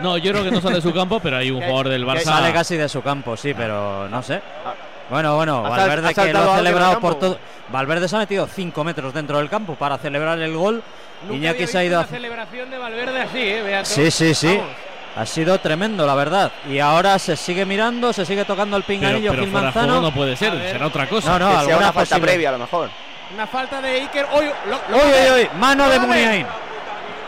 No, 0.00 0.16
yo 0.16 0.30
creo 0.32 0.44
que 0.44 0.50
no 0.52 0.60
sale 0.60 0.76
de 0.76 0.82
su 0.82 0.94
campo, 0.94 1.18
pero 1.20 1.36
hay 1.36 1.50
un 1.50 1.60
jugador 1.62 1.88
del 1.88 2.06
Barça. 2.06 2.22
Sale 2.22 2.52
casi 2.52 2.76
de 2.76 2.88
su 2.88 3.02
campo, 3.02 3.36
sí, 3.36 3.54
pero 3.54 4.08
no 4.08 4.22
sé. 4.22 4.40
Bueno, 5.10 5.36
bueno, 5.36 5.62
sal- 5.64 5.70
Valverde 5.70 6.08
ha 6.08 6.14
que 6.14 6.32
lo 6.32 6.52
ha 6.52 6.56
celebrado 6.56 7.00
por 7.00 7.16
todo. 7.18 7.38
Valverde 7.70 8.08
se 8.08 8.16
ha 8.16 8.20
metido 8.20 8.46
5 8.46 8.84
metros 8.84 9.12
dentro 9.12 9.38
del 9.38 9.50
campo 9.50 9.74
para 9.74 9.98
celebrar 9.98 10.38
el 10.38 10.54
gol. 10.56 10.82
Nunca 11.24 11.34
Iñaki 11.36 11.54
había 11.62 11.66
se 11.66 11.78
ha 11.78 11.84
ido 11.84 11.98
una 11.98 12.04
a... 12.06 12.08
celebración 12.08 12.70
de 12.70 12.78
Valverde 12.78 13.20
así, 13.22 13.38
¿eh? 13.40 13.62
Beato? 13.62 13.88
Sí, 13.88 14.10
sí, 14.10 14.34
sí. 14.34 14.56
Vamos. 14.56 14.72
Ha 15.16 15.26
sido 15.26 15.58
tremendo, 15.60 16.04
la 16.06 16.14
verdad. 16.16 16.50
Y 16.68 16.80
ahora 16.80 17.18
se 17.20 17.36
sigue 17.36 17.64
mirando, 17.64 18.12
se 18.12 18.26
sigue 18.26 18.44
tocando 18.44 18.76
el 18.76 18.82
Pero, 18.82 18.98
pinganillo 18.98 19.30
pero 19.30 19.42
Gil 19.44 19.52
fuera 19.52 19.66
de 19.68 19.72
juego 19.72 19.86
Manzano. 19.88 20.08
no 20.08 20.14
puede 20.14 20.36
ser, 20.36 20.52
será 20.70 20.86
otra 20.88 21.08
cosa. 21.08 21.38
No, 21.38 21.50
no, 21.52 21.58
que 21.60 21.66
sea 21.66 21.76
una 21.76 21.92
falta 21.92 22.00
posible. 22.16 22.26
previa 22.32 22.48
a 22.48 22.52
lo 22.52 22.58
mejor. 22.58 22.90
Una 23.32 23.46
falta 23.46 23.80
de 23.80 23.90
Iker. 24.00 24.26
Uy, 24.36 24.44
lo, 24.68 24.70
lo 24.90 25.04
Uy, 25.04 25.10
uy, 25.12 25.40
uy, 25.42 25.48
mano 25.58 25.88
de. 25.88 26.00
Muniain. 26.00 26.46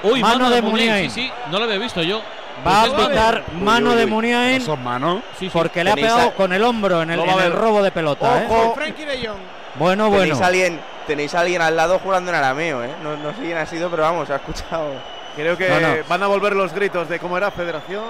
Uy, 0.03 0.21
mano 0.21 0.51
de 0.51 0.63
Muniain. 0.63 1.11
Sí, 1.11 1.23
sí, 1.27 1.33
no 1.51 1.59
lo 1.59 1.65
había 1.65 1.79
visto 1.79 2.03
yo. 2.03 2.21
Va 2.67 2.83
a 2.83 2.85
pitar 2.87 3.45
Uy, 3.55 3.61
mano 3.63 3.91
uy, 3.91 3.97
de 3.97 4.05
uy. 4.05 4.11
Muniain 4.11 4.63
Esos 4.63 4.79
manos. 4.79 5.21
Sí, 5.39 5.47
sí. 5.47 5.51
porque 5.53 5.85
le 5.85 5.91
ha 5.93 5.95
pegado 5.95 6.29
a- 6.29 6.33
con 6.35 6.53
el 6.53 6.65
hombro 6.65 7.03
en 7.03 7.11
el, 7.11 7.21
en 7.21 7.39
el 7.39 7.53
robo 7.53 7.83
de 7.83 7.93
pelota. 7.93 8.43
¿eh? 8.43 8.47
Ojo. 8.51 8.75
Frankie 8.75 9.05
de 9.05 9.27
Jong. 9.29 9.39
Bueno, 9.79 10.11
Tenéis, 10.11 10.31
bueno. 10.33 10.47
alguien, 10.47 10.81
tenéis 11.07 11.35
a 11.35 11.41
alguien 11.41 11.63
al 11.63 11.77
lado 11.77 11.99
jugando 11.99 12.31
en 12.31 12.37
arameo, 12.37 12.83
¿eh? 12.85 12.91
No, 13.03 13.17
no 13.17 13.31
sé 13.33 13.41
quién 13.43 13.59
ha 13.59 13.67
sido, 13.67 13.91
pero 13.91 14.03
vamos, 14.05 14.31
ha 14.31 14.37
escuchado. 14.37 14.93
Creo 15.35 15.57
que 15.57 15.69
No, 15.69 15.81
no. 15.81 15.95
van 16.09 16.23
a 16.23 16.27
volver 16.29 16.55
los 16.55 16.73
gritos 16.73 17.09
de 17.09 17.19
cómo 17.19 17.37
era 17.37 17.51
Federación. 17.51 18.05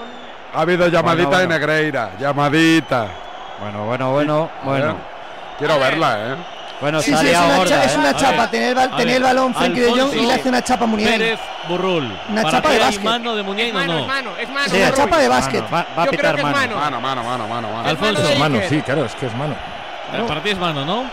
Ha 0.55 0.61
habido 0.61 0.87
llamadita 0.89 1.29
Bueno, 1.29 1.41
de. 1.41 1.47
Negreira, 1.49 2.11
llamadita. 2.21 3.07
Bueno, 3.61 3.85
bueno, 3.87 4.13
bueno, 4.13 4.51
bueno. 4.65 4.97
Quiero 5.59 5.79
verla, 5.79 6.19
¿eh? 6.19 6.37
Bueno, 6.81 7.01
Sí, 7.01 7.13
ha 7.13 7.17
sí, 7.19 7.29
es 7.31 7.39
una, 7.39 7.57
gorda, 7.57 7.69
cha- 7.71 7.85
es 7.85 7.95
¿eh? 7.95 7.99
una 7.99 8.15
chapa. 8.15 8.37
ver, 8.43 8.51
Tenía 8.51 8.71
el, 8.85 8.91
tenía 8.97 9.17
el 9.17 9.23
balón 9.23 9.55
Frenkie 9.55 9.81
de 9.81 9.91
Jong 9.91 10.13
y 10.15 10.27
le 10.27 10.35
hace 10.35 10.49
una 10.51 10.63
chapa 10.63 10.85
a 10.85 10.87
Muniain. 10.87 11.19
Pérez 11.19 11.41
Burrul. 11.69 12.05
Una 12.29 12.43
¿Para 12.43 12.57
chapa 12.59 12.71
de 12.71 12.79
básquet. 12.79 13.03
mano 13.03 13.35
de 13.35 13.43
Muniain 13.43 13.69
Es 13.71 13.75
o 13.75 13.79
mano, 13.79 13.93
no? 13.95 14.01
es 14.01 14.07
mano, 14.07 14.31
es 14.39 14.49
mano. 14.51 14.69
Sí, 14.69 14.77
una 14.77 14.93
chapa 14.93 15.19
de 15.19 15.29
básquet. 15.29 15.71
Mano, 15.71 15.87
va, 15.91 15.97
va 15.97 16.03
a 16.03 16.07
pitar 16.11 16.37
mano. 16.43 16.53
mano. 16.53 16.77
Mano, 16.77 17.01
mano, 17.01 17.23
mano, 17.49 17.69
mano. 17.73 17.89
Alfonso. 17.89 18.23
mano 18.39 18.61
sí, 18.69 18.83
claro, 18.83 19.07
es 19.07 19.15
que 19.15 19.27
es 19.27 19.35
mano. 19.35 19.55
Eh, 20.13 20.23
Para 20.29 20.43
ti 20.43 20.51
es 20.51 20.59
mano, 20.59 20.85
¿no? 20.85 21.05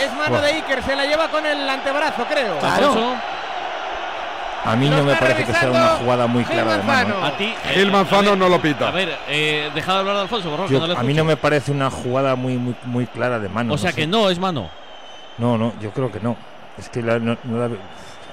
Es 0.00 0.12
mano 0.14 0.40
de 0.40 0.48
Iker, 0.48 0.82
se 0.82 0.94
la 0.96 1.04
lleva 1.06 1.28
con 1.28 1.44
el 1.44 1.68
antebrazo, 1.68 2.24
creo. 2.26 2.58
Claro. 2.58 3.14
A 4.64 4.76
mí 4.76 4.88
no 4.90 5.02
me 5.04 5.14
parece 5.14 5.44
que 5.44 5.52
sea 5.52 5.70
una 5.70 5.88
jugada 5.90 6.26
muy 6.26 6.44
clara 6.44 6.76
de 6.78 6.82
mano. 6.82 7.14
¿eh? 7.14 7.26
a 7.26 7.36
ti. 7.36 7.44
eh, 7.44 7.74
Gil 7.74 7.88
a 7.88 7.92
Manzano 7.92 8.30
ver, 8.30 8.38
no 8.38 8.48
lo 8.48 8.60
pita. 8.60 8.88
A 8.88 8.90
ver, 8.90 9.16
eh, 9.28 9.70
deja 9.74 9.92
de 9.94 9.98
hablar 10.00 10.16
de 10.16 10.22
Alfonso, 10.22 10.48
por 10.50 10.58
favor, 10.58 10.70
Yo- 10.70 10.80
que 10.80 10.88
no 10.88 10.94
le 10.94 10.98
a 11.00 11.02
mí 11.02 11.14
no 11.14 11.24
me 11.24 11.36
parece 11.36 11.70
una 11.72 11.90
jugada 11.90 12.34
muy, 12.34 12.56
muy, 12.56 12.74
muy 12.84 13.06
clara 13.06 13.38
de 13.38 13.48
mano. 13.48 13.74
O 13.74 13.78
sea 13.78 13.90
sé. 13.92 13.96
que 14.02 14.06
no 14.06 14.28
es 14.28 14.38
mano. 14.38 14.68
No, 15.38 15.56
no, 15.56 15.72
yo 15.80 15.90
creo 15.92 16.10
que 16.10 16.20
no. 16.20 16.36
Es 16.76 16.88
que 16.88 17.02
la- 17.02 17.18
no, 17.18 17.36
no 17.44 17.58
la 17.58 17.70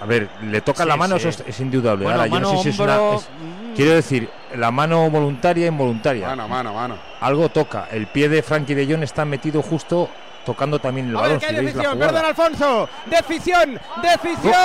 A 0.02 0.06
ver, 0.06 0.28
le 0.44 0.60
toca 0.62 0.84
Sí, 0.84 0.90
la 0.90 0.98
mano, 0.98 1.18
sí. 1.18 1.28
eso 1.28 1.42
es, 1.44 1.48
es 1.48 1.60
indudable. 1.62 2.04
Bueno, 2.04 2.20
Ahora, 2.20 2.30
yo 2.34 2.40
no 2.42 2.50
sé 2.58 2.64
si 2.64 2.70
es 2.70 2.80
una- 2.80 3.14
es- 3.16 3.30
quiero 3.76 3.92
decir, 3.94 4.30
la 4.56 4.70
mano 4.72 5.10
voluntaria 5.10 5.66
e 5.66 5.68
involuntaria. 5.70 6.28
Mano, 6.28 6.48
mano, 6.50 6.74
mano. 6.74 6.98
Algo 7.22 7.48
toca. 7.50 7.88
El 7.92 8.08
pie 8.08 8.28
de 8.28 8.44
Frankie 8.44 8.74
de 8.74 8.86
Jong 8.92 9.04
está 9.04 9.24
metido 9.24 9.62
justo 9.62 10.10
tocando 10.46 10.80
también 10.80 11.10
el 11.10 11.18
A 11.18 11.22
ver 11.24 11.42
si 11.42 11.54
decisión, 11.54 12.00
perdón 12.00 12.26
Alfonso. 12.26 12.90
Decisión, 13.06 13.80
decisión. 14.02 14.56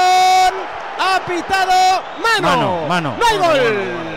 Ha 1.02 1.20
pitado 1.26 2.02
mano. 2.22 2.42
Mano, 2.42 2.86
mano. 2.86 3.16
No 3.18 3.26
hay 3.26 3.38
gol. 3.38 3.60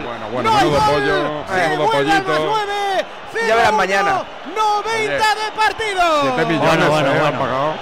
Bueno, 0.03 0.29
bueno, 0.31 0.51
no 0.51 0.57
hay 0.57 0.69
gol. 0.69 0.79
pollo, 0.85 1.43
Se 1.47 2.39
nueve. 2.39 3.05
Ya 3.47 3.55
verán 3.55 3.73
0-1, 3.73 3.77
mañana. 3.77 4.23
90 4.55 5.13
de 5.13 5.51
partido. 5.55 6.21
7 6.35 6.45
millones 6.45 6.69
Bueno, 6.69 6.89
bueno, 6.89 7.09
eh, 7.09 7.13
han 7.13 7.21
bueno. 7.21 7.39
pagado. 7.39 7.73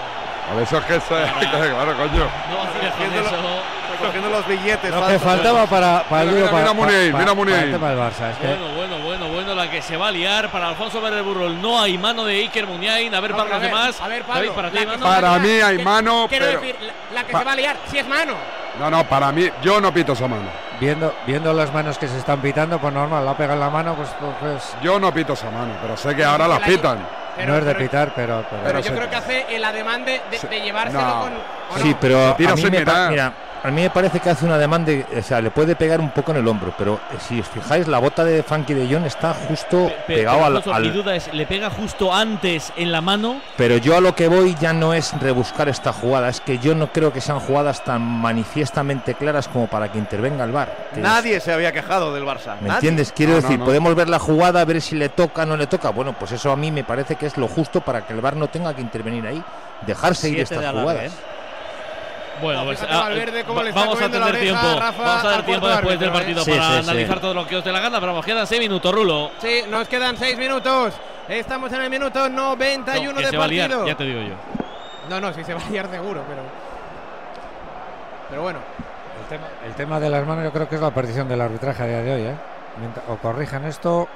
A 0.50 0.54
ver, 0.54 0.64
eso 0.64 0.78
es 0.78 0.86
que 0.86 0.94
se. 0.94 1.08
claro, 1.08 1.98
coño. 1.98 2.30
No 2.50 2.58
vaciles 2.58 2.94
con 2.94 3.81
Recogiendo 4.02 4.30
los 4.30 4.48
billetes. 4.48 4.92
Lo 4.94 5.08
que 5.08 5.20
faltaba 5.20 5.66
para, 5.68 6.04
para 6.04 6.22
el 6.24 6.30
Mira, 6.30 6.40
lío, 6.42 6.52
mira, 6.52 6.52
para, 6.52 6.74
mira 6.74 6.88
para- 6.88 7.02
mira 7.04 7.18
para 7.18 7.34
Muniain. 7.34 7.74
el 7.74 7.80
Barça. 7.82 8.32
Es 8.32 8.38
que 8.38 8.48
Bueno, 8.48 8.68
bueno, 8.76 8.98
bueno, 9.00 9.28
bueno, 9.30 9.56
la 9.56 9.70
que 9.70 9.82
se 9.82 9.98
va 9.98 10.08
a 10.08 10.12
liar 10.12 10.50
para 10.52 10.70
Alfonso 10.70 11.02
Burrol. 11.02 11.62
No 11.62 11.82
hay 11.82 11.98
mano 11.98 12.24
de 12.26 12.36
Iker 12.36 12.68
Muniain. 12.68 13.14
A 13.14 13.20
ver 13.20 13.32
No, 13.32 13.38
para 13.38 13.50
los 13.50 13.58
a 13.58 13.60
ver, 13.60 13.70
demás. 13.70 14.02
a 14.02 14.08
ver, 14.08 14.26
David, 14.28 14.48
Pablo, 14.50 14.54
para 14.56 14.70
ti, 14.72 14.86
mano. 14.86 15.06
Para 15.06 15.40
mí 15.40 15.50
hay 15.50 15.78
que- 15.78 15.84
mano, 15.84 16.26
Quiero 16.30 16.46
pero. 16.46 16.62
decir, 16.62 16.76
la, 16.82 17.22
la 17.22 17.28
que 17.28 17.32
Pa- 17.34 17.40
se 17.40 17.46
va 17.46 17.52
a 17.52 17.56
liar, 17.56 17.78
si 17.88 17.98
es 18.00 18.08
mano. 18.08 18.34
No, 18.80 18.90
no, 18.90 19.04
para 19.04 19.32
mí, 19.32 19.50
yo 19.62 19.82
no 19.82 19.94
pito 19.94 20.14
esa 20.14 20.28
mano. 20.28 20.50
viendo, 20.80 21.14
viendo 21.28 21.54
las 21.54 21.72
manos 21.74 21.98
que 22.00 22.08
se 22.08 22.18
están 22.18 22.42
pitando, 22.42 22.80
pues 22.80 22.92
normal, 22.94 23.24
la 23.24 23.36
pega 23.38 23.54
en 23.54 23.60
la 23.60 23.70
mano, 23.70 23.94
pues, 23.96 24.10
pues 24.40 24.76
Yo 24.82 25.00
no 25.00 25.14
pito 25.14 25.34
esa 25.34 25.52
mano, 25.52 25.74
pero 25.82 25.96
sé 25.96 26.16
que 26.16 26.24
ahora 26.24 26.48
las 26.48 26.60
la- 26.62 26.66
pitan. 26.68 27.22
Pero, 27.36 27.54
no 27.54 27.60
es 27.60 27.66
de 27.66 27.76
pitar, 27.76 28.12
pero. 28.16 28.44
Pero, 28.64 28.80
yo 28.80 28.90
sé. 28.90 28.94
creo 28.96 29.10
que 29.10 29.16
hace 29.16 29.46
el 29.56 29.64
ademán 29.64 30.04
de, 30.04 30.20
de, 30.30 30.38
de 30.50 30.62
llevárselo 30.62 31.02
No. 31.02 31.20
con. 31.22 31.32
¿o 31.34 31.80
Sí, 31.82 31.90
no? 31.92 31.98
pero 32.02 32.28
a 32.30 32.36
Tira 32.36 32.56
mí, 32.56 32.64
me 32.64 32.70
mira, 32.72 33.34
a 33.64 33.70
mí 33.70 33.82
me 33.82 33.90
parece 33.92 34.20
que 34.20 34.30
hace 34.30 34.46
una 34.46 34.58
demanda, 34.58 34.92
de- 34.92 35.06
o 35.20 35.22
sea, 35.22 35.40
le 35.42 35.52
puede 35.52 35.76
pegar 35.76 36.00
un 36.00 36.10
poco 36.10 36.32
en 36.32 36.38
el 36.38 36.48
hombro, 36.48 36.74
pero 36.78 36.96
eh, 36.96 37.18
si 37.20 37.40
os 37.40 37.48
fijáis, 37.48 37.88
la 37.88 38.00
bota 38.00 38.24
de 38.24 38.42
Frankie 38.44 38.74
de 38.74 38.92
Jong 38.92 39.06
está 39.06 39.34
justo 39.34 39.86
Pe- 39.88 39.96
pe- 40.08 40.16
pegado 40.16 40.62
pero, 40.64 40.74
al, 40.76 40.82
Mi 40.84 40.90
duda 40.90 41.16
es, 41.16 41.32
¿le 41.34 41.46
pega 41.46 41.70
justo 41.70 42.14
antes 42.14 42.74
en 42.76 42.92
la 42.92 43.02
mano? 43.02 43.40
Pero 43.58 43.78
yo 43.78 43.96
a 43.96 44.02
lo 44.02 44.16
que 44.16 44.28
voy 44.28 44.56
ya 44.60 44.74
no 44.74 44.94
es 44.94 45.14
rebuscar 45.22 45.70
esta 45.70 45.94
jugada, 45.94 46.30
es 46.30 46.42
que 46.42 46.58
yo 46.58 46.74
no 46.74 46.92
creo 46.92 47.14
que 47.14 47.22
sean 47.22 47.40
jugadas 47.40 47.84
tan 47.84 48.02
manifiestamente 48.02 49.14
claras 49.14 49.48
como 49.48 49.68
para 49.68 49.92
que 49.92 49.98
intervenga 50.00 50.44
el 50.44 50.52
VAR. 50.52 50.88
es- 50.94 50.98
Nadie 50.98 51.40
se 51.40 51.54
había 51.54 51.72
quejado 51.72 52.14
del 52.14 52.24
Barça. 52.24 52.56
¿Me 52.62 52.68
Nadie. 52.68 52.74
entiendes? 52.90 53.12
Quiero 53.16 53.34
No, 53.34 53.42
decir, 53.42 53.60
no. 53.60 53.66
podemos 53.66 53.94
ver 53.96 54.10
la 54.10 54.20
jugada, 54.20 54.66
ver 54.66 54.82
si 54.82 54.96
le 54.96 55.10
toca 55.10 55.44
o 55.44 55.46
no 55.46 55.56
le 55.56 55.68
toca. 55.68 55.92
Bueno, 55.92 56.14
pues 56.18 56.32
eso 56.32 56.52
a 56.52 56.56
mí 56.56 56.72
me 56.72 56.84
parece 56.84 57.16
que 57.16 57.28
es 57.28 57.38
lo 57.38 57.48
justo 57.48 57.82
para 57.82 58.02
que 58.06 58.14
el 58.14 58.22
VAR 58.22 58.36
no 58.36 58.48
tenga 58.48 58.74
que 58.74 58.82
intervenir 58.82 59.26
ahí, 59.28 59.44
dejarse 59.86 60.30
ir 60.30 60.36
Siete 60.48 60.56
estas 60.56 60.72
jugadas. 60.72 61.04
¿eh? 61.06 61.12
Bueno, 62.42 62.66
pues 62.66 62.82
ah, 62.90 63.00
Valverde 63.02 63.44
cómo 63.44 63.58
va- 63.58 63.64
le 63.64 63.70
está 63.70 63.82
vamos 63.82 64.02
a 64.02 64.10
tener 64.10 64.40
tiempo. 64.40 64.68
a 64.68 64.76
Rafa 64.80 65.04
vamos 65.04 65.26
a 65.26 65.30
tener 65.30 65.46
tiempo 65.46 65.68
después 65.68 66.00
del 66.00 66.12
partido 66.12 66.42
¿eh? 66.42 66.46
Sí, 66.46 66.52
para 66.52 66.64
sí, 66.64 66.72
sí. 66.84 66.90
analizar 66.90 67.20
todo 67.20 67.34
lo 67.34 67.48
que 67.48 67.56
os 67.58 67.64
dé 67.64 67.72
la 67.72 67.80
gana, 67.80 68.00
pero 68.00 68.12
vamos, 68.14 68.26
quedan 68.26 68.48
6 68.48 68.60
minutos, 68.62 68.94
Rulo. 68.94 69.32
Sí, 69.40 69.62
nos 69.70 69.88
quedan 69.88 70.18
6 70.18 70.38
minutos. 70.38 70.94
Estamos 71.30 71.72
en 71.74 71.82
el 71.82 71.90
minuto 71.90 72.28
91 72.30 73.12
No, 73.14 73.18
que 73.20 73.26
de 73.26 73.30
se 73.32 73.38
va 73.38 73.44
a 73.46 73.48
liar, 73.48 73.70
partido. 73.70 73.88
ya 73.88 73.96
te 73.96 74.04
digo 74.04 74.22
yo. 74.22 74.34
No, 75.10 75.20
no, 75.22 75.34
sí 75.34 75.44
se 75.44 75.54
va 75.54 75.62
a 75.62 75.70
liar 75.70 75.90
seguro, 75.90 76.24
pero. 76.28 76.42
Pero 78.30 78.42
bueno. 78.42 78.60
El 79.22 79.28
tema, 79.28 79.48
el 79.66 79.76
tema 79.76 80.00
de 80.00 80.10
las 80.10 80.26
manos, 80.28 80.44
yo 80.44 80.52
creo 80.52 80.68
que 80.68 80.76
es 80.76 80.82
la 80.82 80.92
perdición 80.92 81.28
del 81.28 81.40
arbitraje 81.42 81.84
a 81.84 81.86
día 81.88 82.02
de 82.02 82.14
hoy, 82.14 82.22
¿eh? 82.24 82.36
Mientras- 82.80 83.06
O 83.10 83.18
corrijan 83.18 83.66
esto. 83.66 84.08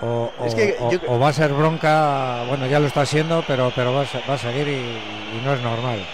O, 0.00 0.32
o- 0.38 0.44
Es 0.46 0.54
que 0.54 0.76
o- 0.80 0.90
yo- 0.90 0.98
o 1.08 1.18
va 1.18 1.28
a 1.28 1.32
ser 1.32 1.52
bronca, 1.52 2.42
bueno, 2.48 2.66
ya 2.66 2.80
lo 2.80 2.86
está 2.88 3.06
siendo, 3.06 3.44
pero, 3.46 3.72
pero 3.74 3.92
va, 3.94 4.02
a, 4.02 4.06
va 4.28 4.34
a 4.34 4.38
seguir 4.38 4.66
y, 4.68 4.72
y 5.38 5.42
no 5.44 5.52
es 5.54 5.60
normal. 5.60 6.04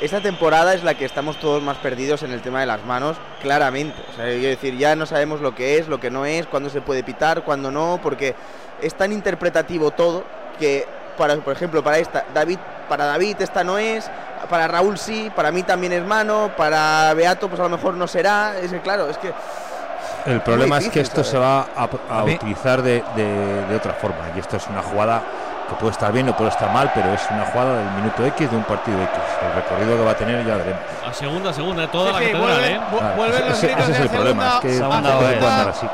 Esta 0.00 0.20
temporada 0.22 0.72
es 0.72 0.82
la 0.82 0.94
que 0.94 1.04
estamos 1.04 1.38
todos 1.38 1.62
más 1.62 1.76
perdidos 1.76 2.22
en 2.22 2.32
el 2.32 2.40
tema 2.40 2.60
de 2.60 2.66
las 2.66 2.82
manos, 2.86 3.18
claramente. 3.42 4.02
O 4.12 4.16
sea, 4.16 4.24
quiero 4.26 4.48
decir, 4.48 4.76
ya 4.78 4.96
no 4.96 5.04
sabemos 5.04 5.42
lo 5.42 5.54
que 5.54 5.76
es, 5.76 5.88
lo 5.88 6.00
que 6.00 6.10
no 6.10 6.24
es, 6.24 6.46
cuándo 6.46 6.70
se 6.70 6.80
puede 6.80 7.02
pitar, 7.04 7.42
cuándo 7.42 7.70
no, 7.70 8.00
porque 8.02 8.34
es 8.80 8.94
tan 8.94 9.12
interpretativo 9.12 9.90
todo 9.90 10.24
que, 10.58 10.86
para, 11.18 11.36
por 11.36 11.52
ejemplo, 11.52 11.84
para 11.84 11.98
esta, 11.98 12.24
David, 12.32 12.58
para 12.88 13.04
David 13.04 13.36
esta 13.40 13.62
no 13.62 13.76
es, 13.76 14.10
para 14.48 14.66
Raúl 14.68 14.96
sí, 14.96 15.30
para 15.36 15.52
mí 15.52 15.62
también 15.64 15.92
es 15.92 16.02
mano, 16.04 16.50
para 16.56 17.12
Beato 17.12 17.48
pues 17.48 17.60
a 17.60 17.64
lo 17.64 17.68
mejor 17.68 17.92
no 17.92 18.06
será. 18.08 18.58
Es 18.58 18.70
que 18.70 18.80
claro, 18.80 19.10
es 19.10 19.18
que 19.18 19.30
El 20.24 20.40
problema 20.40 20.78
es 20.78 20.84
difícil 20.84 20.92
que 20.94 21.00
esto 21.06 21.22
se 21.22 21.36
va 21.36 21.66
a, 21.76 21.88
a 22.08 22.20
A 22.20 22.24
mí- 22.24 22.36
utilizar 22.36 22.80
de, 22.80 23.04
de- 23.16 23.66
de 23.68 23.76
otra 23.76 23.92
forma. 23.92 24.30
Y 24.34 24.38
esto 24.40 24.56
es 24.56 24.66
una 24.66 24.82
jugada 24.82 25.22
que 25.70 25.76
puede 25.76 25.92
estar 25.92 26.12
bien 26.12 26.28
o 26.28 26.36
puede 26.36 26.50
estar 26.50 26.70
mal, 26.72 26.90
pero 26.94 27.14
es 27.14 27.22
una 27.30 27.44
jugada 27.46 27.76
del 27.78 27.90
minuto 27.92 28.24
X 28.26 28.50
de 28.50 28.56
un 28.56 28.64
partido 28.64 29.00
X. 29.02 29.10
El 29.42 29.54
recorrido 29.62 29.96
que 29.96 30.04
va 30.04 30.10
a 30.10 30.14
tener 30.16 30.44
ya 30.44 30.56
veremos. 30.56 30.80
A 31.08 31.12
segunda, 31.12 31.52
segunda, 31.52 31.86
toda 31.90 32.08
Sí, 32.08 32.12
la 32.12 32.18
sí, 32.20 32.32
catedral, 32.32 32.60
vuelven- 32.60 32.76
¿eh? 32.76 33.16
vuelven 33.16 33.48
los 33.48 33.58
ese, 33.58 33.72
ese 33.72 33.92
es 33.92 34.00
el 34.00 34.08
problema, 34.10 34.46
es 34.54 34.60
que 34.60 34.72
segunda 34.78 34.98
andar 34.98 35.68
así. 35.68 35.86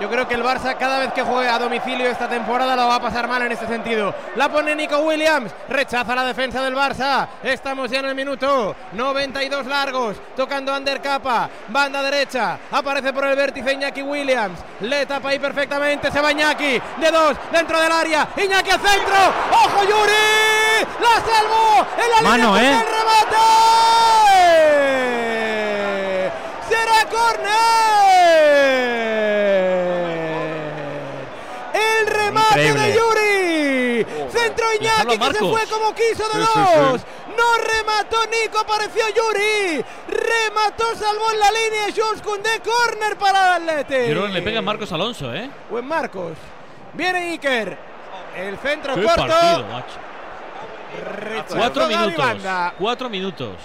Yo 0.00 0.10
creo 0.10 0.28
que 0.28 0.34
el 0.34 0.42
Barça 0.42 0.76
cada 0.76 0.98
vez 0.98 1.12
que 1.12 1.22
juegue 1.22 1.48
a 1.48 1.58
domicilio 1.58 2.10
esta 2.10 2.28
temporada 2.28 2.76
lo 2.76 2.86
va 2.86 2.96
a 2.96 3.00
pasar 3.00 3.26
mal 3.26 3.40
en 3.42 3.52
este 3.52 3.66
sentido. 3.66 4.14
La 4.36 4.50
pone 4.50 4.76
Nico 4.76 4.98
Williams, 4.98 5.50
rechaza 5.68 6.14
la 6.14 6.24
defensa 6.24 6.62
del 6.62 6.74
Barça. 6.74 7.26
Estamos 7.42 7.90
ya 7.90 8.00
en 8.00 8.06
el 8.06 8.14
minuto 8.14 8.76
92 8.92 9.66
largos, 9.66 10.16
tocando 10.36 10.74
Ander 10.74 11.00
Capa, 11.00 11.48
banda 11.68 12.02
derecha, 12.02 12.58
aparece 12.70 13.12
por 13.12 13.24
el 13.26 13.36
vértice 13.36 13.72
Iñaki 13.72 14.02
Williams, 14.02 14.58
le 14.80 15.06
tapa 15.06 15.30
ahí 15.30 15.38
perfectamente, 15.38 16.10
se 16.10 16.20
va 16.20 16.32
Iñaki, 16.32 16.80
de 16.98 17.10
dos, 17.10 17.36
dentro 17.50 17.80
del 17.80 17.92
área, 17.92 18.28
Iñaki 18.36 18.70
al 18.70 18.80
centro, 18.80 19.14
¡ojo 19.50 19.82
Yuri! 19.82 20.86
¡La 21.00 21.20
salvo! 21.24 21.86
¡En 22.02 22.10
la 22.10 22.20
Mano, 22.30 22.58
¿eh? 22.58 22.72
el 22.72 22.86
remate! 22.86 23.36
¡Será 26.68 27.04
córner! 27.10 28.55
Iñaki 34.80 35.18
que 35.18 35.32
se 35.32 35.38
fue 35.38 35.66
como 35.66 35.94
quiso 35.94 36.28
de 36.28 36.38
dos. 36.40 37.00
sí. 37.00 37.06
No 37.36 37.58
remató 37.58 38.16
Nico, 38.26 38.58
apareció 38.60 39.02
Yuri. 39.14 39.84
Remató, 40.08 40.94
salvó 40.96 41.30
en 41.32 41.40
la 41.40 41.50
línea. 41.50 41.84
Jules 41.94 42.22
Koundé, 42.22 42.60
córner 42.60 43.16
para 43.18 43.56
el 43.58 43.68
Atleti. 43.68 44.06
Girón 44.06 44.32
le 44.32 44.40
pega 44.42 44.60
a 44.60 44.62
Marcos 44.62 44.90
Alonso, 44.92 45.34
¿eh? 45.34 45.50
Buen 45.70 45.86
Marcos. 45.86 46.32
Viene 46.94 47.32
Iker. 47.32 47.76
El 48.36 48.58
centro 48.58 48.94
Qué 48.94 49.02
corto. 49.02 49.26
partido, 49.26 49.64
macho. 49.66 49.98
Rechazó 51.20 51.56
Cuatro 51.56 51.86
minutos. 51.88 52.36
Cuatro 52.78 53.08
minutos. 53.10 53.56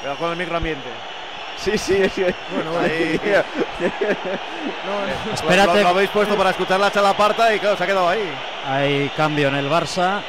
Cuidado 0.00 0.18
con 0.18 0.30
el 0.30 0.36
microambiente. 0.36 0.88
Sí, 1.60 1.78
sí, 1.78 2.08
sí. 2.14 2.24
Bueno, 2.52 2.78
ahí. 2.80 3.20
Espérate. 5.32 5.76
Lo, 5.78 5.82
lo 5.82 5.88
habéis 5.88 6.10
puesto 6.10 6.36
para 6.36 6.50
escuchar 6.50 6.80
la 6.80 6.90
chalaparta 6.90 7.54
y 7.54 7.58
claro, 7.60 7.76
se 7.76 7.84
ha 7.84 7.86
quedado 7.86 8.08
ahí. 8.08 8.32
Hay 8.66 9.10
cambio 9.16 9.48
en 9.48 9.56
el 9.56 9.70
Barça. 9.70 10.20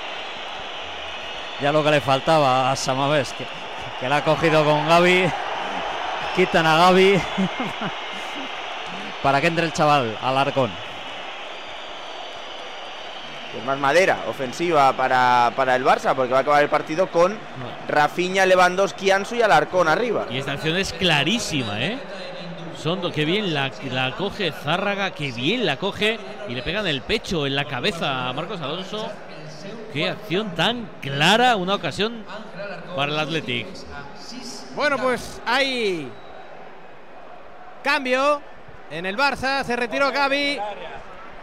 Ya 1.62 1.72
lo 1.72 1.84
que 1.84 1.92
le 1.92 2.02
faltaba 2.02 2.72
a 2.72 2.76
Samavés, 2.76 3.34
que, 3.34 3.46
que 4.00 4.08
la 4.08 4.18
ha 4.18 4.24
cogido 4.24 4.64
con 4.64 4.88
Gaby. 4.88 5.30
Quitan 6.36 6.66
a 6.66 6.78
Gaby 6.78 7.22
para 9.24 9.42
que 9.42 9.48
entre 9.48 9.66
el 9.66 9.74
chaval 9.74 10.18
al 10.22 10.38
arcón. 10.38 10.72
Pues 13.52 13.66
más 13.66 13.80
madera 13.80 14.26
ofensiva 14.28 14.94
para, 14.94 15.52
para 15.56 15.76
el 15.76 15.84
Barça, 15.84 16.14
porque 16.16 16.32
va 16.32 16.40
a 16.40 16.42
acabar 16.42 16.62
el 16.62 16.70
partido 16.70 17.08
con 17.08 17.36
Rafinha, 17.88 18.46
Lewandowski, 18.46 19.10
Ansu 19.10 19.36
y 19.36 19.42
Alarcón 19.42 19.88
arriba. 19.88 20.28
Y 20.30 20.38
esta 20.38 20.52
acción 20.52 20.78
es 20.78 20.94
clarísima, 20.94 21.82
¿eh? 21.82 21.98
Sondo, 22.78 23.12
qué 23.12 23.26
bien 23.26 23.54
la, 23.54 23.72
la 23.92 24.16
coge 24.16 24.52
Zárraga, 24.52 25.12
qué 25.12 25.32
bien 25.32 25.66
la 25.66 25.78
coge 25.78 26.20
y 26.48 26.54
le 26.54 26.62
pegan 26.62 26.88
el 26.88 27.02
pecho, 27.02 27.48
en 27.48 27.56
la 27.56 27.66
cabeza 27.66 28.30
a 28.30 28.34
Marcos 28.34 28.62
Alonso. 28.62 29.10
Qué 29.92 30.08
acción 30.08 30.54
tan 30.54 30.88
clara, 31.02 31.56
una 31.56 31.74
ocasión 31.74 32.24
para 32.96 33.12
el 33.12 33.20
Athletic. 33.20 33.68
Bueno, 34.76 34.98
pues 34.98 35.42
hay 35.46 36.08
cambio 37.84 38.42
en 38.92 39.08
el 39.08 39.18
Barça. 39.18 39.64
Se 39.64 39.76
retiró 39.76 40.12
Gaby 40.12 40.60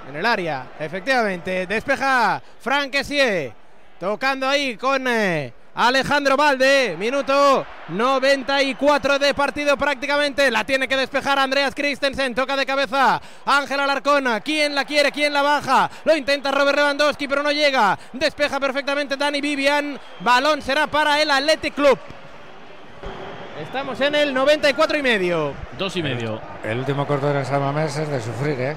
en 0.09 0.17
el 0.17 0.27
área, 0.27 0.69
efectivamente. 0.79 1.67
Despeja 1.67 2.43
Frank 2.61 2.91
Kessie, 2.91 3.53
tocando 3.99 4.49
ahí 4.49 4.77
con 4.77 5.07
eh, 5.09 5.53
Alejandro 5.75 6.37
Valde. 6.37 6.97
Minuto 6.99 7.67
94 7.89 9.19
de 9.19 9.35
partido 9.35 9.77
prácticamente. 9.77 10.51
La 10.51 10.65
tiene 10.65 10.89
que 10.89 10.97
despejar 10.97 11.39
Andreas 11.39 11.75
Christensen. 11.75 12.35
Toca 12.35 12.57
de 12.57 12.65
cabeza 12.65 13.21
Ángel 13.45 13.81
Alarcona. 13.81 14.41
¿Quién 14.41 14.75
la 14.75 14.85
quiere? 14.85 15.13
¿Quién 15.13 15.33
la 15.33 15.43
baja? 15.43 15.91
Lo 16.05 16.17
intenta 16.17 16.51
Robert 16.51 16.79
Lewandowski, 16.79 17.29
pero 17.29 17.43
no 17.43 17.53
llega. 17.53 17.99
Despeja 18.13 18.59
perfectamente 18.59 19.17
Dani 19.17 19.41
Vivian. 19.41 19.99
Balón 20.21 20.63
será 20.63 20.87
para 20.87 21.21
el 21.21 21.31
Athletic 21.31 21.75
Club. 21.75 21.99
Estamos 23.63 23.99
en 24.03 24.15
el 24.15 24.35
94 24.35 24.99
y 24.99 25.03
medio. 25.03 25.55
Dos 25.79 25.97
y 25.97 26.03
medio. 26.03 26.39
El 26.63 26.79
último 26.79 27.07
córner 27.07 27.37
en 27.37 27.45
San 27.47 27.61
Mamés 27.61 27.97
es 27.97 28.09
de 28.09 28.21
sufrir, 28.21 28.61
¿eh? 28.61 28.77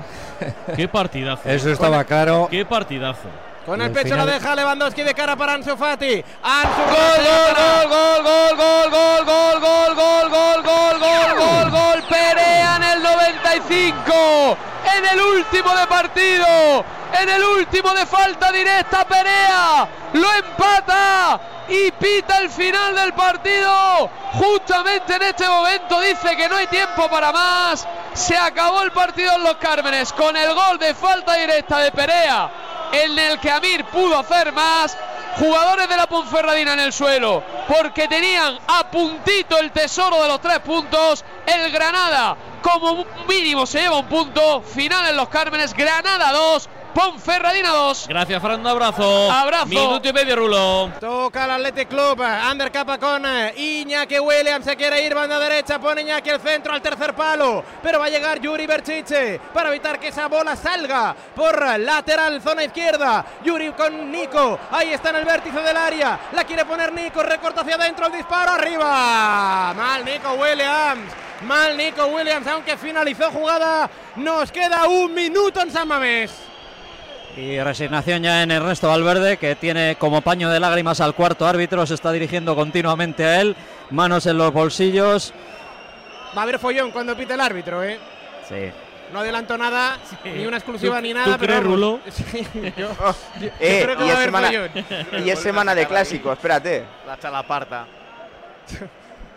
Qué 0.76 0.88
partidazo. 0.88 1.42
Eso 1.50 1.70
estaba 1.70 2.04
claro. 2.04 2.48
Qué 2.50 2.66
partidazo. 2.66 3.30
Con 3.66 3.82
el 3.82 3.92
pecho 3.92 4.16
la 4.16 4.24
final- 4.24 4.40
deja 4.40 4.56
Lewandowski 4.56 5.04
de 5.04 5.14
cara 5.14 5.36
para 5.36 5.54
Ansu 5.54 5.78
Fati. 5.78 6.24
Ansu 6.42 6.82
Gol, 6.90 7.26
gol, 7.26 7.90
gol, 7.90 8.24
gol, 8.24 8.58
gol, 8.58 8.90
gol, 8.90 9.26
gol, 9.26 9.60
gol, 9.60 9.96
gol, 9.96 10.30
gol, 10.30 10.64
gol, 10.64 11.00
gol, 11.00 11.38
gol, 11.38 11.72
gol. 11.72 12.04
Perea 12.10 12.76
en 12.78 12.84
el 12.84 13.04
95. 13.04 14.58
En 14.98 15.06
el 15.06 15.22
último 15.38 15.76
de 15.76 15.88
partido. 15.88 16.86
En 17.14 17.30
el 17.30 17.44
último 17.44 17.94
de 17.94 18.06
falta 18.06 18.52
directa. 18.52 19.06
Perea 19.06 19.88
lo 20.14 20.34
empata. 20.34 21.40
Y 21.68 21.92
pita 21.92 22.40
el 22.40 22.50
final 22.50 22.96
del 22.96 23.14
partido. 23.14 24.10
Justamente 24.34 25.16
en 25.16 25.22
este 25.24 25.48
momento 25.48 26.00
dice 26.02 26.36
que 26.36 26.50
no 26.50 26.56
hay 26.56 26.68
tiempo 26.68 27.08
para 27.10 27.32
más. 27.32 27.88
Se 28.14 28.36
acabó 28.36 28.82
el 28.82 28.92
partido 28.92 29.36
en 29.36 29.44
los 29.44 29.58
Cármenes 29.58 30.12
con 30.14 30.36
el 30.36 30.54
gol 30.54 30.80
de 30.80 30.96
falta 30.96 31.36
directa 31.36 31.80
de 31.80 31.92
Perea. 31.92 32.50
En 32.92 33.18
el 33.18 33.40
que 33.40 33.52
Amir 33.52 33.86
pudo 33.86 34.18
hacer 34.18 34.52
más. 34.52 34.98
Jugadores 35.38 35.88
de 35.88 35.96
la 35.96 36.08
Ponferradina 36.08 36.74
en 36.74 36.80
el 36.80 36.92
suelo, 36.92 37.42
porque 37.68 38.08
tenían 38.08 38.60
a 38.68 38.90
puntito 38.90 39.58
el 39.58 39.72
tesoro 39.72 40.22
de 40.22 40.28
los 40.28 40.42
tres 40.42 40.60
puntos. 40.60 41.24
El 41.46 41.72
Granada, 41.72 42.36
como 42.62 43.06
mínimo, 43.28 43.66
se 43.66 43.80
lleva 43.80 44.00
un 44.00 44.08
punto. 44.08 44.62
Final 44.62 45.08
en 45.08 45.16
los 45.16 45.30
Cármenes, 45.30 45.74
Granada 45.74 46.32
2, 46.32 46.70
Ponferradina 46.94 47.70
2. 47.70 48.08
Gracias, 48.08 48.42
Fran. 48.42 48.60
Un 48.62 48.68
abrazo. 48.68 49.32
Abrazo. 49.32 49.68
Minuto 49.68 50.10
y 50.10 50.14
medio, 50.14 50.36
Rulo. 50.36 50.92
Toca 51.00 51.46
el 51.46 51.52
Athletic 51.52 51.88
Club. 51.88 52.22
Ander 52.22 52.72
capa 52.72 52.98
con 52.98 53.24
eh, 53.26 53.54
Iñaki 53.56 54.20
Williams. 54.20 54.66
Se 54.66 54.76
quiere 54.76 55.04
ir 55.06 55.14
banda 55.14 55.40
derecha. 55.40 55.80
Pone 55.80 56.02
Iñaki 56.02 56.32
el 56.32 56.40
centro 56.40 56.74
al 56.74 56.82
tercer 56.82 57.14
palo. 57.14 57.64
Pero 57.84 58.00
va 58.00 58.06
a 58.06 58.10
llegar 58.10 58.40
Yuri 58.40 58.66
Berchiche 58.66 59.40
para 59.54 59.70
evitar 59.70 60.00
que 60.00 60.08
esa 60.08 60.28
bola 60.28 60.56
salga 60.56 61.16
por 61.36 61.80
lateral, 61.80 62.42
zona 62.42 62.64
izquierda. 62.64 63.24
Yuri 63.44 63.72
con 63.74 64.12
Nico. 64.12 64.60
Ahí 64.72 64.92
está 64.92 65.12
en 65.12 65.18
el 65.18 65.26
vértice 65.26 65.62
del 65.62 65.78
área. 65.78 66.20
La 66.34 66.44
quiere 66.44 66.66
poner 66.66 66.92
Nico. 66.92 67.22
Recorta 67.22 67.62
hacia 67.62 67.76
adentro 67.76 68.08
el 68.08 68.14
disparo. 68.14 68.52
Arriba. 68.52 69.74
Mal 69.76 70.04
Nico 70.04 70.34
Williams. 70.34 71.14
Mal 71.44 71.78
Nico 71.78 72.08
Williams. 72.08 72.48
Aunque 72.48 72.78
finalizó 72.78 73.30
jugada. 73.32 73.90
Nos 74.16 74.52
queda 74.52 74.88
un 74.88 75.14
minuto 75.14 75.62
en 75.62 75.72
San 75.72 75.88
Mamés. 75.88 76.32
Y 77.40 77.60
resignación 77.62 78.22
ya 78.24 78.44
en 78.44 78.52
Ernesto 78.52 78.90
Valverde, 78.90 79.38
que 79.38 79.56
tiene 79.56 79.96
como 79.98 80.22
paño 80.22 80.50
de 80.50 80.60
lágrimas 80.60 81.00
al 81.00 81.14
cuarto 81.16 81.48
árbitro, 81.48 81.86
se 81.86 81.94
está 81.94 82.12
dirigiendo 82.12 82.54
continuamente 82.56 83.24
a 83.26 83.40
él, 83.42 83.56
manos 83.92 84.26
en 84.26 84.38
los 84.38 84.52
bolsillos. 84.52 85.34
Va 86.38 86.42
a 86.42 86.44
haber 86.44 86.60
follón 86.60 86.92
cuando 86.92 87.16
pite 87.16 87.34
el 87.36 87.42
árbitro, 87.42 87.82
¿eh? 87.84 87.98
Sí. 88.48 88.72
No 89.14 89.20
adelanto 89.20 89.58
nada, 89.58 89.98
ni 90.26 90.46
una 90.46 90.58
exclusiva 90.58 90.98
¿Tú- 90.98 91.02
ni 91.02 91.14
tú 91.14 91.18
nada. 91.20 91.38
pero 91.38 91.54
crees. 91.54 91.64
Rulo? 91.64 92.00
Sí, 92.12 92.46
yo, 92.78 92.90
yo 93.40 93.48
Eh, 93.60 93.82
creo 93.84 93.98
que 93.98 94.06
y, 94.06 94.10
va 94.10 94.14
a 94.14 94.18
es 94.18 94.26
semana, 94.26 94.48
follón. 94.48 94.72
y 95.26 95.30
es 95.30 95.40
semana 95.40 95.76
de 95.76 95.86
clásico, 95.88 96.34
espérate. 96.34 96.84
La 97.08 97.18
chalaparta. 97.18 97.88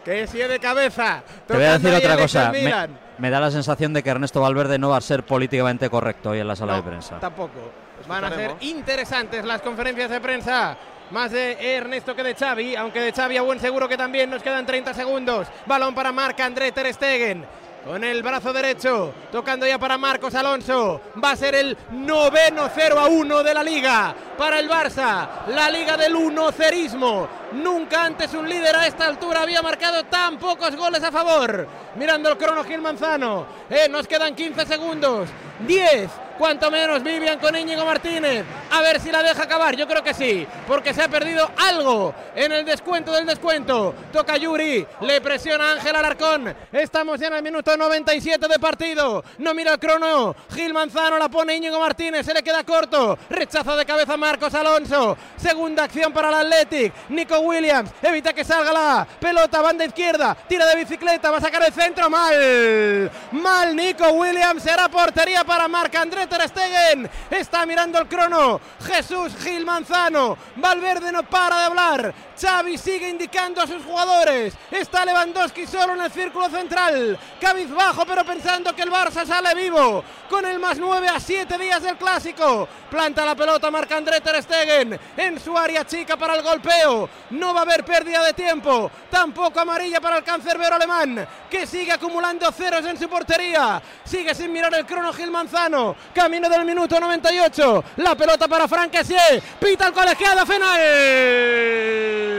Que 0.05 0.26
si 0.26 0.40
es 0.40 0.48
de 0.48 0.59
cabeza. 0.59 1.22
Te 1.46 1.55
voy 1.55 1.64
a 1.64 1.78
decir 1.78 1.94
otra 1.94 2.16
cosa. 2.16 2.50
Me, 2.50 2.88
me 3.18 3.30
da 3.30 3.38
la 3.38 3.50
sensación 3.53 3.92
de 3.92 4.03
que 4.03 4.11
Ernesto 4.11 4.40
Valverde 4.40 4.76
no 4.78 4.88
va 4.90 4.96
a 4.96 5.00
ser 5.00 5.22
políticamente 5.22 5.88
correcto 5.88 6.30
hoy 6.30 6.40
en 6.40 6.48
la 6.48 6.57
sala 6.57 6.72
No, 6.72 6.82
de 6.82 6.88
prensa. 6.90 7.20
Tampoco. 7.20 7.72
Van 8.07 8.24
a 8.24 8.30
ser 8.30 8.57
interesantes 8.61 9.44
las 9.44 9.62
conferencias 9.62 10.11
de 10.11 10.20
prensa. 10.20 10.76
Más 11.11 11.30
de 11.30 11.76
Ernesto 11.76 12.14
que 12.14 12.22
de 12.22 12.34
Xavi, 12.34 12.74
aunque 12.74 13.00
de 13.00 13.12
Xavi 13.12 13.36
a 13.36 13.42
buen 13.42 13.61
seguro 13.61 13.88
que 13.88 13.96
también 13.96 14.30
nos 14.30 14.42
quedan 14.42 14.64
30 14.64 14.94
segundos. 14.94 15.46
Balón 15.66 15.94
para 15.94 16.11
Marc 16.11 16.40
André 16.40 16.72
Ter 16.72 16.92
Stegen. 16.92 17.44
Con 17.84 18.05
el 18.05 18.22
brazo 18.22 18.53
derecho, 18.53 19.12
tocando 19.32 19.66
ya 19.66 19.76
para 19.76 19.98
Marcos 19.98 20.36
Alonso. 20.36 21.00
Va 21.22 21.32
a 21.32 21.36
ser 21.36 21.57
el 21.57 21.76
noveno 21.90 22.70
0 22.72 22.98
a 22.98 23.09
1 23.09 23.42
de 23.42 23.55
la 23.55 23.62
liga 23.64 24.14
para 24.38 24.61
el 24.61 24.70
Barça. 24.70 25.46
La 25.48 25.68
liga 25.68 25.96
del 25.96 26.14
unocerismo. 26.14 27.28
Nunca 27.53 28.05
antes 28.05 28.32
un 28.34 28.48
líder 28.48 28.76
a 28.76 28.86
esta 28.86 29.07
altura 29.07 29.42
había 29.42 29.62
marcado 29.62 30.05
tan 30.05 30.38
pocos 30.38 30.76
goles 30.76 31.03
a 31.03 31.11
favor. 31.11 31.66
Mirando 31.96 32.30
el 32.30 32.38
crono 32.38 32.62
Gil 32.62 32.80
Manzano. 32.80 33.46
Eh, 33.68 33.88
nos 33.90 34.07
quedan 34.07 34.36
15 34.36 34.64
segundos. 34.64 35.28
10. 35.66 36.09
Cuanto 36.43 36.72
menos 36.72 37.05
Vivian 37.05 37.38
con 37.38 37.55
Íñigo 37.55 37.84
Martínez. 37.84 38.45
A 38.73 38.81
ver 38.81 39.01
si 39.01 39.12
la 39.12 39.23
deja 39.23 39.43
acabar. 39.43 39.77
Yo 39.77 39.87
creo 39.87 40.03
que 40.03 40.14
sí. 40.14 40.47
Porque 40.66 40.95
se 40.95 41.03
ha 41.03 41.09
perdido 41.09 41.51
algo 41.59 42.14
en 42.35 42.53
el 42.53 42.64
descuento 42.64 43.12
del 43.12 43.27
descuento. 43.27 43.95
Toca 44.11 44.39
Yuri. 44.39 44.87
Le 45.03 45.20
presiona 45.20 45.73
Ángel 45.73 45.95
Alarcón. 45.95 46.57
Estamos 46.73 47.20
ya 47.20 47.27
en 47.27 47.35
el 47.35 47.43
minuto 47.43 47.77
97 47.77 48.49
de 48.49 48.59
partido. 48.59 49.23
No 49.37 49.53
mira 49.53 49.73
el 49.73 49.79
crono. 49.79 50.35
Gil 50.55 50.73
Manzano 50.73 51.18
la 51.18 51.29
pone 51.29 51.55
Íñigo 51.55 51.79
Martínez. 51.79 52.25
Se 52.25 52.33
le 52.33 52.43
queda 52.43 52.64
corto. 52.64 53.18
Rechaza 53.29 53.77
de 53.77 53.85
cabeza 53.85 54.16
Marcos 54.16 54.55
Alonso. 54.55 55.18
Segunda 55.37 55.85
acción 55.85 56.11
para 56.11 56.29
el 56.29 56.35
Athletic. 56.35 56.95
Nico 57.11 57.41
Williams. 57.41 57.91
Evita 58.01 58.33
que 58.33 58.43
salga 58.43 58.73
la 58.73 59.07
pelota. 59.20 59.61
Banda 59.61 59.85
izquierda. 59.85 60.35
Tira 60.49 60.64
de 60.64 60.77
bicicleta. 60.77 61.31
Va 61.31 61.37
a 61.37 61.43
sacar 61.43 61.62
el 61.62 61.75
centro. 61.75 62.09
Mal. 62.09 63.11
Mal 63.33 63.77
Nico 63.77 64.09
Williams. 64.12 64.62
Será 64.62 64.89
portería 64.89 65.45
para 65.45 65.68
Marc 65.68 65.95
André 65.95 66.27
Ter 66.27 66.49
Stegen. 66.49 67.11
Está 67.31 67.66
mirando 67.66 67.99
el 67.99 68.09
crono. 68.09 68.61
Jesús 68.84 69.34
Gil 69.42 69.64
Manzano. 69.64 70.36
Valverde 70.56 71.12
no 71.12 71.22
para 71.22 71.58
de 71.58 71.64
hablar. 71.64 72.14
Xavi 72.43 72.76
sigue 72.76 73.09
indicando 73.09 73.61
a 73.61 73.68
sus 73.68 73.84
jugadores. 73.84 74.55
Está 74.68 75.05
Lewandowski 75.05 75.64
solo 75.64 75.95
en 75.95 76.01
el 76.01 76.11
círculo 76.11 76.49
central. 76.49 77.16
Cabizbajo, 77.40 78.05
pero 78.05 78.24
pensando 78.24 78.74
que 78.74 78.82
el 78.82 78.90
Barça 78.90 79.24
sale 79.24 79.55
vivo. 79.55 80.03
Con 80.28 80.45
el 80.45 80.59
más 80.59 80.76
9 80.76 81.09
a 81.09 81.20
7 81.20 81.57
días 81.57 81.82
del 81.82 81.97
clásico. 81.97 82.66
Planta 82.90 83.24
la 83.24 83.36
pelota 83.36 83.70
Marc 83.70 83.93
André 83.93 84.20
Ter 84.20 84.43
Stegen 84.43 84.99
en 85.16 85.40
su 85.40 85.57
área 85.57 85.86
chica 85.86 86.16
para 86.16 86.34
el 86.34 86.43
golpeo. 86.43 87.09
No 87.30 87.55
va 87.55 87.61
a 87.61 87.62
haber 87.62 87.84
pérdida 87.84 88.24
de 88.24 88.32
tiempo. 88.32 88.90
Tampoco 89.09 89.61
amarilla 89.61 90.01
para 90.01 90.16
el 90.16 90.24
cancerbero 90.24 90.74
alemán, 90.74 91.26
que 91.49 91.64
sigue 91.66 91.93
acumulando 91.93 92.51
ceros 92.51 92.84
en 92.86 92.99
su 92.99 93.09
portería. 93.09 93.80
Sigue 94.05 94.34
sin 94.34 94.53
mirar 94.53 94.74
el 94.74 94.84
crono 94.84 95.12
Gil 95.12 95.30
Manzano. 95.30 95.95
Camino 96.12 96.49
del 96.49 96.64
minuto 96.64 96.99
98. 96.99 97.84
La 97.99 98.16
pelota 98.16 98.49
para 98.49 98.66
Frank 98.66 98.90
Kessié. 98.90 99.40
Pita 99.61 99.86
el 99.86 99.93
colegiado 99.93 100.45
final. 100.45 102.32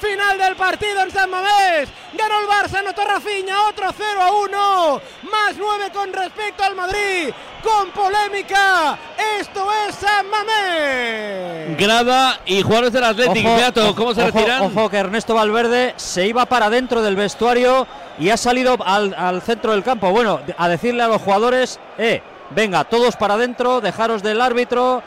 Final 0.00 0.38
del 0.38 0.56
partido 0.56 1.02
en 1.02 1.10
San 1.10 1.30
Mamés. 1.30 1.88
Ganó 2.12 2.40
el 2.40 2.46
Barça, 2.46 2.78
anotó 2.78 3.02
Rafinha, 3.04 3.66
otro 3.68 3.88
0 3.96 4.22
a 4.22 4.32
1. 4.32 5.00
Más 5.30 5.56
9 5.56 5.90
con 5.92 6.12
respecto 6.12 6.62
al 6.64 6.74
Madrid. 6.74 7.30
Con 7.62 7.90
polémica. 7.90 8.98
Esto 9.40 9.66
es 9.88 9.94
San 9.94 10.28
Mamés. 10.28 11.78
Grada 11.78 12.40
y 12.44 12.60
jugadores 12.62 12.92
del 12.92 13.04
Atlético. 13.04 13.56
Beato, 13.56 13.94
¿cómo 13.94 14.14
se 14.14 14.22
ojo, 14.22 14.38
retiran? 14.38 14.62
Ojo 14.62 14.90
que 14.90 14.98
Ernesto 14.98 15.34
Valverde 15.34 15.94
se 15.96 16.26
iba 16.26 16.44
para 16.44 16.68
dentro 16.68 17.00
del 17.02 17.16
vestuario 17.16 17.86
y 18.18 18.28
ha 18.28 18.36
salido 18.36 18.76
al, 18.84 19.14
al 19.14 19.40
centro 19.42 19.72
del 19.72 19.82
campo. 19.82 20.10
Bueno, 20.10 20.40
a 20.58 20.68
decirle 20.68 21.02
a 21.02 21.08
los 21.08 21.22
jugadores, 21.22 21.80
eh, 21.96 22.22
venga, 22.50 22.84
todos 22.84 23.16
para 23.16 23.34
adentro, 23.34 23.80
dejaros 23.80 24.22
del 24.22 24.40
árbitro. 24.40 25.02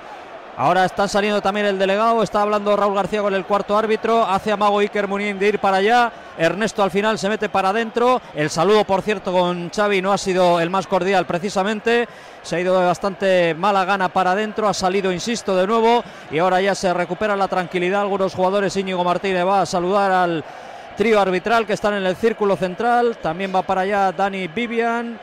Ahora 0.60 0.84
están 0.84 1.07
saliendo 1.07 1.41
también 1.41 1.68
el 1.68 1.80
delegado, 1.80 2.22
está 2.22 2.41
hablando 2.41 2.76
Raúl 2.76 2.93
García 2.93 3.22
con 3.22 3.34
el 3.34 3.45
cuarto 3.45 3.78
árbitro, 3.78 4.26
hace 4.26 4.51
amago 4.51 4.80
Iker 4.80 5.07
Munín 5.07 5.39
de 5.39 5.47
ir 5.47 5.60
para 5.60 5.78
allá, 5.78 6.12
Ernesto 6.38 6.84
al 6.84 6.91
final 6.91 7.18
se 7.18 7.30
mete 7.30 7.47
para 7.47 7.70
adentro, 7.70 8.22
el 8.36 8.49
saludo 8.49 8.84
por 8.84 9.01
cierto 9.01 9.32
con 9.32 9.70
Xavi 9.70 10.01
no 10.01 10.12
ha 10.12 10.18
sido 10.18 10.60
el 10.60 10.70
más 10.70 10.86
cordial 10.86 11.26
precisamente, 11.26 12.10
se 12.41 12.57
ha 12.57 12.60
ido 12.60 12.78
de 12.78 12.86
bastante 12.86 13.55
mala 13.55 13.86
gana 13.86 14.10
para 14.10 14.32
adentro, 14.32 14.68
ha 14.68 14.74
salido, 14.74 15.14
insisto, 15.14 15.55
de 15.55 15.66
nuevo 15.66 16.03
y 16.30 16.39
ahora 16.39 16.60
ya 16.60 16.76
se 16.76 16.93
recupera 16.93 17.38
la 17.38 17.47
tranquilidad, 17.47 18.01
algunos 18.01 18.36
jugadores, 18.36 18.76
Íñigo 18.76 19.05
Martínez 19.05 19.47
va 19.47 19.62
a 19.62 19.66
saludar 19.66 20.12
al 20.12 20.43
trío 20.97 21.22
arbitral 21.22 21.66
que 21.66 21.72
están 21.72 21.93
en 21.93 22.05
el 22.05 22.18
círculo 22.18 22.57
central, 22.57 23.16
también 23.22 23.55
va 23.55 23.62
para 23.62 23.82
allá 23.82 24.12
Dani 24.12 24.49
Vivian, 24.49 25.18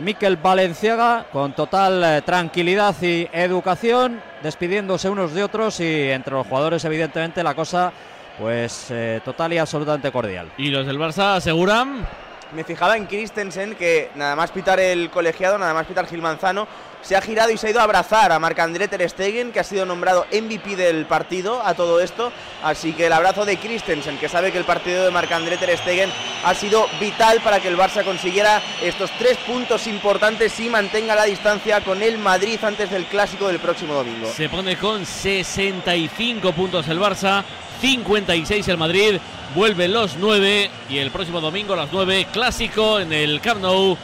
Miquel 0.00 0.36
Valenciaga 0.36 1.26
con 1.30 1.52
total 1.52 2.02
eh, 2.02 2.22
tranquilidad 2.22 2.94
y 3.02 3.28
educación, 3.32 4.20
despidiéndose 4.42 5.10
unos 5.10 5.34
de 5.34 5.44
otros 5.44 5.80
y 5.80 6.10
entre 6.10 6.32
los 6.32 6.46
jugadores 6.46 6.84
evidentemente 6.84 7.42
la 7.42 7.54
cosa 7.54 7.92
pues 8.38 8.86
eh, 8.90 9.20
total 9.24 9.52
y 9.52 9.58
absolutamente 9.58 10.10
cordial. 10.10 10.50
Y 10.56 10.70
los 10.70 10.86
del 10.86 10.98
Barça 10.98 11.36
aseguran 11.36 12.06
Me 12.54 12.64
fijaba 12.64 12.98
en 12.98 13.06
Christensen 13.06 13.74
que 13.76 14.10
nada 14.14 14.36
más 14.36 14.50
pitar 14.50 14.78
el 14.78 15.08
colegiado, 15.10 15.56
nada 15.56 15.72
más 15.72 15.86
pitar 15.86 16.06
Gil 16.06 16.20
Manzano, 16.20 16.68
se 17.00 17.16
ha 17.16 17.22
girado 17.22 17.50
y 17.50 17.56
se 17.56 17.66
ha 17.66 17.70
ido 17.70 17.80
a 17.80 17.84
abrazar 17.84 18.30
a 18.30 18.38
Marc-André 18.38 18.88
Ter 18.88 19.08
Stegen, 19.08 19.52
que 19.52 19.60
ha 19.60 19.64
sido 19.64 19.86
nombrado 19.86 20.26
MVP 20.30 20.76
del 20.76 21.06
partido 21.06 21.62
a 21.64 21.72
todo 21.74 22.00
esto. 22.00 22.30
Así 22.62 22.92
que 22.92 23.06
el 23.06 23.12
abrazo 23.12 23.46
de 23.46 23.56
Christensen, 23.56 24.18
que 24.18 24.28
sabe 24.28 24.52
que 24.52 24.58
el 24.58 24.64
partido 24.64 25.04
de 25.04 25.10
Marc-André 25.10 25.56
Ter 25.56 25.76
Stegen 25.78 26.10
ha 26.44 26.54
sido 26.54 26.86
vital 27.00 27.40
para 27.42 27.58
que 27.58 27.68
el 27.68 27.78
Barça 27.78 28.04
consiguiera 28.04 28.60
estos 28.82 29.10
tres 29.18 29.38
puntos 29.38 29.86
importantes 29.86 30.60
y 30.60 30.68
mantenga 30.68 31.14
la 31.14 31.24
distancia 31.24 31.80
con 31.80 32.02
el 32.02 32.18
Madrid 32.18 32.62
antes 32.62 32.90
del 32.90 33.06
clásico 33.06 33.48
del 33.48 33.60
próximo 33.60 33.94
domingo. 33.94 34.30
Se 34.30 34.50
pone 34.50 34.76
con 34.76 35.06
65 35.06 36.52
puntos 36.52 36.86
el 36.88 37.00
Barça, 37.00 37.44
56 37.82 38.68
el 38.68 38.78
Madrid, 38.78 39.18
vuelven 39.56 39.92
los 39.92 40.16
9 40.16 40.70
y 40.88 40.98
el 40.98 41.10
próximo 41.10 41.40
domingo 41.40 41.74
a 41.74 41.78
las 41.78 41.92
9 41.92 42.28
clásico 42.32 43.00
en 43.00 43.12
el 43.12 43.40
Camp 43.40 43.60
Nou, 43.60 43.98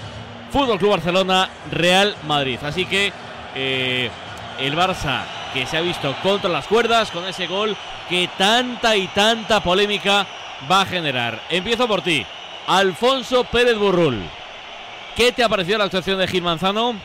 Fútbol 0.51 0.79
Club 0.79 0.91
Barcelona, 0.91 1.49
Real 1.71 2.17
Madrid. 2.27 2.59
Así 2.65 2.87
que 2.87 3.13
eh, 3.55 4.11
el 4.59 4.77
Barça 4.77 5.23
que 5.55 5.65
se 5.65 5.77
ha 5.77 5.81
visto 5.81 6.13
contra 6.25 6.51
las 6.51 6.67
cuerdas 6.67 7.13
con 7.13 7.25
ese 7.25 7.47
gol 7.47 7.77
que 8.09 8.29
tanta 8.37 8.97
y 8.97 9.07
tanta 9.07 9.63
polémica 9.63 10.27
va 10.69 10.81
a 10.81 10.87
generar. 10.87 11.41
Empiezo 11.49 11.87
por 11.87 12.03
ti, 12.03 12.27
Alfonso 12.67 13.45
Pérez 13.45 13.79
Burrul. 13.79 14.21
¿Qué 15.15 15.31
te 15.31 15.45
ha 15.45 15.49
parecido 15.49 15.79
la 15.79 15.85
actuación 15.85 16.19
de 16.19 16.27
Gil 16.27 16.43
Manzano? 16.43 16.97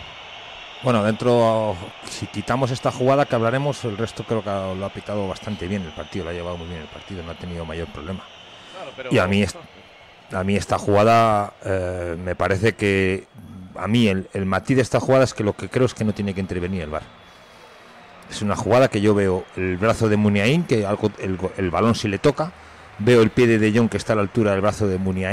Bueno, 0.83 1.01
dentro, 1.01 1.77
si 2.09 2.27
quitamos 2.27 2.69
esta 2.69 2.91
jugada 2.91 3.25
que 3.25 3.35
hablaremos, 3.35 3.85
el 3.85 3.97
resto 3.97 4.25
creo 4.25 4.43
que 4.43 4.49
lo 4.49 4.85
ha 4.85 4.89
picado 4.89 5.29
bastante 5.29 5.65
bien 5.65 5.83
el 5.83 5.93
partido, 5.93 6.25
lo 6.25 6.31
ha 6.31 6.33
llevado 6.33 6.57
muy 6.57 6.67
bien 6.67 6.81
el 6.81 6.87
partido, 6.87 7.23
no 7.23 7.31
ha 7.31 7.35
tenido 7.35 7.63
mayor 7.63 7.87
problema. 7.87 8.21
Y 9.09 9.17
a 9.17 9.25
mí, 9.25 9.45
a 10.33 10.43
mí 10.43 10.55
esta 10.57 10.77
jugada 10.77 11.53
eh, 11.63 12.17
me 12.21 12.35
parece 12.35 12.73
que, 12.73 13.27
a 13.77 13.87
mí 13.87 14.09
el, 14.09 14.27
el 14.33 14.45
matiz 14.45 14.75
de 14.75 14.81
esta 14.81 14.99
jugada 14.99 15.23
es 15.23 15.33
que 15.33 15.45
lo 15.45 15.53
que 15.53 15.69
creo 15.69 15.85
es 15.85 15.93
que 15.93 16.03
no 16.03 16.13
tiene 16.13 16.33
que 16.33 16.41
intervenir 16.41 16.81
el 16.81 16.89
VAR. 16.89 17.03
Es 18.29 18.41
una 18.41 18.57
jugada 18.57 18.89
que 18.89 18.99
yo 18.99 19.15
veo 19.15 19.45
el 19.55 19.77
brazo 19.77 20.09
de 20.09 20.17
Muniain, 20.17 20.65
que 20.65 20.85
algo, 20.85 21.11
el, 21.19 21.39
el 21.55 21.71
balón 21.71 21.95
sí 21.95 22.09
le 22.09 22.19
toca, 22.19 22.51
veo 22.99 23.21
el 23.21 23.29
pie 23.29 23.47
de 23.47 23.57
De 23.57 23.71
Jong 23.71 23.89
que 23.89 23.97
está 23.97 24.13
a 24.13 24.15
la 24.17 24.23
altura 24.23 24.51
del 24.51 24.59
brazo 24.59 24.85
de 24.85 24.97
Muniain. 24.97 25.31